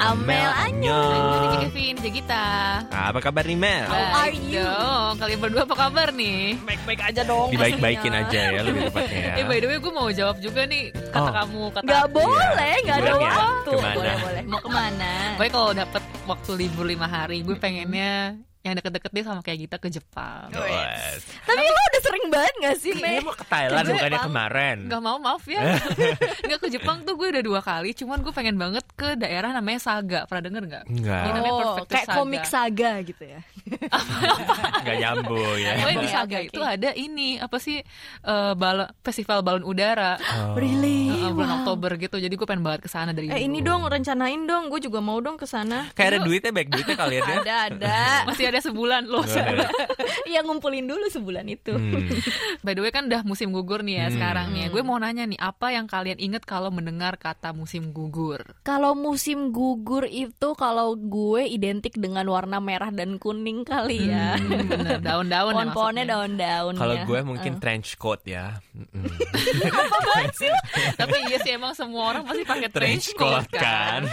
Amel 0.07 0.51
Anyo. 0.55 0.95
Annyeong. 0.95 1.55
Kevin, 1.59 1.95
Jagita. 1.99 2.45
Apa 2.87 3.19
kabar 3.19 3.43
nih 3.43 3.59
Mel? 3.59 3.87
How 3.87 4.23
are 4.23 4.31
you? 4.33 4.63
dong. 4.63 5.15
Kalian 5.19 5.39
berdua 5.41 5.63
apa 5.63 5.75
kabar 5.77 6.09
nih? 6.11 6.55
Baik-baik 6.63 7.01
aja 7.03 7.23
dong. 7.23 7.49
Dibaik-baikin 7.51 8.15
aja 8.15 8.41
ya 8.49 8.61
lebih 8.63 8.87
tepatnya 8.87 9.19
ya. 9.19 9.35
Eh 9.35 9.45
by 9.45 9.59
the 9.59 9.67
way 9.67 9.79
gue 9.79 9.93
mau 9.93 10.09
jawab 10.09 10.37
juga 10.39 10.63
nih 10.65 10.95
kata 11.11 11.19
Oh. 11.21 11.35
kamu 11.35 11.63
kata 11.73 11.87
Gak 11.87 12.03
aku. 12.05 12.15
boleh, 12.17 12.75
gak 12.83 12.97
ada 12.97 13.11
ya. 13.11 13.31
waktu. 13.35 13.67
Ke 13.69 13.77
mana? 13.77 13.95
Boleh, 13.97 14.15
boleh. 14.21 14.43
Mau 14.45 14.61
ke 14.61 14.71
mana? 14.71 15.11
Pokoknya 15.35 15.53
kalau 15.53 15.71
dapet 15.75 16.03
waktu 16.25 16.51
libur 16.57 16.85
lima 16.85 17.07
hari 17.07 17.39
gue 17.43 17.57
pengennya 17.57 18.15
yang 18.67 18.75
deket-deket 18.75 19.11
deh 19.11 19.23
sama 19.23 19.41
kayak 19.41 19.61
kita 19.63 19.77
ke 19.79 19.89
Jepang. 19.89 20.51
Wes. 20.51 21.23
Tapi 21.41 21.63
lo 21.63 21.81
udah 21.81 22.03
sering 22.03 22.27
banget 22.27 22.55
gak 22.59 22.77
sih, 22.77 22.91
Ini 22.91 23.01
Mei? 23.01 23.19
mau 23.21 23.31
ke 23.31 23.45
Thailand 23.45 23.79
Ke 23.81 23.93
bukannya 23.93 24.21
kemarin. 24.21 24.77
Gak 24.87 25.01
mau 25.01 25.17
maaf 25.17 25.45
ya 25.45 25.63
Nggak 26.47 26.59
ke 26.59 26.69
Jepang 26.69 27.03
tuh 27.03 27.15
gue 27.15 27.29
udah 27.29 27.43
dua 27.43 27.61
kali 27.61 27.91
Cuman 27.93 28.19
gue 28.21 28.33
pengen 28.33 28.57
banget 28.57 28.83
ke 28.93 29.15
daerah 29.15 29.51
namanya 29.51 29.79
Saga 29.79 30.21
Pernah 30.25 30.43
denger 30.45 30.63
gak? 30.69 30.85
Enggak. 30.87 31.23
Ini 31.23 31.31
namanya 31.33 31.55
Oh, 31.57 31.77
kayak 31.85 32.05
Saga. 32.05 32.17
komik 32.17 32.45
saga 32.45 32.93
gitu 33.01 33.23
ya. 33.25 33.41
Enggak 34.77 34.97
nyambung 34.99 35.57
ya. 35.57 35.73
Pokoknya 35.77 35.97
di 35.97 36.09
Saga 36.09 36.37
oke, 36.37 36.47
itu 36.47 36.61
ada 36.61 36.91
ini 36.93 37.29
Apa 37.37 37.57
sih 37.57 37.79
eh, 38.23 38.53
bala- 38.55 38.91
Festival 39.01 39.41
balon 39.41 39.63
udara 39.63 40.19
Oh. 40.19 40.55
Really? 40.55 41.11
Eh, 41.13 41.31
Bulan 41.31 41.49
Wow. 41.49 41.57
Oktober 41.63 41.91
gitu 41.97 42.17
Jadi 42.17 42.33
gue 42.33 42.45
pengen 42.45 42.63
banget 42.63 42.81
ke 42.83 42.91
sana 42.91 43.11
dari 43.11 43.29
Eh 43.29 43.43
ini 43.43 43.61
dong 43.61 43.85
rencanain 43.85 44.43
dong, 44.43 44.69
gue 44.69 44.81
juga 44.81 44.99
mau 44.99 45.19
dong 45.19 45.37
ke 45.37 45.45
sana. 45.45 45.87
Kayak 45.93 46.09
ada 46.09 46.19
duitnya 46.23 46.51
baik 46.51 46.69
duitnya 46.69 46.97
kalian 46.97 47.23
ya. 47.23 47.37
Ada 47.39 47.55
ada. 47.69 47.99
Masih 48.25 48.45
ada 48.49 48.56
sebulan 48.61 49.07
loh 49.07 49.25
Iya 50.27 50.43
ngumpulin 50.43 50.85
dulu 50.85 51.07
sebulan 51.07 51.47
itu. 51.47 51.71
Hmm. 51.71 52.11
By 52.61 52.75
the 52.75 52.83
way 52.83 52.91
kan 52.91 53.07
udah 53.07 53.23
musim 53.23 53.51
gugur 53.51 53.81
nih 53.81 53.97
ya 53.97 54.07
Hmm. 54.07 54.15
sekarang 54.15 54.47
nih. 54.51 54.65
Gue 54.69 54.83
mau 54.83 54.97
nanya 54.97 55.23
nih, 55.23 55.39
apa 55.39 55.71
yang 55.71 55.87
kalian 55.87 56.19
inget 56.19 56.43
kalau 56.43 56.69
mendengar 56.69 57.15
kata 57.15 57.51
musim 57.51 57.91
gugur? 57.91 58.43
Kalau 58.63 58.93
musim 58.93 59.51
gugur 59.51 60.05
itu 60.05 60.49
kalau 60.55 60.95
gue 60.95 61.47
identik 61.47 61.95
dengan 61.95 62.27
warna 62.27 62.59
merah 62.59 62.91
dan 62.91 63.17
kuning 63.17 63.63
kali 63.63 64.09
ya. 64.09 64.35
Hmm, 64.37 64.67
bener, 64.67 64.99
daun-daun 64.99 65.49
ya 65.49 65.57
Pohon-pohonnya 65.57 66.05
maksudnya. 66.05 66.13
daun-daun. 66.13 66.75
Kalau 66.75 66.95
ya. 66.95 67.05
gue 67.05 67.19
mungkin 67.23 67.53
trench 67.57 67.95
coat 67.97 68.23
ya. 68.25 68.59
Mm-mm. 68.73 69.07
Tapi 70.97 71.17
iya 71.27 71.39
sih 71.41 71.53
emang 71.53 71.73
semua 71.73 72.03
orang 72.09 72.23
pasti 72.25 72.43
pakai 72.43 72.69
trench 72.69 73.15
coat 73.15 73.47
kan. 73.49 74.07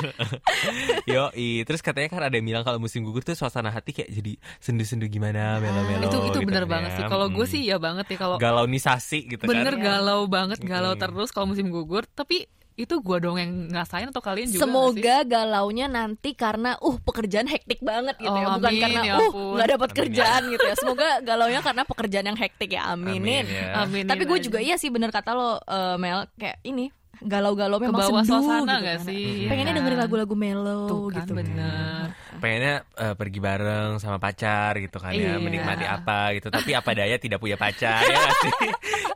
Yo, 1.10 1.30
terus 1.64 1.82
katanya 1.82 2.10
kan 2.10 2.22
ada 2.24 2.36
yang 2.36 2.46
bilang 2.46 2.64
kalau 2.64 2.78
musim 2.78 3.02
gugur 3.02 3.22
tuh 3.22 3.34
suasana 3.34 3.70
hati 3.70 3.92
kayak 3.92 4.10
jadi 4.12 4.33
sendu-sendu 4.58 5.06
gimana 5.06 5.58
melo-melo. 5.58 6.04
itu 6.04 6.18
itu 6.20 6.28
gitu 6.30 6.40
bener 6.44 6.64
kan 6.64 6.72
banget 6.72 6.90
ya. 6.90 6.98
sih. 6.98 7.04
Kalau 7.06 7.28
gue 7.28 7.42
Mm. 7.42 7.52
sih 7.52 7.62
ya 7.64 7.78
banget 7.78 8.06
ya 8.08 8.18
kalau 8.18 8.38
galaunisasi 8.38 9.20
gitu 9.28 9.44
bener 9.44 9.74
kan. 9.74 9.84
galau 9.84 10.22
banget, 10.26 10.60
galau 10.60 10.94
Mm. 10.94 11.00
terus 11.00 11.30
kalau 11.30 11.48
musim 11.48 11.68
gugur. 11.68 12.04
Tapi 12.08 12.46
itu 12.74 12.90
gue 12.98 13.18
dong 13.20 13.38
yang 13.38 13.70
ngasain 13.70 14.10
atau 14.10 14.18
kalian 14.18 14.50
juga? 14.50 14.66
Semoga 14.66 15.22
galaunya 15.24 15.86
nanti 15.86 16.34
karena 16.34 16.74
uh 16.80 16.98
pekerjaan 16.98 17.46
hektik 17.46 17.80
banget 17.80 18.18
gitu 18.18 18.34
ya, 18.34 18.48
Oh, 18.50 18.58
bukan 18.58 18.66
amin, 18.68 18.82
karena 18.82 19.02
ya 19.04 19.16
uh 19.16 19.30
nggak 19.54 19.70
dapat 19.70 19.90
Amin, 19.90 20.00
kerjaan 20.02 20.42
gitu 20.50 20.66
ya. 20.66 20.76
Semoga 20.82 21.08
galaunya 21.22 21.62
karena 21.62 21.84
pekerjaan 21.86 22.26
yang 22.26 22.40
hektik 22.40 22.74
ya. 22.74 22.90
Aminin. 22.90 23.22
Amin, 23.22 23.46
ya. 23.46 23.68
Aminin 23.80 24.10
Tapi 24.10 24.24
gue 24.26 24.40
juga 24.42 24.58
iya 24.58 24.74
sih 24.76 24.90
bener 24.90 25.14
kata 25.14 25.32
lo 25.32 25.62
eh, 25.62 25.96
Mel 25.98 26.26
kayak 26.34 26.66
ini 26.66 26.90
galau-galau 27.22 27.78
memang 27.78 28.02
bawah 28.02 28.22
sendu 28.22 28.42
suasana 28.42 28.58
gitu 28.74 28.82
nggak 28.82 28.98
kan. 28.98 29.06
sih? 29.06 29.26
Pengennya 29.46 29.70
Kan? 29.70 29.78
dengerin 29.80 30.00
lagu-lagu 30.02 30.34
mellow 30.34 30.84
Tuh 30.88 31.06
kan, 31.08 31.18
gitu. 31.22 31.34
bener. 31.36 32.06
Pengennya 32.36 32.76
eh, 32.92 33.14
pergi 33.14 33.40
bareng 33.40 33.92
sama 33.96 34.18
pacar 34.18 34.74
gitu 34.78 34.98
kan 34.98 35.14
ya, 35.14 35.36
Iya. 35.36 35.38
menikmati 35.38 35.86
apa 35.86 36.34
gitu. 36.34 36.50
Tapi 36.50 36.74
apa 36.74 36.90
daya 36.92 37.16
tidak 37.16 37.38
punya 37.38 37.56
pacar 37.56 38.02
ya 38.02 38.18
sih. 38.42 38.52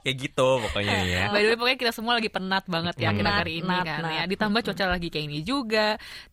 Kayak 0.05 0.15
gitu 0.23 0.47
pokoknya 0.61 0.93
nih 0.95 1.09
ya. 1.09 1.23
By 1.27 1.41
the 1.41 1.47
way, 1.47 1.57
pokoknya 1.57 1.79
kita 1.79 1.91
semua 1.91 2.13
lagi 2.13 2.29
penat 2.29 2.63
banget 2.65 2.95
ya 2.95 3.09
akhir-akhir 3.09 3.47
ini 3.49 3.65
nat, 3.67 3.83
kan 3.83 4.01
nat. 4.01 4.13
ya. 4.13 4.23
Ditambah 4.25 4.59
cuaca 4.61 4.85
lagi 4.87 5.07
kayak 5.09 5.25
ini 5.25 5.39
juga. 5.41 5.87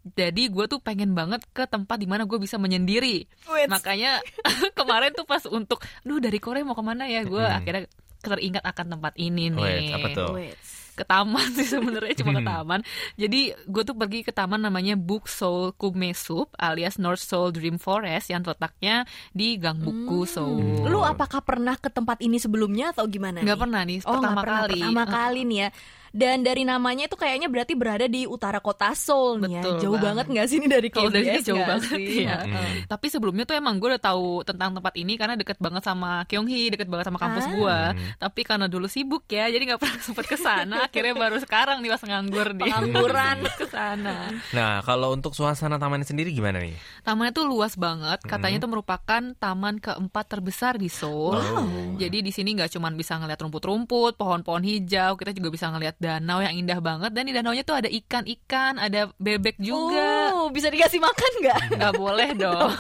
Jadi 0.05 0.43
gue 0.47 0.65
tuh 0.69 0.79
pengen 0.79 1.11
banget 1.13 1.43
ke 1.49 1.65
tempat 1.65 1.97
di 1.97 2.07
mana 2.07 2.23
gue 2.23 2.37
bisa 2.37 2.55
menyendiri. 2.55 3.25
Wits. 3.47 3.67
Makanya 3.67 4.21
kemarin 4.79 5.11
tuh 5.11 5.25
pas 5.25 5.43
untuk, 5.47 5.81
duh 6.03 6.21
dari 6.21 6.37
Korea 6.37 6.63
mau 6.63 6.77
ke 6.77 6.85
mana 6.85 7.09
ya? 7.09 7.25
Gue 7.25 7.41
Hmm. 7.41 7.57
akhirnya 7.57 7.83
teringat 8.21 8.63
akan 8.63 8.87
tempat 8.95 9.13
ini 9.17 9.49
nih. 9.49 9.59
Wait, 9.59 9.91
apa 9.93 10.09
tuh? 10.13 10.31
Wits. 10.35 10.84
Ke 10.95 11.03
taman 11.03 11.43
sih 11.53 11.67
sebenarnya 11.67 12.15
cuma 12.17 12.33
ke 12.33 12.41
Hmm. 12.41 12.51
taman. 12.55 12.81
Jadi 13.15 13.41
gue 13.67 13.83
tuh 13.83 13.95
pergi 13.95 14.23
ke 14.23 14.31
taman 14.31 14.63
namanya 14.63 14.95
Book 14.95 15.27
Seoul 15.27 15.75
Kumesup 15.75 16.55
alias 16.55 16.97
North 16.97 17.21
Seoul 17.21 17.51
Dream 17.51 17.77
Forest 17.77 18.31
yang 18.31 18.41
terletaknya 18.41 19.03
di 19.31 19.59
Gang 19.59 19.83
Buku 19.83 20.23
Seoul. 20.23 20.87
Lu 20.87 21.03
apakah 21.03 21.43
pernah 21.43 21.75
ke 21.75 21.91
tempat 21.91 22.23
ini 22.23 22.39
sebelumnya 22.39 22.95
atau 22.95 23.05
gimana? 23.05 23.43
Nih? 23.43 23.53
pernah 23.55 23.83
nih, 23.83 23.99
Oh, 24.07 24.19
pertama 24.19 24.29
nggak 24.31 24.45
pernah, 24.47 24.61
kali. 24.63 24.81
Pertama 24.81 25.05
kali 25.05 25.41
nih 25.45 25.59
ya. 25.59 25.69
Dan 26.15 26.41
dari 26.41 26.63
namanya 26.63 27.05
itu 27.05 27.19
kayaknya 27.19 27.51
berarti 27.51 27.75
berada 27.75 28.07
di 28.07 28.23
utara 28.23 28.63
kota 28.63 28.95
Seoul 28.95 29.43
nih 29.43 29.51
ya. 29.51 29.63
Betul 29.67 29.79
Jauh 29.83 29.93
banget. 29.93 30.07
banget 30.07 30.27
nggak 30.31 30.47
sih 30.47 30.57
ini 30.57 30.69
dari 30.71 30.89
Kalau 30.89 31.11
dari 31.11 31.27
KBS 31.27 31.35
sini 31.35 31.49
jauh 31.51 31.59
banget 31.61 31.83
sih? 31.91 32.07
ya. 32.23 32.37
Heeh. 32.39 32.71
Tapi 32.87 33.07
sebelumnya 33.09 33.43
tuh 33.43 33.55
emang 33.55 33.75
gue 33.77 33.89
udah 33.91 34.03
tahu 34.05 34.27
tentang 34.43 34.71
tempat 34.73 34.95
ini 34.95 35.19
karena 35.19 35.35
deket 35.35 35.59
banget 35.59 35.83
sama 35.83 36.23
Kyunghi, 36.25 36.71
deket 36.71 36.87
banget 36.87 37.11
sama 37.11 37.19
kampus 37.19 37.45
Ah. 37.45 37.51
gue. 37.51 37.79
Hmm. 37.91 38.09
Tapi 38.17 38.41
karena 38.41 38.67
dulu 38.67 38.87
sibuk 38.87 39.27
ya, 39.27 39.51
jadi 39.51 39.63
nggak 39.67 39.81
pernah 39.81 39.99
sempet 40.07 40.25
ke 40.25 40.39
sana. 40.39 40.87
Akhirnya 40.87 41.15
baru 41.15 41.37
sekarang 41.37 41.83
nih 41.83 41.91
pas 41.91 42.03
nganggur 42.05 42.49
di 42.53 42.63
Pengangguran. 42.63 43.37
ke 43.51 43.67
sana. 43.67 44.31
Nah, 44.51 44.81
kalau 44.81 45.11
untuk 45.11 45.35
suasana 45.35 45.77
tamannya 45.77 46.07
sendiri 46.07 46.31
gimana 46.31 46.63
nih? 46.63 46.79
Tamannya 47.03 47.33
tuh 47.33 47.45
luas 47.45 47.75
banget. 47.75 48.23
Katanya 48.23 48.59
tuh 48.59 48.71
merupakan 48.71 49.03
taman 49.35 49.77
keempat 49.77 50.25
terbesar 50.29 50.77
di 50.77 50.87
Seoul. 50.87 51.35
Wow. 51.35 51.67
Jadi 51.97 52.23
di 52.23 52.31
sini 52.31 52.55
nggak 52.55 52.71
cuma 52.71 52.87
bisa 52.91 53.17
ngeliat 53.17 53.41
rumput-rumput, 53.41 54.15
pohon-pohon 54.15 54.63
hijau, 54.63 55.15
kita 55.15 55.33
juga 55.33 55.51
bisa 55.51 55.67
ngeliat 55.69 55.97
danau 56.05 56.45
yang 56.45 56.53
indah 56.53 56.79
banget. 56.85 57.11
Dan 57.17 57.25
di 57.25 57.33
danaunya 57.33 57.65
tuh 57.65 57.81
ada 57.81 57.89
ikan-ikan, 57.89 58.77
ada 58.77 59.09
bebek 59.17 59.57
juga. 59.57 60.37
Oh, 60.37 60.53
bisa 60.53 60.69
dikasih 60.69 61.01
makan 61.01 61.33
nggak? 61.41 61.61
Nggak 61.81 61.95
boleh 61.97 62.29
dong. 62.45 62.71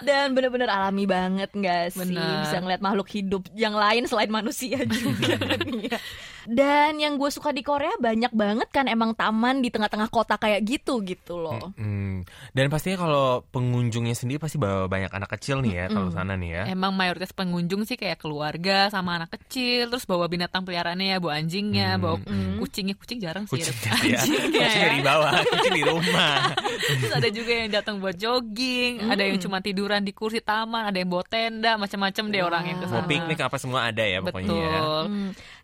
Dan 0.00 0.32
bener-bener 0.32 0.72
alami 0.72 1.04
banget 1.04 1.52
nggak 1.52 1.92
sih? 1.92 2.00
Bener. 2.08 2.48
Bisa 2.48 2.56
ngeliat 2.64 2.80
makhluk 2.80 3.08
hidup 3.12 3.44
yang 3.52 3.76
lain 3.76 4.08
selain 4.08 4.32
manusia 4.32 4.80
juga. 4.96 5.36
Ya. 6.44 6.52
Dan 6.52 6.98
yang 6.98 7.14
gue 7.16 7.28
suka 7.28 7.50
di 7.50 7.62
Korea 7.62 7.94
banyak 7.96 8.32
banget 8.32 8.68
kan 8.68 8.86
emang 8.86 9.12
taman 9.12 9.60
di 9.60 9.68
tengah-tengah 9.68 10.08
kota 10.08 10.36
kayak 10.36 10.62
gitu 10.62 11.02
gitu 11.02 11.38
loh. 11.38 11.70
Hmm. 11.74 12.22
Dan 12.50 12.68
pastinya 12.68 13.02
kalau 13.02 13.26
pengunjungnya 13.48 14.12
sendiri 14.12 14.38
pasti 14.38 14.56
bawa 14.56 14.86
banyak 14.86 15.10
anak 15.10 15.30
kecil 15.32 15.60
nih 15.60 15.74
ya 15.74 15.86
kalau 15.88 16.08
sana 16.10 16.34
nih 16.34 16.50
ya. 16.52 16.62
Emang 16.68 16.92
mayoritas 16.92 17.30
pengunjung 17.32 17.82
sih 17.82 17.94
kayak 17.94 18.18
keluarga 18.18 18.88
sama 18.88 19.18
anak 19.18 19.34
kecil, 19.36 19.88
terus 19.88 20.04
bawa 20.04 20.26
binatang 20.26 20.62
peliharaannya 20.62 21.14
ya, 21.14 21.18
bawa 21.18 21.38
anjingnya, 21.38 21.88
Hmm. 21.96 22.02
bawa 22.02 22.16
kucingnya, 22.58 22.94
kucing 22.94 23.18
jarang 23.18 23.44
sih. 23.46 23.58
Kucing 23.58 23.76
ya. 24.08 24.20
Kucing 24.20 24.52
ya. 24.62 24.94
di 24.94 25.04
bawah, 25.04 25.32
kucing 25.52 25.74
di 25.74 25.84
rumah. 25.84 26.54
Terus 26.82 27.12
ada 27.12 27.28
juga 27.28 27.52
yang 27.52 27.70
datang 27.72 27.98
buat 27.98 28.16
jogging, 28.16 29.02
ada 29.06 29.22
yang 29.22 29.38
cuma 29.38 29.58
tiduran 29.58 30.02
di 30.02 30.12
kursi 30.12 30.40
taman, 30.40 30.88
ada 30.88 30.98
yang 30.98 31.10
bawa 31.10 31.24
tenda, 31.26 31.74
macam-macam 31.76 32.24
deh 32.28 32.42
orang 32.42 32.64
yang 32.66 32.78
ke 32.78 32.86
Mau 32.86 33.08
piknik 33.08 33.40
apa 33.40 33.56
semua 33.56 33.88
ada 33.88 34.04
ya 34.04 34.20
pokoknya 34.20 34.48
ya. 34.52 34.68
Betul. 34.68 35.04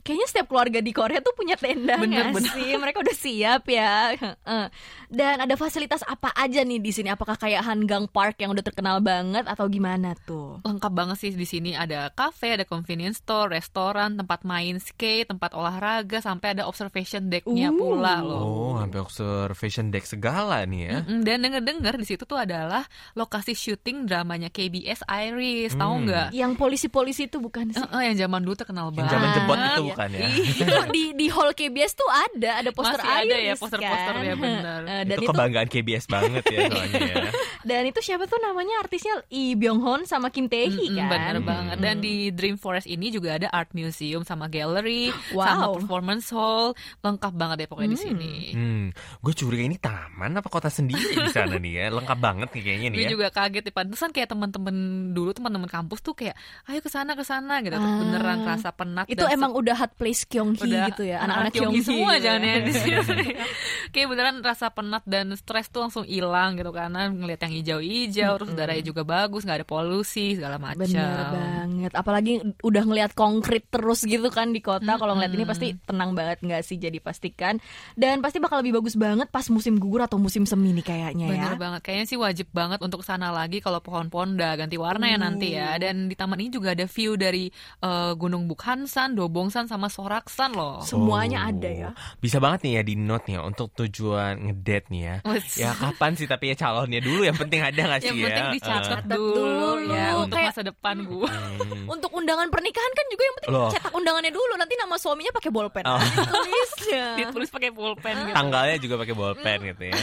Kayaknya 0.09 0.27
setiap 0.27 0.47
keluarga 0.49 0.81
di 0.81 0.89
Korea 0.91 1.21
tuh 1.21 1.31
punya 1.33 1.53
tenda 1.55 2.01
Bener, 2.01 2.33
bener. 2.33 2.49
sih? 2.51 2.73
Mereka 2.75 2.99
udah 2.99 3.13
siap 3.15 3.69
ya. 3.69 4.17
Heeh. 4.17 4.65
Dan 5.07 5.37
ada 5.39 5.53
fasilitas 5.55 6.01
apa 6.03 6.33
aja 6.33 6.61
nih 6.61 6.79
di 6.79 6.89
sini? 6.89 7.09
Apakah 7.09 7.37
kayak 7.37 7.61
Hanggang 7.61 8.05
Park 8.07 8.37
yang 8.39 8.49
udah 8.49 8.63
terkenal 8.63 8.99
banget 8.99 9.45
atau 9.45 9.65
gimana 9.67 10.17
tuh? 10.19 10.61
Lengkap 10.63 10.89
banget 10.91 11.17
sih 11.19 11.31
di 11.31 11.45
sini 11.45 11.73
ada 11.73 12.09
cafe, 12.11 12.55
ada 12.55 12.65
convenience 12.65 13.21
store, 13.21 13.53
restoran, 13.53 14.17
tempat 14.17 14.43
main 14.43 14.77
skate, 14.79 15.29
tempat 15.29 15.53
olahraga, 15.53 16.19
sampai 16.19 16.55
ada 16.55 16.65
observation 16.65 17.29
deck-nya 17.29 17.69
Uh. 17.69 17.77
pula 17.77 18.15
loh. 18.19 18.41
Oh, 18.41 18.75
sampai 18.79 18.99
observation 18.99 19.89
deck 19.89 20.05
segala 20.05 20.65
nih 20.65 20.81
ya. 20.83 20.97
Mm-mm, 21.03 21.21
Dan 21.21 21.43
denger-dengar 21.43 21.95
di 21.95 22.07
situ 22.07 22.25
tuh 22.25 22.39
adalah 22.39 22.87
lokasi 23.13 23.53
syuting 23.53 24.05
dramanya 24.05 24.49
KBS 24.49 25.05
Iris, 25.05 25.75
tahu 25.75 25.93
Hmm. 25.95 26.05
nggak? 26.07 26.29
Yang 26.31 26.53
polisi-polisi 26.55 27.27
itu 27.27 27.37
bukan 27.37 27.69
sih? 27.71 27.79
Eh, 27.79 27.93
eh, 27.95 28.03
yang 28.09 28.17
zaman 28.23 28.41
dulu 28.41 28.55
terkenal 28.55 28.89
Yang 28.89 28.97
banget. 28.99 29.13
zaman 29.13 29.29
jebot 29.35 29.59
itu. 29.59 29.85
Bukan 29.99 30.15
ya? 30.15 30.29
itu 30.31 30.63
di 30.95 31.05
di 31.13 31.27
hall 31.27 31.51
KBS 31.51 31.93
tuh 31.93 32.07
ada 32.07 32.51
ada 32.57 32.71
poster 32.71 32.95
Masih 32.97 33.11
ada 33.11 33.35
ya 33.35 33.51
Iris 33.51 33.59
poster-posternya, 33.59 34.31
kan? 34.31 34.43
bener. 34.45 34.81
Eh, 34.81 35.03
dan 35.05 35.17
itu 35.17 35.19
itu, 35.19 35.29
kebanggaan 35.29 35.67
KBS 35.67 36.05
banget 36.07 36.43
ya 36.47 36.59
soalnya 36.71 37.01
ya. 37.03 37.25
dan 37.61 37.83
itu 37.85 38.01
siapa 38.01 38.25
tuh 38.25 38.39
namanya 38.39 38.75
artisnya 38.79 39.15
Lee 39.29 39.53
Byung 39.53 39.81
Hun 39.81 40.01
sama 40.05 40.31
Kim 40.31 40.47
Tae 40.47 40.69
Hee 40.69 40.89
Mm-mm, 40.89 41.03
kan 41.03 41.11
Bener 41.11 41.37
banget. 41.41 41.77
Dan 41.79 41.95
di 41.99 42.31
Dream 42.31 42.55
Forest 42.55 42.87
ini 42.87 43.11
juga 43.11 43.35
ada 43.35 43.51
art 43.51 43.73
museum 43.73 44.23
sama 44.23 44.47
gallery, 44.47 45.11
Wow. 45.31 45.43
sama 45.43 45.67
performance 45.75 46.27
hall, 46.29 46.73
lengkap 47.01 47.33
banget 47.33 47.57
deh 47.57 47.69
pokoknya 47.69 47.91
di 47.91 48.01
sini. 48.01 48.33
Hmm, 48.51 48.85
gue 49.19 49.33
curiga 49.33 49.65
ini 49.65 49.77
taman 49.77 50.31
apa 50.33 50.47
kota 50.47 50.69
sendiri 50.69 51.01
di 51.19 51.29
sana 51.29 51.57
nih 51.57 51.73
ya, 51.75 51.87
lengkap 51.91 52.19
banget 52.19 52.49
nih 52.51 52.63
kayaknya 52.63 52.89
nih 52.89 52.97
Gue 52.97 53.05
ya. 53.05 53.11
juga 53.11 53.27
kaget 53.31 53.65
di 53.65 53.73
pantesan 53.73 54.11
kayak 54.11 54.29
teman-teman 54.29 54.75
dulu 55.11 55.31
teman-teman 55.33 55.67
kampus 55.67 56.01
tuh 56.01 56.15
kayak 56.15 56.37
ayo 56.67 56.79
ke 56.79 56.89
sana 56.89 57.13
ke 57.13 57.25
sana 57.25 57.59
gitu 57.61 57.75
Ah. 57.75 57.99
beneran 57.99 58.43
rasa 58.43 58.71
penat 58.71 59.07
itu 59.07 59.25
emang 59.25 59.51
udah 59.51 59.88
place 59.97 60.29
Kyunghi 60.29 60.69
udah 60.69 60.87
gitu 60.93 61.03
ya 61.09 61.25
anak-anak 61.25 61.53
anak-anak 61.53 61.53
Kyunggi 61.55 61.81
Kyunghi 61.81 61.89
semua 61.89 62.13
gitu 62.13 62.25
jangan 62.25 62.43
ya. 62.43 62.49
ya 62.49 62.59
di 62.61 62.73
sini 62.73 63.27
kayak 63.93 64.07
beneran 64.13 64.37
rasa 64.45 64.67
penat 64.69 65.05
dan 65.09 65.27
stres 65.39 65.67
tuh 65.73 65.81
langsung 65.87 66.05
hilang 66.05 66.59
gitu 66.59 66.71
karena 66.75 67.09
ngelihat 67.09 67.41
yang 67.49 67.55
hijau-hijau 67.63 68.33
terus 68.43 68.51
udaranya 68.53 68.85
juga 68.85 69.03
bagus 69.07 69.47
nggak 69.47 69.65
ada 69.65 69.69
polusi 69.69 70.37
segala 70.37 70.57
macam 70.61 70.85
Bener 70.89 71.29
banget, 71.33 71.93
apalagi 71.95 72.33
udah 72.65 72.83
ngelihat 72.85 73.13
konkret 73.15 73.65
terus 73.71 74.03
gitu 74.05 74.29
kan 74.33 74.51
di 74.51 74.59
kota. 74.59 74.99
Kalau 74.99 75.15
ngeliat 75.15 75.33
ini 75.35 75.45
pasti 75.47 75.69
tenang 75.87 76.13
banget 76.17 76.43
nggak 76.43 76.63
sih? 76.65 76.77
Jadi 76.81 76.99
pastikan 76.99 77.63
dan 77.95 78.19
pasti 78.19 78.43
bakal 78.43 78.65
lebih 78.65 78.83
bagus 78.83 78.99
banget 78.99 79.31
pas 79.31 79.47
musim 79.53 79.79
gugur 79.79 80.03
atau 80.03 80.19
musim 80.19 80.45
semi 80.49 80.75
nih 80.75 80.85
kayaknya 80.85 81.27
ya. 81.29 81.33
Bener 81.33 81.55
banget, 81.61 81.81
kayaknya 81.85 82.07
sih 82.09 82.19
wajib 82.19 82.49
banget 82.51 82.81
untuk 82.83 83.07
sana 83.07 83.31
lagi 83.31 83.63
kalau 83.63 83.79
pohon-pohon 83.79 84.35
udah 84.35 84.53
ganti 84.59 84.77
warna 84.81 85.07
ya 85.09 85.19
nanti 85.21 85.55
ya. 85.55 85.77
Dan 85.79 86.11
di 86.11 86.15
taman 86.19 86.41
ini 86.43 86.51
juga 86.51 86.75
ada 86.75 86.87
view 86.89 87.15
dari 87.15 87.49
eh, 87.85 88.13
Gunung 88.19 88.51
Bukhansan, 88.51 89.15
Dobongsan 89.15 89.68
sama 89.69 89.87
Soraksan 89.87 90.51
loh. 90.51 90.81
Semuanya 90.81 91.39
Oh, 91.39 91.51
ada 91.51 91.69
ya. 91.69 91.91
Bisa 92.17 92.37
banget 92.39 92.65
nih 92.65 92.73
ya 92.73 92.83
di 92.83 92.95
note 92.97 93.25
nih 93.25 93.37
ya, 93.37 93.43
untuk 93.43 93.69
tujuan 93.75 94.35
ngedate 94.41 94.87
nih 94.89 95.03
ya. 95.03 95.17
Wes. 95.23 95.55
Ya 95.55 95.71
kapan 95.73 96.13
sih 96.13 96.25
tapi 96.25 96.49
ya 96.49 96.57
calonnya 96.57 96.99
dulu 96.99 97.23
yang 97.23 97.37
penting 97.37 97.61
ada 97.61 97.77
gak 97.87 98.01
sih 98.03 98.09
Yang 98.09 98.17
ya? 98.17 98.25
penting 98.27 98.47
dicatat 98.55 98.99
Eh, 98.99 99.07
dulu, 99.07 99.37
dulu. 99.37 99.93
ya 99.93 100.09
untuk 100.17 100.35
Kayak- 100.35 100.49
masa 100.51 100.63
depan 100.65 100.97
gue. 101.01 101.29
hmm. 101.29 101.87
Untuk 101.99 102.11
undangan 102.11 102.49
pernikahan 102.49 102.93
kan 102.93 103.07
juga 103.09 103.23
yang 103.23 103.37
penting 103.37 103.51
Loh. 103.51 103.71
cetak 103.71 103.93
undangannya 103.93 104.29
dulu. 104.29 104.53
Nanti 104.55 104.75
nama 104.75 104.95
suaminya 104.95 105.31
pakai 105.31 105.51
bolpen. 105.51 105.85
Oh. 105.85 105.97
Tulisnya. 105.99 107.05
Ditulis 107.21 107.49
pakai 107.49 107.71
pulpen 107.71 108.15
gitu. 108.23 108.35
Tanggalnya 108.35 108.77
juga 108.79 108.95
pakai 108.97 109.15
bolpen 109.15 109.59
gitu 109.67 109.83
ya. 109.85 109.95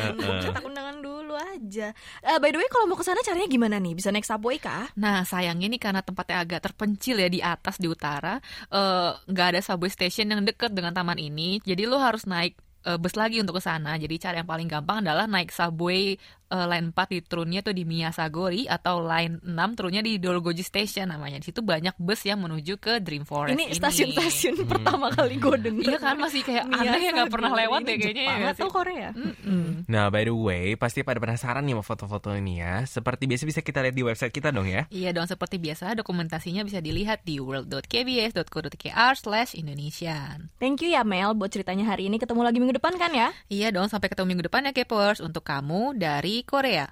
Cetak 0.42 0.64
undangan 0.64 0.98
dulu 0.98 1.34
aja. 1.36 1.88
Eh, 2.22 2.38
by 2.38 2.50
the 2.50 2.58
way, 2.58 2.68
kalau 2.68 2.86
mau 2.86 2.96
ke 2.96 3.04
sana 3.04 3.22
caranya 3.22 3.46
gimana 3.46 3.78
nih? 3.78 3.94
Bisa 3.94 4.10
naik 4.10 4.24
subway 4.24 4.58
kah? 4.58 4.90
Nah 4.96 5.24
sayangnya 5.24 5.68
nih 5.68 5.80
karena 5.80 6.02
tempatnya 6.02 6.42
agak 6.42 6.60
terpencil 6.64 7.16
ya 7.18 7.30
di 7.30 7.40
atas 7.40 7.78
di 7.78 7.86
utara 7.86 8.38
eh, 8.68 9.12
nggak 9.24 9.48
ada 9.56 9.64
subway 9.64 9.88
station 9.88 10.28
yang 10.28 10.44
deket 10.44 10.76
dengan 10.76 10.92
taman 10.92 11.16
ini 11.16 11.64
jadi 11.64 11.88
lo 11.88 12.04
harus 12.04 12.28
naik 12.28 12.60
eh, 12.84 13.00
bus 13.00 13.16
lagi 13.16 13.42
untuk 13.42 13.58
ke 13.58 13.64
sana. 13.66 13.98
Jadi 13.98 14.22
cara 14.22 14.44
yang 14.44 14.50
paling 14.50 14.70
gampang 14.70 15.02
adalah 15.02 15.26
naik 15.26 15.50
subway 15.50 16.20
eh, 16.50 16.66
line 16.70 16.94
4 16.94 17.14
di 17.14 17.20
turunnya 17.26 17.62
tuh 17.66 17.74
di 17.74 17.84
Miyasagori 17.84 18.70
atau 18.70 19.02
line 19.02 19.42
6 19.42 19.78
turunnya 19.78 20.02
di 20.06 20.18
Dolgoji 20.22 20.64
Station 20.66 21.10
namanya 21.10 21.42
di 21.42 21.46
situ 21.50 21.62
banyak 21.62 21.98
bus 21.98 22.22
yang 22.26 22.42
menuju 22.42 22.78
ke 22.78 23.02
Dream 23.02 23.26
Forest 23.26 23.56
ini 23.58 23.72
stasiun-stasiun 23.74 24.66
pertama 24.70 25.10
kali 25.14 25.38
gue 25.40 25.58
denger. 25.60 25.86
Iya 25.96 25.98
kan 26.02 26.16
masih 26.20 26.42
kayak 26.44 26.66
aneh 26.68 27.02
ya 27.02 27.12
nggak 27.16 27.32
pernah 27.32 27.52
lewat 27.54 27.80
Ini 27.86 27.90
ya 27.90 27.96
kayaknya 27.98 28.24
ya 28.24 28.26
Jepang 28.26 28.42
nggak 28.42 28.56
atau? 28.56 28.70
Korea? 28.70 29.10
Mm-mm. 29.16 29.66
Nah, 29.86 30.06
by 30.10 30.24
the 30.26 30.36
way, 30.36 30.66
pasti 30.76 31.06
pada 31.06 31.22
penasaran 31.22 31.64
nih 31.64 31.78
sama 31.78 31.84
foto-foto 31.86 32.30
ini 32.34 32.60
ya. 32.60 32.84
Seperti 32.84 33.30
biasa 33.30 33.44
bisa 33.46 33.62
kita 33.62 33.80
lihat 33.86 33.96
di 33.96 34.04
website 34.04 34.34
kita 34.34 34.50
dong 34.52 34.68
ya. 34.68 34.90
Iya 34.92 35.16
dong 35.16 35.30
seperti 35.30 35.62
biasa 35.62 35.96
dokumentasinya 35.96 36.66
bisa 36.66 36.82
dilihat 36.82 37.24
di 37.24 37.40
world.kbs.co.kr 37.40 39.14
slash 39.16 39.56
Indonesian. 39.56 40.52
Thank 40.60 40.84
you 40.84 40.92
ya 40.92 41.06
Mel 41.08 41.38
buat 41.38 41.54
ceritanya 41.54 41.88
hari 41.96 42.10
ini. 42.12 42.20
Ketemu 42.20 42.42
lagi 42.44 42.58
minggu 42.60 42.76
depan 42.82 42.98
kan 42.98 43.14
ya? 43.14 43.30
Iya 43.48 43.72
dong, 43.72 43.88
sampai 43.88 44.12
ketemu 44.12 44.36
minggu 44.36 44.46
depan 44.52 44.68
ya 44.68 44.74
Kepers 44.74 45.22
untuk 45.22 45.46
kamu 45.46 45.96
dari 45.96 46.35
Korea. 46.44 46.92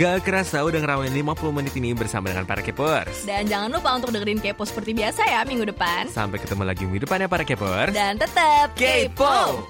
Gak 0.00 0.24
kerasa 0.24 0.64
udah 0.64 0.80
ngerawain 0.80 1.12
50 1.12 1.52
menit 1.52 1.76
ini 1.76 1.92
bersama 1.92 2.32
dengan 2.32 2.48
para 2.48 2.64
Kepers. 2.64 3.28
Dan 3.28 3.44
jangan 3.44 3.68
lupa 3.68 4.00
untuk 4.00 4.16
dengerin 4.16 4.40
Kepo 4.40 4.64
seperti 4.64 4.96
biasa 4.96 5.28
ya 5.28 5.44
minggu 5.44 5.68
depan. 5.68 6.08
Sampai 6.08 6.40
ketemu 6.40 6.64
lagi 6.64 6.88
minggu 6.88 7.04
depan 7.04 7.20
ya 7.20 7.28
para 7.28 7.44
Kepers. 7.44 7.92
Dan 7.92 8.16
tetap 8.16 8.72
Kepo! 8.80 9.60